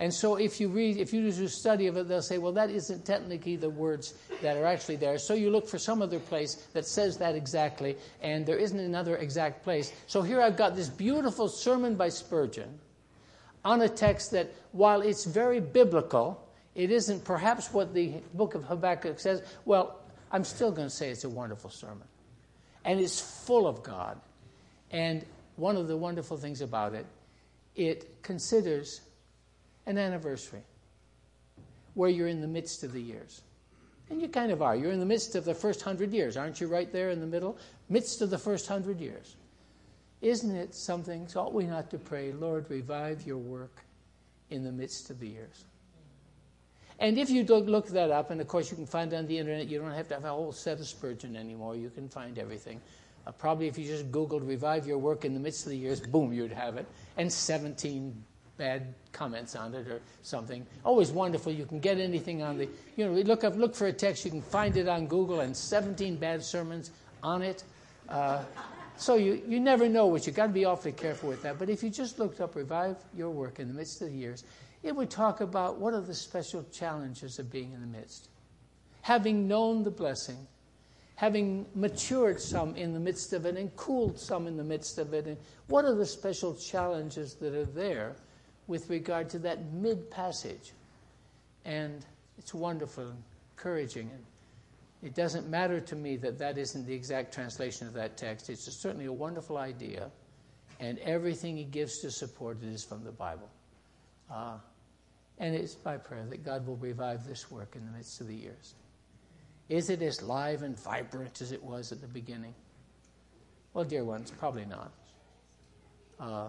And 0.00 0.14
so, 0.14 0.36
if 0.36 0.60
you 0.60 0.68
read, 0.68 0.96
if 0.96 1.12
you 1.12 1.28
do 1.28 1.44
a 1.44 1.48
study 1.48 1.88
of 1.88 1.96
it, 1.96 2.06
they'll 2.06 2.22
say, 2.22 2.38
well, 2.38 2.52
that 2.52 2.70
isn't 2.70 3.04
technically 3.04 3.56
the 3.56 3.68
words 3.68 4.14
that 4.42 4.56
are 4.56 4.64
actually 4.64 4.94
there. 4.96 5.18
So, 5.18 5.34
you 5.34 5.50
look 5.50 5.68
for 5.68 5.78
some 5.78 6.02
other 6.02 6.20
place 6.20 6.54
that 6.72 6.86
says 6.86 7.18
that 7.18 7.34
exactly, 7.34 7.96
and 8.22 8.46
there 8.46 8.56
isn't 8.58 8.78
another 8.78 9.16
exact 9.16 9.64
place. 9.64 9.92
So, 10.06 10.22
here 10.22 10.40
I've 10.40 10.56
got 10.56 10.76
this 10.76 10.88
beautiful 10.88 11.48
sermon 11.48 11.96
by 11.96 12.10
Spurgeon 12.10 12.78
on 13.64 13.82
a 13.82 13.88
text 13.88 14.30
that, 14.30 14.54
while 14.70 15.00
it's 15.00 15.24
very 15.24 15.58
biblical, 15.58 16.48
it 16.76 16.92
isn't 16.92 17.24
perhaps 17.24 17.72
what 17.72 17.92
the 17.92 18.14
book 18.34 18.54
of 18.54 18.62
Habakkuk 18.64 19.18
says. 19.18 19.42
Well, 19.64 19.98
I'm 20.30 20.44
still 20.44 20.70
going 20.70 20.88
to 20.88 20.94
say 20.94 21.10
it's 21.10 21.24
a 21.24 21.28
wonderful 21.28 21.70
sermon. 21.70 22.06
And 22.84 23.00
it's 23.00 23.20
full 23.20 23.66
of 23.66 23.82
God. 23.82 24.20
And 24.92 25.24
one 25.56 25.76
of 25.76 25.88
the 25.88 25.96
wonderful 25.96 26.36
things 26.36 26.60
about 26.60 26.94
it, 26.94 27.04
it 27.74 28.22
considers 28.22 29.00
an 29.88 29.98
anniversary 29.98 30.62
where 31.94 32.10
you're 32.10 32.28
in 32.28 32.40
the 32.40 32.46
midst 32.46 32.84
of 32.84 32.92
the 32.92 33.00
years. 33.00 33.42
And 34.10 34.22
you 34.22 34.28
kind 34.28 34.52
of 34.52 34.62
are. 34.62 34.76
You're 34.76 34.92
in 34.92 35.00
the 35.00 35.06
midst 35.06 35.34
of 35.34 35.44
the 35.44 35.54
first 35.54 35.82
hundred 35.82 36.12
years, 36.12 36.36
aren't 36.36 36.60
you, 36.60 36.68
right 36.68 36.90
there 36.92 37.10
in 37.10 37.20
the 37.20 37.26
middle? 37.26 37.58
Midst 37.88 38.22
of 38.22 38.30
the 38.30 38.38
first 38.38 38.68
hundred 38.68 39.00
years. 39.00 39.34
Isn't 40.20 40.54
it 40.54 40.74
something, 40.74 41.26
so 41.26 41.40
ought 41.40 41.54
we 41.54 41.64
not 41.64 41.90
to 41.90 41.98
pray, 41.98 42.32
Lord, 42.32 42.66
revive 42.68 43.26
your 43.26 43.38
work 43.38 43.84
in 44.50 44.62
the 44.62 44.72
midst 44.72 45.10
of 45.10 45.20
the 45.20 45.28
years? 45.28 45.64
And 46.98 47.16
if 47.16 47.30
you 47.30 47.44
look 47.44 47.88
that 47.88 48.10
up, 48.10 48.30
and 48.30 48.40
of 48.40 48.48
course 48.48 48.70
you 48.70 48.76
can 48.76 48.86
find 48.86 49.14
on 49.14 49.26
the 49.26 49.38
internet, 49.38 49.68
you 49.68 49.78
don't 49.78 49.92
have 49.92 50.08
to 50.08 50.14
have 50.14 50.24
a 50.24 50.30
whole 50.30 50.52
set 50.52 50.80
of 50.80 50.86
Spurgeon 50.86 51.36
anymore. 51.36 51.76
You 51.76 51.90
can 51.90 52.08
find 52.08 52.38
everything. 52.38 52.80
Uh, 53.26 53.32
probably 53.32 53.68
if 53.68 53.78
you 53.78 53.86
just 53.86 54.10
Googled 54.10 54.46
revive 54.46 54.86
your 54.86 54.98
work 54.98 55.24
in 55.24 55.34
the 55.34 55.40
midst 55.40 55.64
of 55.64 55.70
the 55.70 55.78
years, 55.78 56.00
boom, 56.00 56.32
you'd 56.32 56.52
have 56.52 56.76
it. 56.76 56.86
And 57.16 57.32
17 57.32 58.24
bad 58.58 58.92
comments 59.12 59.56
on 59.56 59.72
it 59.72 59.86
or 59.88 60.00
something. 60.22 60.66
Always 60.84 61.10
wonderful. 61.10 61.52
You 61.52 61.64
can 61.64 61.78
get 61.78 61.98
anything 61.98 62.42
on 62.42 62.58
the, 62.58 62.68
you 62.96 63.06
know, 63.06 63.12
look 63.12 63.44
up, 63.44 63.56
look 63.56 63.74
for 63.74 63.86
a 63.86 63.92
text, 63.92 64.24
you 64.24 64.30
can 64.30 64.42
find 64.42 64.76
it 64.76 64.88
on 64.88 65.06
Google 65.06 65.40
and 65.40 65.56
17 65.56 66.16
bad 66.16 66.42
sermons 66.42 66.90
on 67.22 67.40
it. 67.42 67.64
Uh, 68.08 68.42
so 68.96 69.14
you, 69.14 69.40
you 69.46 69.60
never 69.60 69.88
know 69.88 70.06
what 70.06 70.26
you 70.26 70.32
got 70.32 70.48
to 70.48 70.52
be 70.52 70.64
awfully 70.64 70.92
careful 70.92 71.28
with 71.28 71.42
that. 71.42 71.58
But 71.58 71.70
if 71.70 71.82
you 71.82 71.88
just 71.88 72.18
looked 72.18 72.40
up 72.40 72.56
revive 72.56 72.96
your 73.16 73.30
work 73.30 73.60
in 73.60 73.68
the 73.68 73.74
midst 73.74 74.02
of 74.02 74.08
the 74.08 74.14
years, 74.14 74.44
it 74.82 74.94
would 74.94 75.10
talk 75.10 75.40
about 75.40 75.78
what 75.78 75.94
are 75.94 76.00
the 76.00 76.14
special 76.14 76.64
challenges 76.72 77.38
of 77.38 77.50
being 77.50 77.72
in 77.72 77.80
the 77.80 77.86
midst. 77.86 78.28
Having 79.02 79.46
known 79.46 79.84
the 79.84 79.90
blessing, 79.90 80.46
having 81.14 81.66
matured 81.74 82.40
some 82.40 82.74
in 82.76 82.92
the 82.92 83.00
midst 83.00 83.32
of 83.32 83.46
it 83.46 83.56
and 83.56 83.74
cooled 83.76 84.18
some 84.18 84.46
in 84.46 84.56
the 84.56 84.64
midst 84.64 84.98
of 84.98 85.14
it, 85.14 85.26
and 85.26 85.36
what 85.68 85.84
are 85.84 85.94
the 85.94 86.06
special 86.06 86.54
challenges 86.54 87.34
that 87.34 87.54
are 87.54 87.64
there 87.64 88.14
with 88.68 88.88
regard 88.88 89.28
to 89.30 89.40
that 89.40 89.72
mid 89.72 90.10
passage? 90.10 90.72
And 91.64 92.06
it's 92.38 92.54
wonderful 92.54 93.08
and 93.08 93.22
encouraging. 93.56 94.08
And 94.12 94.24
it 95.02 95.14
doesn't 95.14 95.48
matter 95.48 95.80
to 95.80 95.96
me 95.96 96.16
that 96.18 96.38
that 96.38 96.58
isn't 96.58 96.86
the 96.86 96.94
exact 96.94 97.34
translation 97.34 97.88
of 97.88 97.94
that 97.94 98.16
text. 98.16 98.48
It's 98.48 98.72
certainly 98.72 99.06
a 99.06 99.12
wonderful 99.12 99.58
idea, 99.58 100.10
and 100.78 100.98
everything 101.00 101.56
he 101.56 101.64
gives 101.64 101.98
to 102.00 102.10
support 102.10 102.58
it 102.62 102.68
is 102.68 102.84
from 102.84 103.02
the 103.02 103.12
Bible. 103.12 103.48
Uh, 104.30 104.58
and 105.38 105.54
it's 105.54 105.76
my 105.84 105.96
prayer 105.96 106.24
that 106.28 106.44
God 106.44 106.66
will 106.66 106.76
revive 106.76 107.26
this 107.26 107.50
work 107.50 107.74
in 107.76 107.84
the 107.84 107.92
midst 107.92 108.20
of 108.20 108.28
the 108.28 108.34
years. 108.34 108.74
Is 109.68 109.90
it 109.90 110.02
as 110.02 110.22
live 110.22 110.62
and 110.62 110.78
vibrant 110.78 111.40
as 111.40 111.52
it 111.52 111.62
was 111.62 111.92
at 111.92 112.00
the 112.00 112.08
beginning? 112.08 112.54
Well, 113.74 113.84
dear 113.84 114.04
ones, 114.04 114.30
probably 114.30 114.64
not. 114.64 114.92
Uh, 116.18 116.48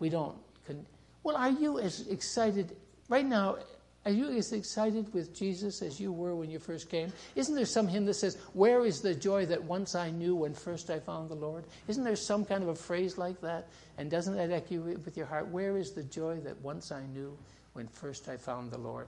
we 0.00 0.10
don't. 0.10 0.36
Con- 0.66 0.84
well, 1.24 1.36
are 1.36 1.50
you 1.50 1.80
as 1.80 2.06
excited 2.06 2.76
right 3.08 3.24
now? 3.24 3.56
Are 4.04 4.12
you 4.12 4.28
as 4.28 4.52
excited 4.52 5.12
with 5.14 5.34
Jesus 5.34 5.80
as 5.80 5.98
you 5.98 6.12
were 6.12 6.36
when 6.36 6.50
you 6.50 6.58
first 6.58 6.90
came? 6.90 7.10
Isn't 7.34 7.54
there 7.54 7.64
some 7.64 7.88
hymn 7.88 8.04
that 8.04 8.14
says, 8.14 8.36
Where 8.52 8.84
is 8.84 9.00
the 9.00 9.14
joy 9.14 9.46
that 9.46 9.64
once 9.64 9.94
I 9.94 10.10
knew 10.10 10.36
when 10.36 10.52
first 10.52 10.90
I 10.90 11.00
found 11.00 11.30
the 11.30 11.34
Lord? 11.34 11.64
Isn't 11.88 12.04
there 12.04 12.14
some 12.14 12.44
kind 12.44 12.62
of 12.62 12.68
a 12.68 12.74
phrase 12.74 13.16
like 13.16 13.40
that? 13.40 13.68
And 13.96 14.10
doesn't 14.10 14.36
that 14.36 14.50
echo 14.50 14.80
with 14.80 15.16
your 15.16 15.24
heart? 15.24 15.48
Where 15.48 15.78
is 15.78 15.92
the 15.92 16.02
joy 16.02 16.36
that 16.40 16.60
once 16.60 16.92
I 16.92 17.06
knew 17.06 17.36
when 17.72 17.88
first 17.88 18.28
I 18.28 18.36
found 18.36 18.70
the 18.70 18.78
Lord? 18.78 19.06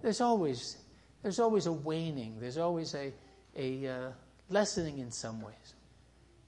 There's 0.00 0.22
always, 0.22 0.78
there's 1.22 1.38
always 1.38 1.66
a 1.66 1.72
waning, 1.72 2.40
there's 2.40 2.58
always 2.58 2.94
a, 2.94 3.12
a 3.56 3.86
uh, 3.86 4.10
lessening 4.48 4.98
in 4.98 5.10
some 5.10 5.42
ways. 5.42 5.74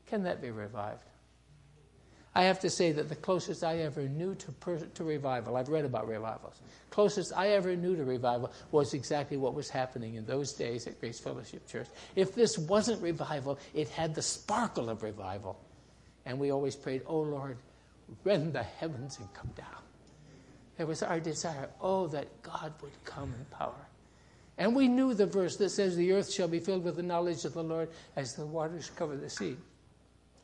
Can 0.07 0.23
that 0.23 0.41
be 0.41 0.51
revived? 0.51 1.05
I 2.37 2.43
have 2.43 2.61
to 2.61 2.69
say 2.69 2.93
that 2.93 3.09
the 3.09 3.17
closest 3.17 3.65
I 3.65 3.79
ever 3.79 4.03
knew 4.03 4.35
to, 4.35 4.53
per- 4.53 4.77
to 4.77 5.05
revival, 5.05 5.57
I've 5.57 5.71
read 5.71 5.87
about 5.87 6.07
revivals, 6.07 6.61
closest 6.91 7.33
I 7.35 7.53
ever 7.53 7.75
knew 7.75 7.97
to 7.97 8.05
revival 8.05 8.53
was 8.73 8.93
exactly 8.93 9.39
what 9.39 9.55
was 9.55 9.71
happening 9.71 10.17
in 10.17 10.27
those 10.27 10.53
days 10.53 10.87
at 10.87 11.01
Grace 11.01 11.19
Fellowship 11.19 11.67
Church. 11.67 11.87
If 12.15 12.35
this 12.35 12.59
wasn't 12.59 13.01
revival, 13.01 13.59
it 13.73 13.89
had 13.89 14.15
the 14.15 14.21
sparkle 14.21 14.91
of 14.91 15.03
revival. 15.03 15.59
And 16.27 16.39
we 16.39 16.53
always 16.53 16.77
prayed, 16.77 17.01
Oh 17.07 17.21
Lord, 17.21 17.57
rend 18.23 18.53
the 18.53 18.65
heavens 18.65 19.19
and 19.19 19.33
come 19.33 19.51
down. 19.57 19.83
It 20.77 20.87
was 20.87 21.03
our 21.03 21.21
desire, 21.21 21.71
oh, 21.81 22.07
that 22.09 22.43
God 22.43 22.75
would 22.83 23.03
come 23.07 23.33
in 23.33 23.47
power. 23.47 23.89
And 24.59 24.77
we 24.77 24.89
knew 24.89 25.15
the 25.15 25.25
verse 25.25 25.57
that 25.57 25.71
says, 25.71 25.97
The 25.97 26.13
earth 26.13 26.31
shall 26.31 26.49
be 26.49 26.61
filled 26.61 26.85
with 26.85 26.97
the 26.97 27.03
knowledge 27.03 27.47
of 27.47 27.55
the 27.55 27.65
Lord 27.65 27.89
as 28.15 28.35
the 28.35 28.45
waters 28.45 28.91
cover 28.95 29.17
the 29.17 29.31
sea. 29.31 29.57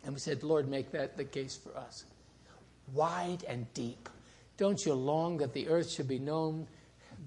And 0.05 0.15
we 0.15 0.21
said, 0.21 0.43
Lord, 0.43 0.69
make 0.69 0.91
that 0.93 1.17
the 1.17 1.25
case 1.25 1.57
for 1.57 1.77
us. 1.77 2.05
Wide 2.93 3.45
and 3.49 3.73
deep. 3.75 4.09
Don't 4.57 4.85
you 4.85 4.95
long 4.95 5.39
that 5.39 5.53
the 5.53 5.69
earth 5.69 5.91
should 5.91 6.09
be 6.09 6.19
known, 6.19 6.67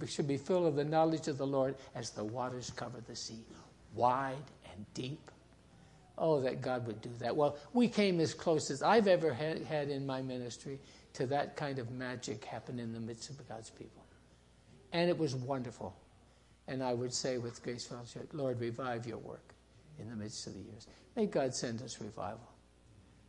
should 0.08 0.28
be 0.28 0.38
filled 0.38 0.68
of 0.68 0.76
the 0.76 0.84
knowledge 0.84 1.28
of 1.28 1.38
the 1.38 1.48
Lord 1.48 1.76
as 1.96 2.12
the 2.12 2.24
waters 2.24 2.72
cover 2.76 3.00
the 3.08 3.16
sea? 3.16 3.40
Wide 3.94 4.36
and 4.74 4.86
deep. 4.94 5.32
Oh, 6.18 6.40
that 6.42 6.62
God 6.62 6.88
would 6.88 7.02
do 7.02 7.10
that. 7.20 7.36
Well, 7.36 7.58
we 7.74 7.88
came 7.88 8.20
as 8.20 8.34
close 8.34 8.72
as 8.72 8.82
I've 8.82 9.08
ever 9.08 9.34
had, 9.34 9.90
in 9.90 10.06
my 10.06 10.22
ministry 10.22 10.80
to 11.14 11.26
that 11.28 11.58
kind 11.58 11.80
of 11.80 11.92
magic 11.92 12.46
happen 12.46 12.80
in 12.80 12.94
the 12.94 13.00
midst 13.00 13.30
of 13.30 13.48
God's 13.48 13.70
people. 13.70 14.04
And 14.94 15.10
it 15.10 15.18
was 15.18 15.36
wonderful. 15.36 15.96
And 16.68 16.82
I 16.82 16.94
would 16.94 17.14
say 17.14 17.38
with 17.38 17.62
Grace 17.64 17.90
Lord, 18.34 18.60
revive 18.60 19.06
your 19.06 19.18
work 19.18 19.54
in 20.00 20.10
the 20.10 20.16
midst 20.16 20.48
of 20.48 20.54
the 20.54 20.60
years. 20.60 20.88
May 21.16 21.26
God 21.26 21.54
send 21.54 21.82
us 21.82 22.00
revival. 22.00 22.50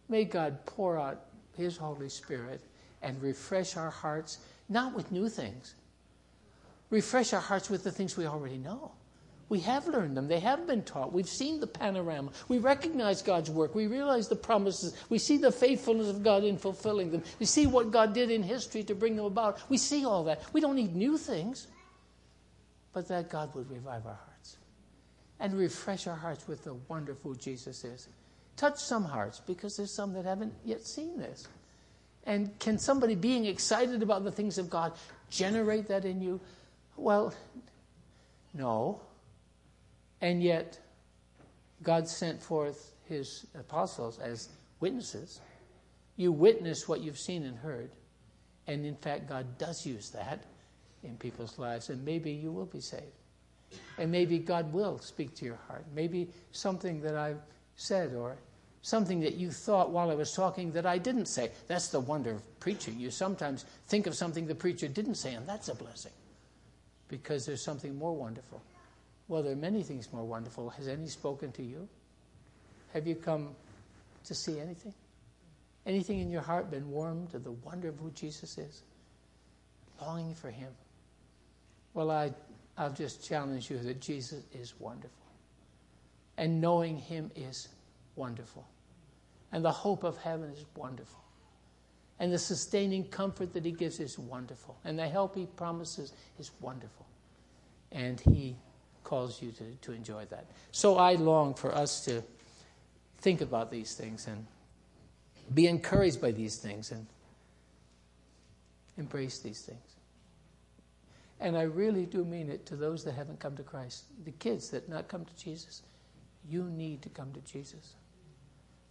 May 0.08 0.24
God 0.24 0.64
pour 0.66 0.98
out 0.98 1.26
His 1.56 1.76
Holy 1.76 2.08
Spirit 2.08 2.60
and 3.02 3.20
refresh 3.22 3.76
our 3.76 3.90
hearts, 3.90 4.38
not 4.68 4.94
with 4.94 5.12
new 5.12 5.28
things. 5.28 5.74
Refresh 6.90 7.32
our 7.32 7.40
hearts 7.40 7.68
with 7.68 7.84
the 7.84 7.90
things 7.90 8.16
we 8.16 8.26
already 8.26 8.58
know. 8.58 8.92
We 9.48 9.60
have 9.60 9.86
learned 9.86 10.16
them. 10.16 10.26
They 10.26 10.40
have 10.40 10.66
been 10.66 10.82
taught. 10.82 11.12
We've 11.12 11.28
seen 11.28 11.60
the 11.60 11.68
panorama. 11.68 12.32
We 12.48 12.58
recognize 12.58 13.22
God's 13.22 13.48
work. 13.48 13.76
We 13.76 13.86
realize 13.86 14.26
the 14.26 14.36
promises. 14.36 14.96
We 15.08 15.18
see 15.18 15.36
the 15.36 15.52
faithfulness 15.52 16.08
of 16.08 16.24
God 16.24 16.42
in 16.42 16.58
fulfilling 16.58 17.12
them. 17.12 17.22
We 17.38 17.46
see 17.46 17.66
what 17.66 17.92
God 17.92 18.12
did 18.12 18.30
in 18.30 18.42
history 18.42 18.82
to 18.84 18.94
bring 18.94 19.14
them 19.14 19.24
about. 19.24 19.62
We 19.68 19.78
see 19.78 20.04
all 20.04 20.24
that. 20.24 20.42
We 20.52 20.60
don't 20.60 20.74
need 20.74 20.96
new 20.96 21.16
things, 21.16 21.68
but 22.92 23.06
that 23.08 23.30
God 23.30 23.54
would 23.54 23.70
revive 23.70 24.04
our 24.06 24.18
hearts 24.26 24.56
and 25.38 25.54
refresh 25.54 26.08
our 26.08 26.16
hearts 26.16 26.48
with 26.48 26.64
the 26.64 26.74
wonderful 26.88 27.34
Jesus 27.34 27.84
is 27.84 28.08
touch 28.56 28.78
some 28.78 29.04
hearts 29.04 29.40
because 29.46 29.76
there's 29.76 29.94
some 29.94 30.12
that 30.14 30.24
haven't 30.24 30.54
yet 30.64 30.82
seen 30.86 31.18
this. 31.18 31.46
And 32.24 32.58
can 32.58 32.78
somebody 32.78 33.14
being 33.14 33.44
excited 33.46 34.02
about 34.02 34.24
the 34.24 34.32
things 34.32 34.58
of 34.58 34.68
God 34.68 34.92
generate 35.30 35.86
that 35.88 36.04
in 36.04 36.20
you? 36.20 36.40
Well, 36.96 37.32
no. 38.52 39.00
And 40.20 40.42
yet, 40.42 40.78
God 41.82 42.08
sent 42.08 42.42
forth 42.42 42.92
his 43.08 43.46
apostles 43.58 44.18
as 44.18 44.48
witnesses. 44.80 45.40
You 46.16 46.32
witness 46.32 46.88
what 46.88 47.00
you've 47.00 47.18
seen 47.18 47.44
and 47.44 47.56
heard. 47.56 47.90
And 48.66 48.84
in 48.84 48.96
fact, 48.96 49.28
God 49.28 49.58
does 49.58 49.86
use 49.86 50.10
that 50.10 50.42
in 51.04 51.16
people's 51.16 51.58
lives, 51.58 51.90
and 51.90 52.04
maybe 52.04 52.32
you 52.32 52.50
will 52.50 52.66
be 52.66 52.80
saved. 52.80 53.04
And 53.98 54.10
maybe 54.10 54.38
God 54.38 54.72
will 54.72 54.98
speak 54.98 55.34
to 55.36 55.44
your 55.44 55.58
heart. 55.68 55.84
Maybe 55.94 56.28
something 56.50 57.00
that 57.02 57.14
I've 57.14 57.40
said 57.76 58.14
or 58.14 58.38
something 58.86 59.18
that 59.20 59.34
you 59.34 59.50
thought 59.50 59.90
while 59.90 60.12
I 60.12 60.14
was 60.14 60.32
talking 60.32 60.70
that 60.72 60.86
I 60.86 60.98
didn't 60.98 61.26
say. 61.26 61.50
That's 61.66 61.88
the 61.88 61.98
wonder 61.98 62.30
of 62.30 62.60
preaching. 62.60 63.00
You 63.00 63.10
sometimes 63.10 63.64
think 63.88 64.06
of 64.06 64.14
something 64.14 64.46
the 64.46 64.54
preacher 64.54 64.86
didn't 64.86 65.16
say, 65.16 65.34
and 65.34 65.44
that's 65.44 65.68
a 65.68 65.74
blessing 65.74 66.12
because 67.08 67.44
there's 67.44 67.64
something 67.64 67.96
more 67.96 68.14
wonderful. 68.14 68.62
Well, 69.26 69.42
there 69.42 69.54
are 69.54 69.56
many 69.56 69.82
things 69.82 70.12
more 70.12 70.24
wonderful. 70.24 70.70
Has 70.70 70.86
any 70.86 71.08
spoken 71.08 71.50
to 71.52 71.64
you? 71.64 71.88
Have 72.92 73.08
you 73.08 73.16
come 73.16 73.56
to 74.24 74.34
see 74.36 74.60
anything? 74.60 74.94
Anything 75.84 76.20
in 76.20 76.30
your 76.30 76.42
heart 76.42 76.70
been 76.70 76.88
warmed 76.88 77.32
to 77.32 77.40
the 77.40 77.50
wonder 77.50 77.88
of 77.88 77.98
who 77.98 78.12
Jesus 78.12 78.56
is? 78.56 78.82
longing 80.00 80.34
for 80.34 80.50
Him. 80.50 80.68
Well, 81.94 82.10
I, 82.10 82.32
I'll 82.76 82.92
just 82.92 83.26
challenge 83.26 83.70
you 83.70 83.78
that 83.78 84.00
Jesus 84.00 84.44
is 84.52 84.74
wonderful. 84.78 85.10
And 86.36 86.60
knowing 86.60 86.98
Him 86.98 87.30
is 87.34 87.68
wonderful. 88.14 88.66
And 89.56 89.64
the 89.64 89.72
hope 89.72 90.04
of 90.04 90.18
heaven 90.18 90.50
is 90.50 90.66
wonderful. 90.76 91.18
And 92.18 92.30
the 92.30 92.38
sustaining 92.38 93.04
comfort 93.04 93.54
that 93.54 93.64
He 93.64 93.72
gives 93.72 94.00
is 94.00 94.18
wonderful. 94.18 94.76
And 94.84 94.98
the 94.98 95.08
help 95.08 95.34
He 95.34 95.46
promises 95.46 96.12
is 96.38 96.50
wonderful. 96.60 97.06
And 97.90 98.20
He 98.20 98.56
calls 99.02 99.40
you 99.40 99.52
to, 99.52 99.64
to 99.80 99.92
enjoy 99.92 100.26
that. 100.26 100.44
So 100.72 100.98
I 100.98 101.14
long 101.14 101.54
for 101.54 101.74
us 101.74 102.04
to 102.04 102.22
think 103.22 103.40
about 103.40 103.70
these 103.70 103.94
things 103.94 104.26
and 104.26 104.46
be 105.54 105.68
encouraged 105.68 106.20
by 106.20 106.32
these 106.32 106.56
things 106.56 106.92
and 106.92 107.06
embrace 108.98 109.38
these 109.38 109.62
things. 109.62 109.96
And 111.40 111.56
I 111.56 111.62
really 111.62 112.04
do 112.04 112.26
mean 112.26 112.50
it 112.50 112.66
to 112.66 112.76
those 112.76 113.04
that 113.04 113.12
haven't 113.12 113.40
come 113.40 113.56
to 113.56 113.62
Christ. 113.62 114.04
The 114.26 114.32
kids 114.32 114.68
that 114.68 114.86
not 114.86 115.08
come 115.08 115.24
to 115.24 115.34
Jesus, 115.42 115.80
you 116.46 116.64
need 116.64 117.00
to 117.00 117.08
come 117.08 117.32
to 117.32 117.40
Jesus. 117.40 117.94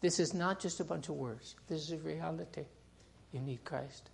This 0.05 0.19
is 0.19 0.35
not 0.35 0.59
just 0.59 0.79
a 0.79 0.83
bunch 0.83 1.09
of 1.09 1.15
words. 1.15 1.55
This 1.67 1.89
is 1.89 1.99
reality. 1.99 2.65
You 3.31 3.39
need 3.41 3.63
Christ. 3.63 4.11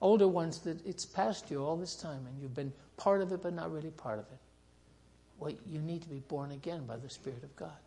Older 0.00 0.26
ones 0.26 0.58
that 0.62 0.84
it's 0.84 1.06
past 1.06 1.52
you 1.52 1.64
all 1.64 1.76
this 1.76 1.94
time 1.94 2.26
and 2.26 2.42
you've 2.42 2.56
been 2.56 2.72
part 2.96 3.22
of 3.22 3.30
it 3.30 3.40
but 3.40 3.54
not 3.54 3.70
really 3.72 3.92
part 3.92 4.18
of 4.18 4.24
it. 4.24 4.40
Well, 5.38 5.52
you 5.64 5.80
need 5.80 6.02
to 6.02 6.08
be 6.08 6.18
born 6.18 6.50
again 6.50 6.84
by 6.84 6.96
the 6.96 7.08
Spirit 7.08 7.44
of 7.44 7.54
God. 7.54 7.78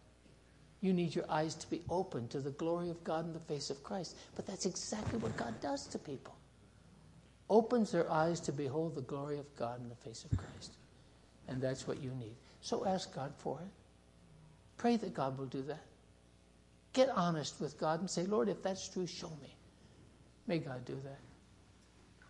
You 0.79 0.93
need 0.93 1.13
your 1.13 1.29
eyes 1.29 1.53
to 1.55 1.69
be 1.69 1.81
open 1.89 2.29
to 2.29 2.39
the 2.39 2.51
glory 2.51 2.89
of 2.89 3.03
God 3.03 3.25
in 3.25 3.33
the 3.33 3.41
face 3.41 3.69
of 3.69 3.83
Christ. 3.83 4.15
But 4.37 4.47
that's 4.47 4.65
exactly 4.65 5.19
what 5.19 5.35
God 5.35 5.59
does 5.59 5.87
to 5.87 5.99
people. 5.99 6.37
Opens 7.49 7.91
their 7.91 8.09
eyes 8.09 8.39
to 8.39 8.53
behold 8.53 8.95
the 8.95 9.01
glory 9.01 9.37
of 9.37 9.53
God 9.57 9.81
in 9.81 9.89
the 9.89 9.95
face 9.95 10.23
of 10.23 10.37
Christ. 10.37 10.77
And 11.49 11.61
that's 11.61 11.85
what 11.89 12.01
you 12.01 12.11
need. 12.11 12.37
So 12.61 12.85
ask 12.85 13.13
God 13.13 13.33
for 13.37 13.59
it. 13.59 13.67
Pray 14.77 14.95
that 14.95 15.13
God 15.13 15.37
will 15.37 15.47
do 15.47 15.61
that. 15.63 15.83
Get 16.93 17.09
honest 17.09 17.59
with 17.61 17.79
God 17.79 17.99
and 17.99 18.09
say, 18.09 18.23
Lord, 18.23 18.49
if 18.49 18.61
that's 18.61 18.87
true, 18.87 19.07
show 19.07 19.31
me. 19.41 19.55
May 20.47 20.59
God 20.59 20.83
do 20.85 20.99
that. 21.03 21.19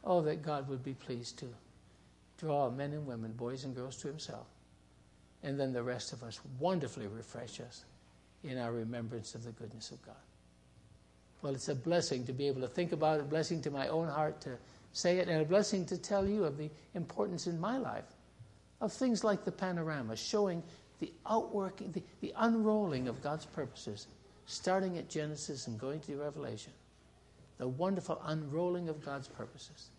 Oh, 0.03 0.21
that 0.21 0.43
God 0.43 0.67
would 0.69 0.83
be 0.83 0.93
pleased 0.93 1.39
to 1.39 1.47
draw 2.37 2.69
men 2.69 2.93
and 2.93 3.05
women, 3.05 3.31
boys 3.33 3.63
and 3.63 3.75
girls 3.75 3.97
to 3.97 4.07
Himself. 4.07 4.47
And 5.43 5.59
then 5.59 5.73
the 5.73 5.83
rest 5.83 6.13
of 6.13 6.21
us 6.23 6.39
wonderfully 6.59 7.07
refresh 7.07 7.59
us 7.59 7.85
in 8.43 8.57
our 8.57 8.71
remembrance 8.71 9.35
of 9.35 9.43
the 9.43 9.51
goodness 9.51 9.91
of 9.91 10.03
God. 10.05 10.15
Well, 11.41 11.55
it's 11.55 11.69
a 11.69 11.75
blessing 11.75 12.25
to 12.25 12.33
be 12.33 12.47
able 12.47 12.61
to 12.61 12.67
think 12.67 12.91
about 12.91 13.19
it, 13.19 13.23
a 13.23 13.25
blessing 13.25 13.61
to 13.63 13.71
my 13.71 13.87
own 13.87 14.07
heart 14.07 14.41
to 14.41 14.57
say 14.93 15.17
it, 15.17 15.27
and 15.27 15.41
a 15.41 15.45
blessing 15.45 15.85
to 15.87 15.97
tell 15.97 16.27
you 16.27 16.43
of 16.43 16.57
the 16.57 16.69
importance 16.93 17.47
in 17.47 17.59
my 17.59 17.77
life 17.77 18.05
of 18.79 18.91
things 18.91 19.23
like 19.23 19.43
the 19.43 19.51
panorama, 19.51 20.15
showing 20.15 20.61
the 20.99 21.11
outworking, 21.27 21.91
the, 21.91 22.03
the 22.21 22.33
unrolling 22.37 23.07
of 23.07 23.21
God's 23.23 23.45
purposes, 23.45 24.07
starting 24.45 24.97
at 24.97 25.09
Genesis 25.09 25.67
and 25.67 25.79
going 25.79 25.99
to 26.01 26.15
Revelation. 26.15 26.73
The 27.57 27.67
wonderful 27.67 28.21
unrolling 28.25 28.89
of 28.89 29.05
God's 29.05 29.27
purposes. 29.27 29.89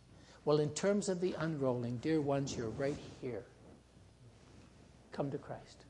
Well, 0.44 0.58
in 0.58 0.70
terms 0.70 1.08
of 1.08 1.20
the 1.20 1.34
unrolling, 1.38 1.98
dear 1.98 2.20
ones, 2.20 2.56
you're 2.56 2.70
right 2.70 2.96
here. 3.20 3.44
Come 5.12 5.30
to 5.30 5.38
Christ. 5.38 5.84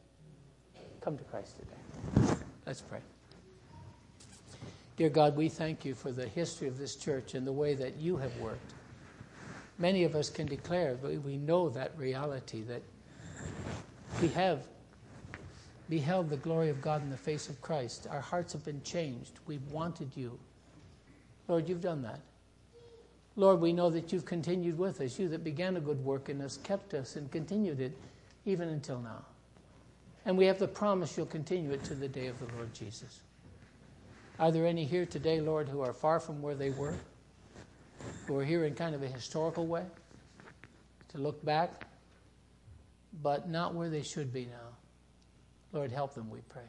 Come 1.01 1.17
to 1.17 1.25
Christ 1.25 1.57
today. 1.59 2.37
Let's 2.67 2.83
pray. 2.83 3.01
Dear 4.97 5.09
God, 5.09 5.37
we 5.37 5.49
thank 5.49 5.85
you 5.85 5.95
for 5.95 6.13
the 6.13 6.29
history 6.29 6.69
of 6.69 6.77
this 6.77 6.97
church 6.97 7.35
and 7.35 7.47
the 7.47 7.53
way 7.53 7.75
that 7.75 7.97
you 7.97 8.19
have 8.19 8.37
worked. 8.37 8.75
Many 9.79 10.05
of 10.05 10.15
us 10.15 10.29
can 10.29 10.47
declare, 10.47 10.97
we 10.97 11.39
know 11.39 11.71
that 11.71 11.97
reality, 11.97 12.63
that 12.63 12.83
we 14.21 14.29
have 14.29 14.61
beheld 15.93 16.31
the 16.31 16.39
glory 16.39 16.71
of 16.71 16.81
God 16.81 17.03
in 17.03 17.11
the 17.11 17.17
face 17.19 17.51
of 17.51 17.61
Christ. 17.61 18.07
Our 18.11 18.23
hearts 18.23 18.55
have 18.55 18.65
been 18.65 18.83
changed. 18.83 19.41
We've 19.47 19.71
wanted 19.71 20.11
you. 20.17 20.39
Lord, 21.49 21.69
you've 21.69 21.83
done 21.83 22.01
that. 22.01 22.21
Lord, 23.37 23.61
we 23.61 23.75
know 23.75 23.91
that 23.91 24.11
you've 24.11 24.25
continued 24.25 24.79
with 24.79 25.03
us. 25.03 25.19
You 25.19 25.29
that 25.29 25.45
began 25.45 25.77
a 25.77 25.81
good 25.81 26.03
work 26.03 26.31
in 26.31 26.41
us 26.41 26.57
kept 26.57 26.95
us 26.95 27.17
and 27.17 27.31
continued 27.31 27.79
it 27.79 27.93
even 28.47 28.71
until 28.71 29.01
now. 29.01 29.23
And 30.25 30.39
we 30.39 30.47
have 30.47 30.59
the 30.59 30.67
promise 30.67 31.15
you'll 31.15 31.27
continue 31.27 31.73
it 31.73 31.85
to 31.85 31.95
the 31.95 32.09
day 32.09 32.29
of 32.29 32.39
the 32.39 32.47
Lord 32.57 32.73
Jesus. 32.73 33.21
Are 34.39 34.51
there 34.51 34.67
any 34.67 34.87
here 34.87 35.05
today, 35.05 35.43
Lord, 35.43 35.69
who 35.69 35.83
are 35.83 35.93
far 35.93 36.21
from 36.21 36.41
where 36.41 36.55
they 36.55 36.71
were? 36.71 36.95
Who 38.29 38.39
are 38.39 38.45
here 38.47 38.65
in 38.65 38.75
kind 38.75 38.95
of 38.95 39.03
a 39.03 39.09
historical 39.09 39.67
way? 39.67 39.85
To 41.11 41.19
look 41.19 41.45
back, 41.45 41.87
but 43.23 43.51
not 43.51 43.75
where 43.75 43.91
they 43.91 44.03
should 44.03 44.33
be 44.33 44.47
now. 44.47 44.82
Lord, 45.73 45.91
help 45.91 46.15
them, 46.15 46.31
we 46.31 46.41
pray. 46.49 46.69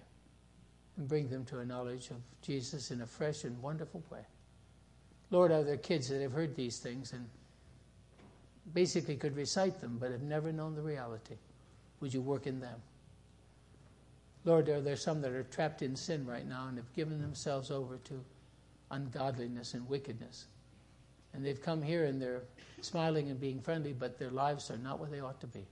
And 0.98 1.08
bring 1.08 1.30
them 1.30 1.46
to 1.46 1.60
a 1.60 1.66
knowledge 1.66 2.10
of 2.10 2.18
Jesus 2.42 2.92
in 2.92 3.02
a 3.02 3.08
fresh 3.08 3.44
and 3.44 3.62
wonderful 3.62 4.04
way. 4.10 4.26
Lord, 5.32 5.52
are 5.52 5.64
there 5.64 5.78
kids 5.78 6.10
that 6.10 6.22
have 6.22 6.32
heard 6.32 6.56
these 6.56 6.78
things 6.78 7.12
and 7.12 7.28
basically 8.74 9.16
could 9.16 9.36
recite 9.36 9.82
them 9.82 9.98
but 10.00 10.12
have 10.12 10.22
never 10.22 10.52
known 10.52 10.76
the 10.76 10.82
reality? 10.82 11.36
Would 12.00 12.14
you 12.14 12.22
work 12.22 12.48
in 12.48 12.60
them? 12.60 12.80
Lord, 14.46 14.70
are 14.70 14.82
there 14.82 14.96
some 14.96 15.22
that 15.22 15.32
are 15.32 15.44
trapped 15.44 15.82
in 15.82 15.96
sin 15.96 16.26
right 16.26 16.48
now 16.48 16.68
and 16.68 16.78
have 16.78 16.94
given 16.94 17.22
themselves 17.22 17.72
over 17.72 17.98
to 18.06 18.24
ungodliness 18.92 19.74
and 19.74 19.88
wickedness? 19.88 20.46
And 21.34 21.44
they've 21.44 21.62
come 21.62 21.82
here 21.82 22.06
and 22.06 22.22
they're 22.22 22.44
smiling 22.82 23.30
and 23.30 23.40
being 23.40 23.60
friendly, 23.60 23.94
but 23.94 24.20
their 24.20 24.30
lives 24.30 24.70
are 24.70 24.78
not 24.78 25.00
what 25.00 25.12
they 25.12 25.22
ought 25.22 25.40
to 25.42 25.48
be. 25.48 25.66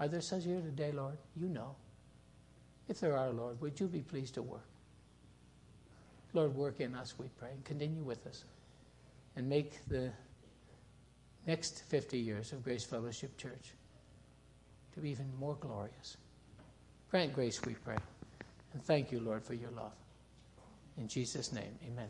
Are 0.00 0.08
there 0.08 0.20
such 0.20 0.44
here 0.44 0.60
today, 0.60 0.92
Lord? 0.92 1.18
You 1.36 1.48
know. 1.48 1.74
If 2.88 3.00
there 3.00 3.16
are, 3.16 3.30
Lord, 3.30 3.60
would 3.60 3.78
you 3.78 3.86
be 3.86 4.00
pleased 4.00 4.34
to 4.34 4.42
work? 4.42 4.66
Lord, 6.34 6.54
work 6.54 6.80
in 6.80 6.94
us, 6.94 7.14
we 7.18 7.26
pray, 7.38 7.50
and 7.50 7.64
continue 7.64 8.02
with 8.02 8.26
us. 8.26 8.44
And 9.36 9.48
make 9.48 9.86
the 9.86 10.10
next 11.46 11.82
50 11.84 12.18
years 12.18 12.52
of 12.52 12.62
Grace 12.62 12.84
Fellowship 12.84 13.36
Church 13.36 13.72
to 14.94 15.00
be 15.00 15.10
even 15.10 15.30
more 15.38 15.56
glorious. 15.60 16.16
Grant 17.10 17.34
grace, 17.34 17.60
we 17.64 17.74
pray. 17.74 17.98
And 18.72 18.82
thank 18.82 19.12
you, 19.12 19.20
Lord, 19.20 19.44
for 19.44 19.54
your 19.54 19.70
love. 19.70 19.92
In 20.96 21.08
Jesus' 21.08 21.52
name, 21.52 21.78
amen. 21.86 22.08